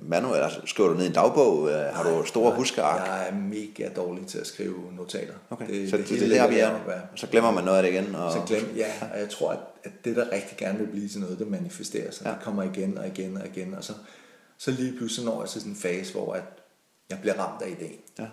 [0.00, 0.40] manuel?
[0.40, 1.70] Altså, skriver du ned i en dagbog?
[1.70, 3.08] Øh, Har du store huskeark?
[3.08, 5.34] Jeg er mega dårlig til at skrive notater.
[5.50, 7.00] Okay, det, så det, det, det er der, vi er.
[7.14, 8.14] så glemmer man noget af det igen.
[8.14, 8.32] Og...
[8.32, 11.20] Så glem, ja, og jeg tror, at, at det, der rigtig gerne vil blive til
[11.20, 12.26] noget, det manifesterer sig.
[12.26, 12.30] Ja.
[12.30, 13.92] Det kommer igen og igen og igen, og så,
[14.58, 16.44] så lige pludselig når jeg til sådan en fase, hvor at
[17.10, 18.00] jeg bliver ramt af ideen.
[18.18, 18.26] Ja.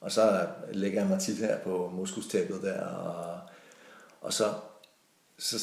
[0.00, 3.38] Og så lægger jeg mig tit her på muskustæppet der, og,
[4.20, 4.44] og så,
[5.40, 5.56] så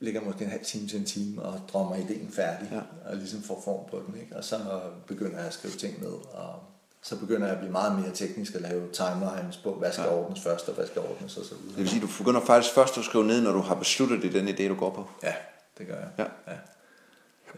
[0.00, 2.80] ligger jeg måske en halv time til en time og drømmer ideen færdig, Ja.
[3.10, 4.20] og ligesom får form på den.
[4.20, 4.36] Ikke?
[4.36, 6.54] Og så begynder jeg at skrive ting ned, og
[7.02, 10.14] så begynder jeg at blive meget mere teknisk og lave timelines på, hvad skal Ja.
[10.14, 11.68] ordnes først, og hvad skal ordnes, videre.
[11.68, 14.32] Det vil sige, du begynder faktisk først at skrive ned, når du har besluttet det,
[14.32, 15.08] den idé, du går på.
[15.22, 15.34] Ja,
[15.78, 16.08] det gør jeg.
[16.18, 16.24] Ja.
[16.52, 16.58] ja.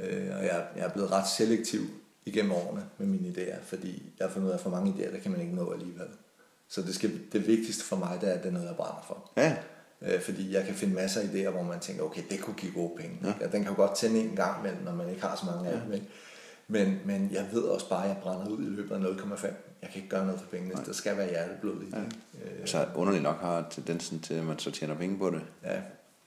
[0.00, 1.80] Øh, og jeg, jeg er blevet ret selektiv
[2.24, 5.12] igennem årene med mine idéer, fordi jeg har fundet ud af, at for mange idéer,
[5.12, 6.06] der kan man ikke nå alligevel.
[6.68, 9.04] Så det, skal, det vigtigste for mig, det er, at det er noget, jeg brænder
[9.06, 9.30] for.
[9.36, 9.56] Ja,
[10.02, 12.72] Øh, fordi jeg kan finde masser af idéer, hvor man tænker, okay, det kunne give
[12.72, 13.18] gode penge.
[13.24, 13.46] Ja.
[13.46, 15.68] Og den kan jo godt tænde en gang imellem, når man ikke har så mange
[15.70, 15.92] af dem.
[15.92, 16.06] ikke?
[16.68, 19.46] Men, men jeg ved også bare, at jeg brænder ud i løbet af 0,5.
[19.82, 20.74] Jeg kan ikke gøre noget for pengene.
[20.86, 22.16] Der skal være hjerteblod i det.
[22.44, 25.42] Øh, så underligt nok har tendensen til, at man så tjener penge på det.
[25.64, 25.76] ja,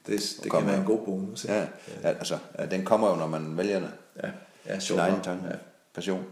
[0.07, 1.43] det, det kan være en god bonus.
[1.43, 1.55] ikke?
[1.55, 1.61] Ja,
[2.03, 3.91] ja altså, ja, den kommer jo, når man vælger det.
[4.23, 4.29] ja,
[4.67, 5.55] ja Sin egen tanke, Ja.
[5.95, 6.25] passion.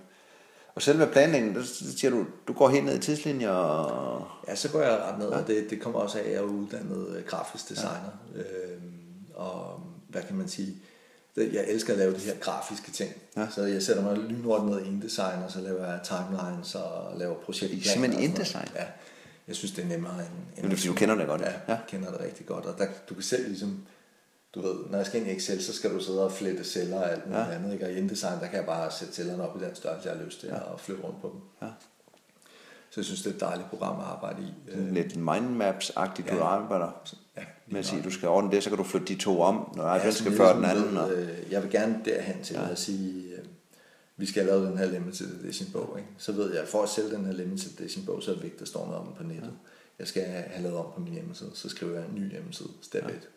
[0.75, 1.63] Og selve planlægningen, der
[1.97, 4.27] siger du, du går helt ned i tidslinjer og...
[4.47, 6.41] Ja, så går jeg ret ned, og det, det kommer også af, at jeg er
[6.41, 8.19] uddannet øh, grafisk designer.
[8.35, 8.39] Ja.
[8.41, 8.91] Øhm,
[9.35, 9.79] og
[10.09, 10.75] hvad kan man sige?
[11.37, 13.11] Jeg elsker at lave de her grafiske ting.
[13.35, 13.41] Ja.
[13.41, 13.47] Ja.
[13.55, 17.35] Så jeg sætter mig lynhurtigt ned i InDesign, og så laver jeg timelines og laver
[17.35, 17.83] projektplaner.
[17.83, 18.25] Simpelthen i.
[18.25, 18.67] InDesign?
[18.75, 18.83] Ja.
[19.47, 20.21] Jeg synes, det er nemmere end...
[20.63, 21.41] end Jamen, du kender det godt.
[21.41, 21.77] Ja, Ja.
[21.87, 22.65] kender det rigtig godt.
[22.65, 23.85] Og der, du kan selv ligesom...
[24.55, 26.97] Du ved, når jeg skal ind i Excel, så skal du sidde og flette celler
[26.97, 27.49] og alt muligt Ja.
[27.49, 27.55] ja.
[27.55, 27.73] andet.
[27.73, 27.85] Ikke?
[27.85, 30.25] Og i InDesign, der kan jeg bare sætte cellerne op i den størrelse, jeg har
[30.25, 30.57] lyst til, ja.
[30.59, 31.67] og flytte rundt på dem.
[31.67, 31.73] Ja.
[32.89, 34.71] Så jeg synes, det er et dejligt program at arbejde i.
[34.93, 36.43] Lidt mindmaps-agtigt, du Ja.
[36.45, 37.01] arbejder
[37.37, 39.73] Ja, med at sige, du skal ordne det, så kan du flytte de to om,
[39.75, 40.97] når ja, den skal før den sådan anden.
[40.97, 41.11] Og...
[41.13, 42.69] øh, Jeg vil gerne derhen til ja.
[42.69, 43.45] at sige, øh,
[44.17, 45.93] vi skal have lavet den her limited edition bog.
[45.97, 46.09] Ikke?
[46.17, 48.43] Så ved jeg, at for at sælge den her limited edition bog, så er det
[48.43, 49.53] vigtigt, at der står noget om den på nettet.
[49.99, 53.05] Jeg skal have lavet om på min hjemmeside, så skriver jeg en ny hjemmeside, step
[53.05, 53.29] 1.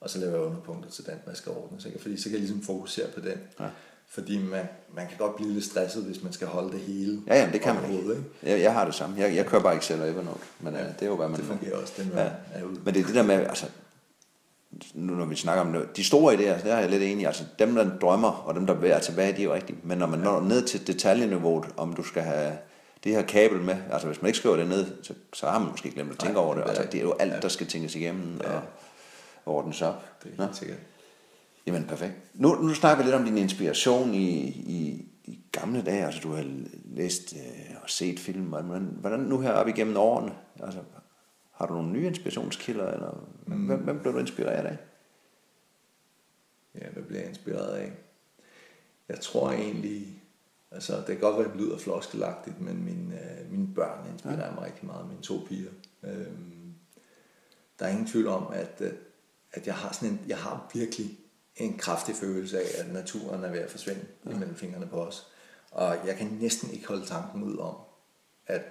[0.00, 1.80] Og så laver jeg underpunkter til den, jeg skal ordne.
[1.80, 3.38] Så, fordi så kan jeg ligesom fokusere på den.
[3.60, 3.64] Ja.
[4.10, 4.64] Fordi man,
[4.94, 7.60] man kan godt blive lidt stresset, hvis man skal holde det hele Ja, jamen, det
[7.60, 8.16] kan man ikke.
[8.42, 9.16] Jeg, jeg har det samme.
[9.18, 11.40] Jeg, jeg kører bare Excel og Evernote, men ja, det er jo, hvad man...
[11.40, 12.22] Det fungerer også, det Ja.
[12.22, 12.30] ja.
[12.52, 12.80] er ude.
[12.84, 13.66] Men det er det der med, altså,
[14.94, 17.44] nu når vi snakker om det, de store idéer, der er jeg lidt enig altså
[17.58, 19.78] dem, der drømmer, og dem, der er tilbage, de er jo rigtige.
[19.82, 22.52] Men når man når ned til detaljeniveauet, om du skal have
[23.04, 25.70] det her kabel med, altså hvis man ikke skriver det ned, så, så har man
[25.70, 26.62] måske glemt at tænke Nej, over det.
[26.66, 28.62] Altså, det er jo alt, der skal tænkes igennem og, og
[29.48, 30.22] ordnes op.
[30.22, 30.78] Det er helt sikkert.
[31.66, 32.14] jamen perfekt.
[32.34, 36.32] Nu, nu snakker vi lidt om din inspiration i, i, i gamle dage, altså du
[36.32, 36.44] har
[36.84, 40.80] læst øh, og set film, hvordan, hvordan nu her op igennem årene, altså
[41.58, 43.66] har du nogle nye inspirationskilder, eller mm.
[43.66, 44.76] hvem, hvem blev du inspireret af?
[46.74, 47.92] Ja, hvad bliver jeg inspireret af?
[49.08, 50.22] Jeg tror egentlig,
[50.70, 54.46] altså det kan godt være, at det lyder floskelagtigt, men mine, øh, mine børn inspirerer
[54.46, 54.54] ja.
[54.54, 55.70] mig rigtig meget, mine to piger.
[56.02, 56.74] Øhm,
[57.78, 58.94] der er ingen tvivl om, at, at,
[59.52, 61.18] at jeg har sådan en, jeg har virkelig
[61.56, 64.30] en kraftig følelse af, at naturen er ved at forsvinde ja.
[64.30, 65.26] imellem fingrene på os.
[65.70, 67.76] Og jeg kan næsten ikke holde tanken ud om,
[68.46, 68.62] at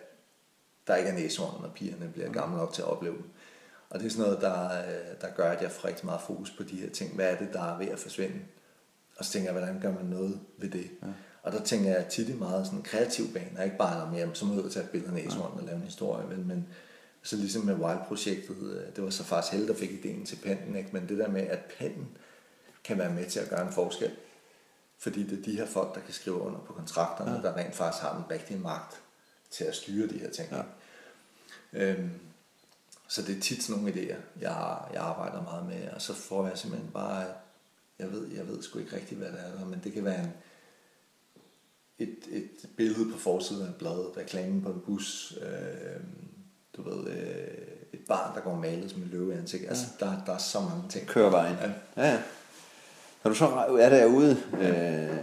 [0.87, 3.29] der ikke er næsehorn, når pigerne bliver gamle nok til at opleve dem.
[3.89, 6.51] Og det er sådan noget, der, øh, der gør, at jeg får rigtig meget fokus
[6.51, 7.15] på de her ting.
[7.15, 8.39] Hvad er det, der er ved at forsvinde?
[9.17, 10.89] Og så tænker jeg, hvordan gør man noget ved det?
[11.03, 11.07] Ja.
[11.43, 14.45] Og der tænker jeg tit i meget sådan kreativ bane, ikke bare om, jamen, så
[14.45, 16.45] må jeg ud og tage et billede af næsehorn og lave en historie, vel?
[16.45, 16.67] men
[17.27, 20.75] så ligesom med Wild-projektet, øh, det var så faktisk Helle, der fik ideen til pennen,
[20.75, 20.89] ikke?
[20.93, 22.17] men det der med, at pennen
[22.83, 24.11] kan være med til at gøre en forskel,
[24.97, 27.41] fordi det er de her folk, der kan skrive under på kontrakterne, ja.
[27.41, 29.01] der rent faktisk har den rigtige magt
[29.51, 30.49] til at styre de her ting.
[30.51, 30.63] Ja.
[31.73, 32.09] Øhm,
[33.07, 36.47] så det er tit sådan nogle idéer, jeg, jeg arbejder meget med, og så får
[36.47, 37.25] jeg simpelthen bare,
[37.99, 40.31] jeg ved, jeg ved sgu ikke rigtigt, hvad det er, men det kan være en,
[41.99, 46.01] et, et billede på forsiden af et blad, reklamen på en bus, øh,
[46.77, 47.47] du ved, øh,
[47.93, 49.65] et barn, der går malet som en løve i ansigt.
[49.69, 51.07] Altså, der, der er så mange ting.
[51.07, 51.55] Kører vejen.
[51.97, 52.09] Ja.
[52.09, 52.17] Ja.
[53.23, 53.47] Når du så
[53.79, 55.17] er derude, øh,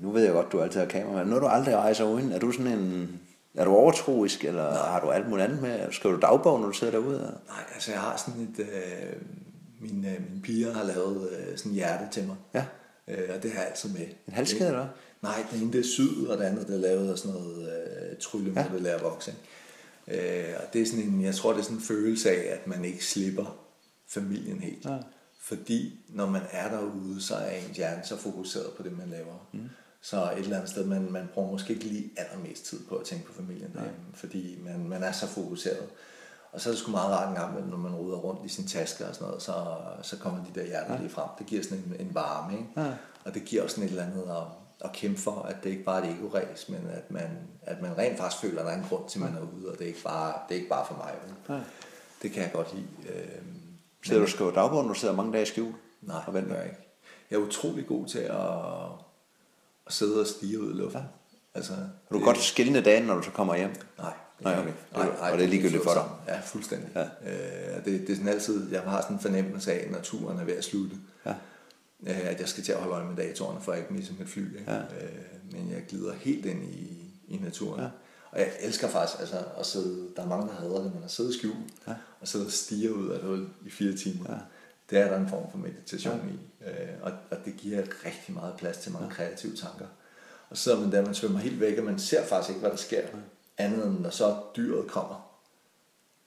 [0.00, 2.38] nu ved jeg godt, du altid har kamera, men når du aldrig rejser uden, er
[2.38, 3.20] du sådan en,
[3.54, 4.90] er du overtroisk, eller Nej.
[4.90, 5.92] har du alt muligt andet med?
[5.92, 7.14] Skriver du dagbog, når du sidder derude?
[7.14, 7.30] Eller?
[7.48, 9.12] Nej, altså jeg har sådan et, øh,
[9.80, 12.36] mine, mine piger har lavet øh, sådan en hjerte til mig.
[12.54, 12.64] Ja.
[13.08, 14.06] Øh, og det har jeg altid med.
[14.28, 14.86] En halskæde, eller?
[15.22, 17.68] Nej, den ene det er syd, og det andet det er lavet af sådan noget
[17.68, 18.66] øh, trylle, ja.
[18.72, 19.36] Det lærer boksing.
[20.08, 22.66] Øh, og det er sådan en, jeg tror, det er sådan en følelse af, at
[22.66, 23.56] man ikke slipper
[24.08, 24.84] familien helt.
[24.84, 24.98] Ja.
[25.40, 29.48] Fordi når man er derude, så er ens hjerne så fokuseret på det, man laver.
[29.52, 29.68] Mm.
[30.00, 33.06] Så et eller andet sted, man, man bruger måske ikke lige allermest tid på at
[33.06, 35.88] tænke på familien derhjemme, fordi man, man er så fokuseret.
[36.52, 38.66] Og så er det sgu meget rart en gang, når man ruder rundt i sin
[38.66, 39.54] taske og sådan noget, så,
[40.02, 41.00] så kommer de der hjerter ja.
[41.00, 41.28] lige frem.
[41.38, 42.68] Det giver sådan en, en varme, ikke?
[42.76, 42.94] Ja.
[43.24, 45.84] Og det giver også sådan et eller andet at, at kæmpe for, at det ikke
[45.84, 47.30] bare er et ego-ræs, men at man,
[47.62, 49.72] at man rent faktisk føler, at der er en grund til, at man er ude,
[49.72, 51.14] og det er ikke bare, det er ikke bare for mig.
[51.48, 51.62] Ja.
[52.22, 52.86] Det kan jeg godt lide.
[53.08, 53.28] Øh,
[54.04, 55.72] Sidder du og skriver dagbog, når du sidder mange dage i skjul?
[56.02, 56.56] Nej, og venter?
[56.56, 56.76] jeg ikke.
[57.30, 58.40] Jeg er utrolig god til at,
[59.86, 61.00] at sidde og stige ud i luften.
[61.00, 61.06] Ja.
[61.54, 61.78] Altså, du
[62.10, 63.74] kan det, godt skille dagen, når du så kommer hjem?
[63.98, 64.12] Nej.
[64.40, 64.72] Nej, okay.
[64.92, 66.34] Nej, nej, og det er ligegyldigt for dig?
[66.34, 66.88] Ja, fuldstændig.
[66.94, 67.02] Ja.
[67.02, 70.44] Øh, det, det er sådan altid, jeg har sådan en fornemmelse af, når turen er
[70.44, 70.96] ved at slutte.
[71.26, 71.34] Ja.
[72.06, 74.28] Øh, at jeg skal til at holde øje med datorerne, for at ikke misse mit
[74.28, 74.58] fly.
[74.58, 74.72] Ikke?
[74.72, 74.78] Ja.
[74.78, 77.80] Øh, men jeg glider helt ind i, i naturen.
[77.80, 77.88] Ja.
[78.30, 81.10] Og jeg elsker faktisk altså, at sidde, der er mange, der hader det, men at
[81.10, 81.54] sidde i skjul
[81.88, 81.94] ja.
[82.20, 84.24] og sidde og stige ud af det hul i fire timer.
[84.28, 84.38] Ja.
[84.90, 86.20] Det er der en form for meditation
[86.60, 86.66] ja.
[86.66, 86.70] i.
[86.70, 89.14] Øh, og, og det giver rigtig meget plads til mange ja.
[89.14, 89.86] kreative tanker.
[90.50, 92.70] Og så sidder man der, man svømmer helt væk, og man ser faktisk ikke, hvad
[92.70, 93.00] der sker.
[93.00, 93.18] Ja
[93.58, 95.30] andet end når så dyret kommer,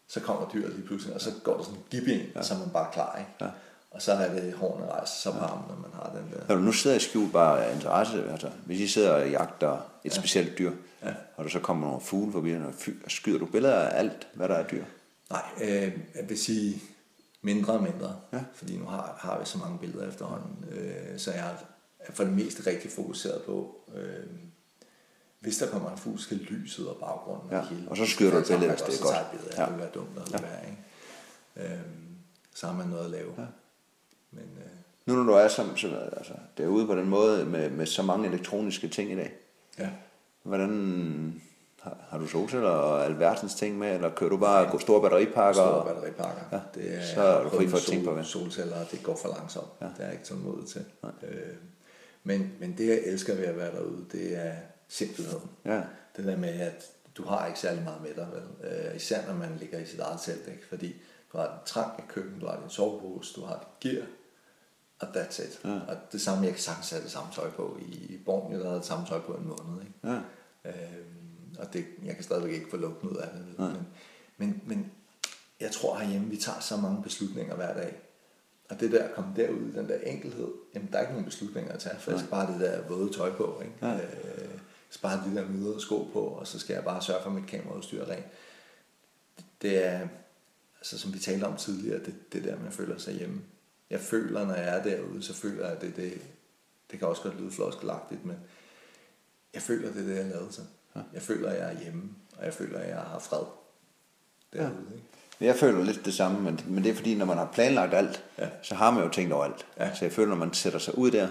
[0.07, 2.43] så kommer dyret lige pludselig, og så går der sådan en gib ind, ja.
[2.43, 3.31] så er man bare klar, ikke?
[3.41, 3.49] Ja.
[3.91, 5.73] Og så er det hårene rejst så varmt, ja.
[5.73, 6.47] når man har den der.
[6.47, 9.73] Når du nu sidder i skjul bare af interesse, altså, hvis I sidder og jagter
[10.03, 10.21] et ja.
[10.21, 10.71] specielt dyr,
[11.03, 11.13] ja.
[11.35, 12.53] og der så kommer nogle fugle forbi,
[13.05, 14.83] og skyder du billeder af alt, hvad der er dyr?
[15.29, 16.81] Nej, øh, jeg vil sige
[17.41, 18.39] mindre og mindre, ja.
[18.53, 21.55] fordi nu har, har vi så mange billeder efterhånden, øh, så jeg
[21.99, 24.25] er for det meste rigtig fokuseret på, øh,
[25.39, 27.59] hvis der kommer en fugl, skal lyset og baggrunden ja.
[27.59, 27.89] og hele.
[27.89, 29.15] Og så skyder du et billede, hvis det er godt.
[29.15, 29.65] Så billede, ja.
[29.65, 30.41] det vil være dumt at ja.
[30.41, 31.73] være, ikke?
[31.73, 32.17] Øhm,
[32.55, 33.33] så har man noget at lave.
[33.37, 33.45] Ja.
[34.31, 34.71] Men, øh,
[35.05, 35.87] nu når du er som, så,
[36.17, 39.33] altså, derude på den måde med, med så mange elektroniske ting i dag,
[39.79, 39.89] ja.
[40.43, 41.41] hvordan
[41.81, 44.79] har, har du solceller og alverdens ting med, eller kører du bare ja.
[44.79, 45.61] store batteripakker?
[45.61, 46.41] Store batteripakker.
[46.51, 46.59] Ja.
[46.75, 48.25] Det er, så er du fri for at tænke på det.
[48.25, 49.67] Solceller, det går for langsomt.
[49.81, 49.85] Ja.
[49.97, 50.85] Det er ikke tålmodig til.
[51.03, 51.29] Øh,
[52.23, 54.53] men, men det jeg elsker ved at være derude, det er
[54.87, 55.49] simpelheden.
[55.65, 55.81] Ja.
[56.17, 56.85] Det der med, at
[57.17, 58.71] du har ikke særlig meget med dig, vel?
[58.71, 60.67] Øh, især når man ligger i sit eget telt, ikke?
[60.69, 60.95] fordi
[61.33, 64.05] du har et trang i køkken, du har din sovepose, du har dit gear,
[64.99, 65.59] og that's it.
[65.63, 65.79] Ja.
[65.87, 67.77] Og det samme, jeg kan sagtens have det samme tøj på.
[67.81, 69.81] I Borgen, der havde det samme tøj på en måned.
[69.81, 69.93] Ikke?
[70.03, 70.19] Ja.
[70.65, 73.63] Øhm, og det, jeg kan stadigvæk ikke få lugten ud af det.
[73.63, 73.65] Ja.
[73.65, 73.77] Men,
[74.37, 74.91] men, men
[75.59, 77.95] jeg tror herhjemme, vi tager så mange beslutninger hver dag.
[78.69, 81.73] Og det der at komme derud, den der enkelhed, jamen der er ikke nogen beslutninger
[81.73, 83.61] at tage, for jeg skal bare det der våde tøj på.
[83.61, 83.87] Ikke?
[83.87, 83.95] Ja.
[83.95, 84.59] Øh,
[84.89, 87.47] spare de der møder sko på, og så skal jeg bare sørge for, at mit
[87.47, 88.25] kameraudstyr er rent.
[89.61, 90.07] Det er,
[90.93, 93.41] altså som vi talte om tidligere, det, det der, man føler sig hjemme.
[93.89, 96.21] Jeg føler, når jeg er derude, så føler jeg, det, det,
[96.91, 98.35] det kan også godt lyde floskelagtigt, men
[99.53, 100.65] jeg føler, det er det, jeg lavede sig.
[101.13, 103.45] Jeg føler, jeg er hjemme, og jeg føler, jeg har fred
[104.53, 104.85] derude.
[104.89, 104.95] Ja.
[104.95, 105.05] Ikke?
[105.39, 108.23] Jeg føler lidt det samme, men, men det er fordi, når man har planlagt alt,
[108.37, 108.49] ja.
[108.61, 109.65] så har man jo tænkt over alt.
[109.77, 109.95] Ja.
[109.95, 111.27] Så jeg føler, når man sætter sig ud der,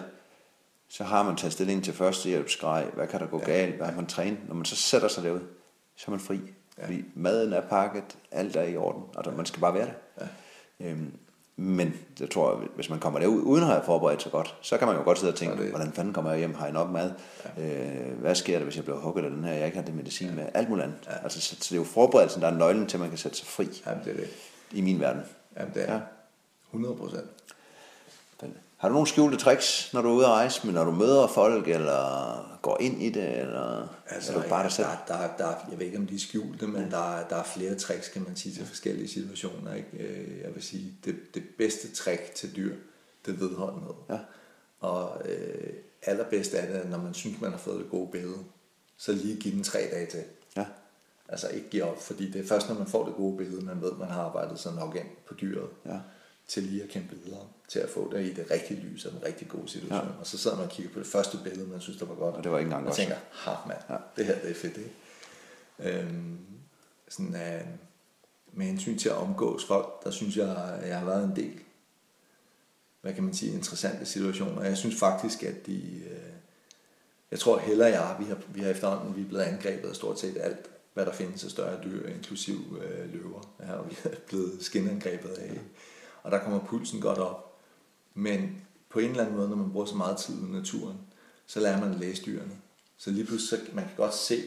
[0.88, 3.44] så har man taget stilling til førstehjælpsgrej, hvad kan der gå ja.
[3.44, 4.38] galt, hvad har man trænet.
[4.48, 5.40] Når man så sætter sig derud,
[5.96, 6.40] så er man fri.
[6.78, 6.86] Ja.
[6.86, 9.36] Fordi maden er pakket, alt er i orden, og der, ja.
[9.36, 10.26] man skal bare være der.
[10.80, 10.90] Ja.
[10.90, 11.12] Øhm,
[11.58, 14.88] men jeg tror, hvis man kommer derud uden at have forberedt sig godt, så kan
[14.88, 15.70] man jo godt sidde og tænke, det...
[15.70, 17.12] hvordan fanden kommer jeg hjem, har jeg nok mad?
[17.56, 17.62] Ja.
[17.62, 19.94] Øh, hvad sker der, hvis jeg bliver hugget af den her, jeg ikke har det
[19.94, 20.34] medicin ja.
[20.34, 20.44] med?
[20.54, 20.98] Alt muligt andet.
[21.06, 21.22] Ja.
[21.22, 23.36] Altså, så, så, det er jo forberedelsen, der er nøglen til, at man kan sætte
[23.36, 23.82] sig fri.
[23.86, 24.28] Jamen, det er det.
[24.72, 25.22] I min verden.
[25.58, 26.00] Jamen, det er ja.
[26.70, 27.26] 100 procent.
[28.76, 31.26] Har du nogle skjulte tricks, når du er ude at rejse, men når du møder
[31.26, 34.86] folk, eller går ind i det, eller altså, er du bare ja, selv?
[34.86, 36.88] Der, der, der, jeg ved ikke, om de er skjulte, men ja.
[36.90, 39.74] der, der er flere tricks, kan man sige, til forskellige situationer.
[39.74, 39.88] Ikke?
[39.98, 42.74] Øh, jeg vil sige, det, det bedste trick til dyr,
[43.26, 43.94] det er vedholdenhed.
[44.10, 44.18] Ja.
[44.80, 45.72] Og øh,
[46.02, 48.38] allerbedst er det, når man synes, man har fået det gode billede,
[48.96, 50.22] så lige give den tre dage til.
[50.56, 50.66] Ja.
[51.28, 53.82] Altså ikke give op, fordi det er først, når man får det gode billede, man
[53.82, 55.68] ved, man har arbejdet sig nok ind på dyret.
[55.86, 55.98] Ja
[56.48, 59.22] til lige at kæmpe videre, til at få det i det rigtige lys og en
[59.24, 60.06] rigtig god situation.
[60.06, 60.18] Ja.
[60.20, 62.34] Og så sidder man og kigger på det første billede, man synes, der var godt.
[62.34, 62.96] Og det var ikke engang og godt.
[62.96, 63.96] tænker, ha mand, ja.
[64.16, 64.92] det her det er fedt, ikke?
[65.78, 66.38] Øhm,
[67.08, 67.68] sådan, uh,
[68.58, 71.60] med hensyn til at omgås folk, der synes jeg, jeg har været en del,
[73.00, 74.62] hvad kan man sige, interessante situationer.
[74.62, 76.32] Jeg synes faktisk, at de, uh,
[77.30, 80.20] jeg tror heller jeg, vi har, vi har efterhånden, vi er blevet angrebet af stort
[80.20, 83.54] set alt, hvad der findes af større dyr, inklusiv uh, løver.
[83.60, 85.60] Ja, og vi er blevet skinangrebet af.
[86.26, 87.58] Og der kommer pulsen godt op.
[88.14, 90.96] Men på en eller anden måde, når man bruger så meget tid i naturen,
[91.46, 92.56] så lærer man at læse dyrene.
[92.96, 94.42] Så lige pludselig, så man kan godt se,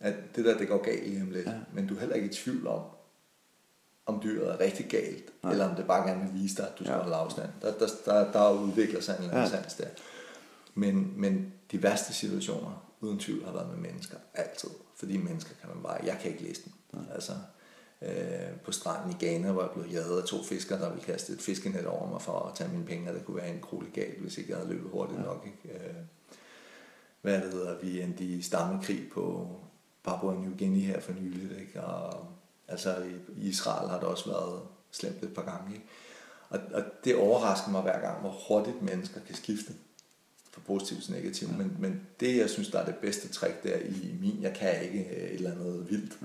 [0.00, 1.46] at det der, det går galt lige om lidt.
[1.46, 1.54] Ja.
[1.72, 2.82] Men du er heller ikke i tvivl om,
[4.06, 5.50] om dyret er rigtig galt, ja.
[5.50, 7.02] eller om det bare gerne vil vise dig, at du skal ja.
[7.02, 7.50] holde afstand.
[7.62, 9.62] Der, der, der, der udvikler sig en eller anden ja.
[9.62, 9.88] sans der.
[10.74, 14.16] Men, men de værste situationer, uden tvivl, har været med mennesker.
[14.34, 14.70] Altid.
[14.96, 16.72] Fordi mennesker kan man bare, jeg kan ikke læse dem.
[16.94, 17.14] Ja.
[17.14, 17.32] Altså,
[18.02, 21.32] øh, på stranden i Ghana, hvor jeg blev jaget af to fiskere, der ville kaste
[21.32, 23.92] et fiskenet over mig for at tage mine penge, og det kunne være en krolig
[23.92, 25.46] galt, hvis ikke jeg havde løbet hurtigt nok.
[25.46, 25.78] Ikke?
[25.78, 25.94] Øh,
[27.22, 29.50] hvad det hedder, vi endte i stammekrig på
[30.04, 31.82] Papua New Guinea her for nyligt, ikke?
[31.82, 32.26] og
[32.68, 32.96] altså
[33.36, 35.74] i Israel har det også været slemt et par gange.
[35.74, 35.86] Ikke?
[36.48, 39.72] Og, og det overrasker mig hver gang, hvor hurtigt mennesker kan skifte
[40.52, 41.50] fra positivt til negativt.
[41.50, 41.56] Ja.
[41.56, 44.82] Men, men det, jeg synes, der er det bedste trick der i min, jeg kan
[44.82, 46.18] ikke et eller andet vildt,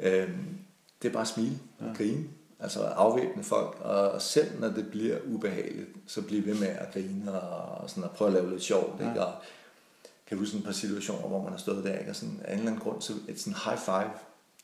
[0.00, 0.22] ja.
[0.22, 0.58] øhm,
[1.02, 1.92] det er bare at smile og ja.
[1.92, 2.24] grine.
[2.60, 7.40] Altså afvæbne folk, og selv når det bliver ubehageligt, så blive ved med at grine
[7.40, 9.00] og, sådan at prøve at lave lidt sjovt.
[9.00, 9.08] Ja.
[9.08, 9.24] Ikke?
[9.24, 9.32] Og
[10.26, 12.10] kan huske et par situationer, hvor man har stået der, ikke?
[12.10, 14.10] og sådan, af en eller anden grund, så et sådan high five,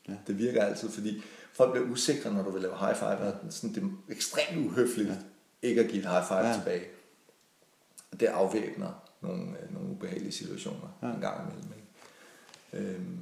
[0.08, 0.14] ja.
[0.26, 1.22] det virker altid, fordi
[1.52, 5.08] folk bliver usikre, når du vil lave high five, og sådan, det er ekstremt uhøfligt
[5.08, 5.16] ja.
[5.62, 6.54] ikke at give et high five ja.
[6.54, 6.84] tilbage.
[8.12, 11.06] Og det afvæbner nogle, øh, nogle ubehagelige situationer ja.
[11.06, 11.72] en gang imellem.
[11.72, 12.88] Ikke?
[12.88, 13.18] Øhm,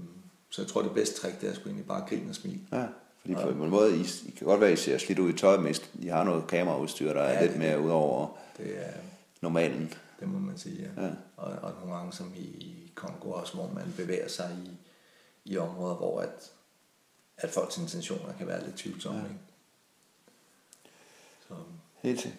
[0.51, 2.61] så jeg tror, det bedste trick, det er at egentlig bare grine og smile.
[2.73, 2.87] Ja.
[3.21, 5.37] Fordi på en måde, I, I kan godt være, at I ser slidt ud i
[5.37, 8.93] tøjet, men I har noget kameraudstyr, der ja, er lidt mere ud over det er,
[9.41, 9.95] normalen.
[10.21, 11.05] Det må man sige, ja.
[11.05, 11.11] ja.
[11.37, 14.71] Og, og nogle gange som i Kongo også, hvor man bevæger sig i,
[15.45, 16.51] i områder, hvor at,
[17.37, 19.21] at folks intentioner kan være lidt tvivlsomme.
[19.21, 19.25] Ja.
[19.25, 19.41] Ikke?
[21.49, 21.55] Så.
[22.03, 22.33] Helt til.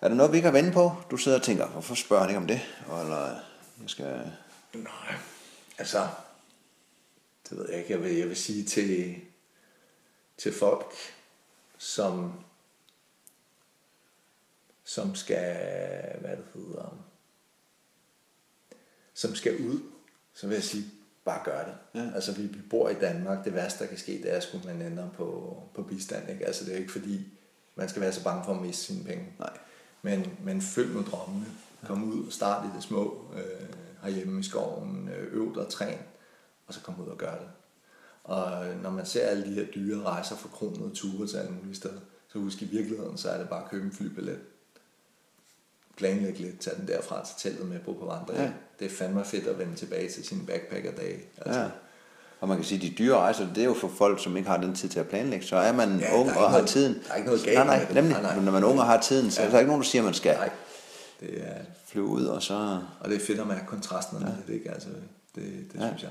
[0.00, 0.92] Er der noget, vi ikke har vendt på?
[1.10, 2.60] Du sidder og tænker, hvorfor spørger han ikke om det?
[3.00, 3.26] Eller
[3.80, 4.32] jeg skal...
[4.74, 5.14] Nej,
[5.78, 6.08] altså,
[7.50, 7.92] det ved jeg ikke.
[7.92, 9.16] Jeg vil, jeg vil sige til,
[10.36, 10.94] til folk,
[11.78, 12.32] som,
[14.84, 15.56] som skal,
[16.20, 16.98] hvad det hedder,
[19.14, 19.80] som skal ud,
[20.34, 20.84] så vil jeg sige,
[21.24, 21.74] bare gør det.
[21.94, 22.10] Ja.
[22.14, 24.66] Altså vi, vi bor i Danmark, det værste der kan ske, det er, at skulle
[24.66, 26.30] man ændre på, på bistand.
[26.30, 26.46] Ikke?
[26.46, 27.26] Altså det er ikke fordi,
[27.74, 29.32] man skal være så bange for at miste sine penge.
[29.38, 29.58] Nej.
[30.02, 31.46] Men, men følg med drømmene.
[31.86, 33.68] Kom ud og start i det små, øh,
[34.02, 35.98] herhjemme i skoven, øh, øv dig, træn,
[36.66, 37.48] og så kom ud og gør det.
[38.24, 41.74] Og når man ser alle de her dyre rejser for kronede ture til alle mulige
[41.74, 42.00] steder,
[42.32, 44.38] så husk i virkeligheden, så er det bare at købe en flybillet.
[45.96, 48.40] Planlæg lidt, tage den derfra til teltet med, bo på vandring.
[48.40, 48.50] Ja.
[48.78, 51.18] Det er fandme fedt at vende tilbage til sine backpacker-dage.
[51.36, 51.68] Altså, ja.
[52.40, 54.48] Og man kan sige, at de dyre rejser, det er jo for folk, som ikke
[54.48, 55.46] har den tid til at planlægge.
[55.46, 56.94] Så er man ja, ung og har noget, tiden.
[57.06, 58.40] Der er ikke noget galt nej, nej, nemlig, nej, nej.
[58.40, 59.46] Når man er ung og har tiden, så ja.
[59.46, 60.50] er der ikke nogen, der siger, at man skal nej.
[61.20, 61.54] Det er,
[61.86, 62.80] flyve ud, og så...
[63.00, 64.26] Og det er fedt at mærke kontrasten ja.
[64.46, 64.70] det, ikke?
[64.70, 64.88] Altså,
[65.34, 65.86] det, det ja.
[65.86, 66.10] synes jeg.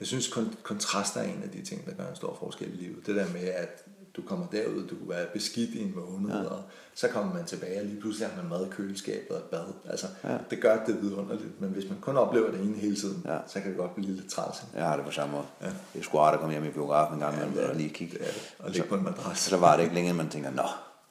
[0.00, 3.06] Jeg synes, kontraster er en af de ting, der gør en stor forskel i livet.
[3.06, 3.84] Det der med, at
[4.16, 6.48] du kommer derud, du kunne være beskidt i en måned, ja.
[6.48, 6.62] og
[6.94, 9.64] så kommer man tilbage, og lige pludselig har man mad i køleskabet og et bad.
[9.90, 10.36] Altså, ja.
[10.50, 13.38] det gør det vidunderligt, men hvis man kun oplever det ene hele tiden, ja.
[13.46, 14.62] så kan det godt blive lidt træls.
[14.74, 15.44] Jeg har det på samme måde.
[15.62, 15.66] Ja.
[15.94, 18.18] Det sgu rart at komme hjem i biografen en gang, ja, og lige kigge.
[18.20, 18.26] Ja,
[18.58, 19.38] og ligge på en madras.
[19.38, 20.68] Så var det ikke længe, man tænker, nå,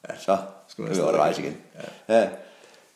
[0.10, 0.18] ja.
[0.20, 0.38] så
[0.68, 1.58] skal vi godt rejse igen.
[2.10, 2.20] Ja.
[2.20, 2.30] ja.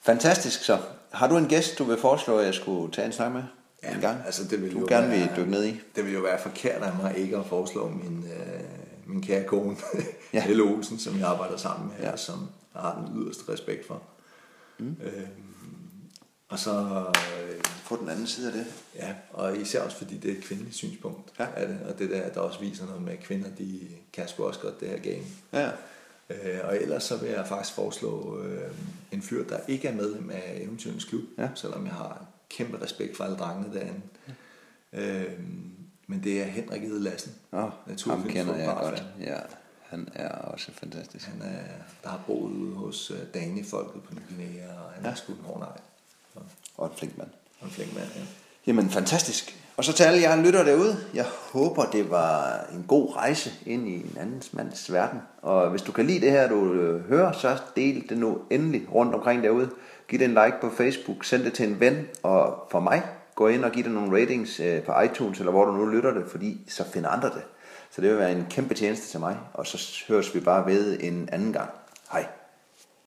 [0.01, 0.77] Fantastisk så.
[1.11, 3.43] Har du en gæst, du vil foreslå, at jeg skulle tage en snak med?
[3.87, 4.17] Ja, en gang?
[4.25, 5.81] Altså, det vil du jo gerne være, vil dykke ned i?
[5.95, 8.63] Det vil jo være forkert af mig ikke at foreslå min, øh,
[9.05, 9.77] min kære kone,
[10.33, 10.41] ja.
[10.41, 12.17] Helle Olsen, som jeg arbejder sammen med, ja.
[12.17, 14.01] som jeg har den yderste respekt for.
[14.79, 14.95] Mm.
[15.03, 15.47] Øhm,
[16.49, 17.03] og så...
[17.07, 18.65] Øh, På den anden side af det.
[18.95, 21.47] Ja, og især også fordi det er et kvindeligt synspunkt ja.
[21.55, 23.79] af det, og det der, der også viser noget med, at kvinder, de
[24.13, 25.25] kan sgu også godt det her game.
[25.53, 25.69] Ja.
[26.29, 28.71] Øh, og ellers så vil jeg faktisk foreslå øh,
[29.11, 31.49] en fyr, der ikke er medlem af Eventyrens Klub, ja.
[31.55, 34.01] selvom jeg har kæmpe respekt for alle drengene derinde.
[34.93, 35.23] Ja.
[35.23, 35.39] Øh,
[36.07, 37.35] men det er Henrik Ede Lassen.
[37.51, 37.69] Oh,
[38.07, 39.03] ham kender jeg godt.
[39.19, 39.37] Ja,
[39.83, 41.27] han er også fantastisk.
[41.27, 41.63] Han er,
[42.03, 45.09] der har boet hos uh, Dani-folket på Ny Guinea, og han ja.
[45.09, 46.43] er sgu en hård nej.
[46.77, 47.29] Og en flink mand.
[47.59, 48.21] Og en flink mand, ja.
[48.67, 49.63] Jamen, fantastisk.
[49.77, 53.87] Og så til alle jer lytter derude, jeg håber, det var en god rejse ind
[53.87, 55.19] i en anden mands verden.
[55.41, 58.87] Og hvis du kan lide det her, du øh, hører, så del det nu endelig
[58.93, 59.69] rundt omkring derude.
[60.07, 63.03] Giv den en like på Facebook, send det til en ven, og for mig,
[63.35, 66.13] gå ind og giv det nogle ratings øh, på iTunes, eller hvor du nu lytter
[66.13, 67.43] det, fordi så finder andre det.
[67.91, 70.97] Så det vil være en kæmpe tjeneste til mig, og så høres vi bare ved
[70.99, 71.69] en anden gang.
[72.11, 72.25] Hej.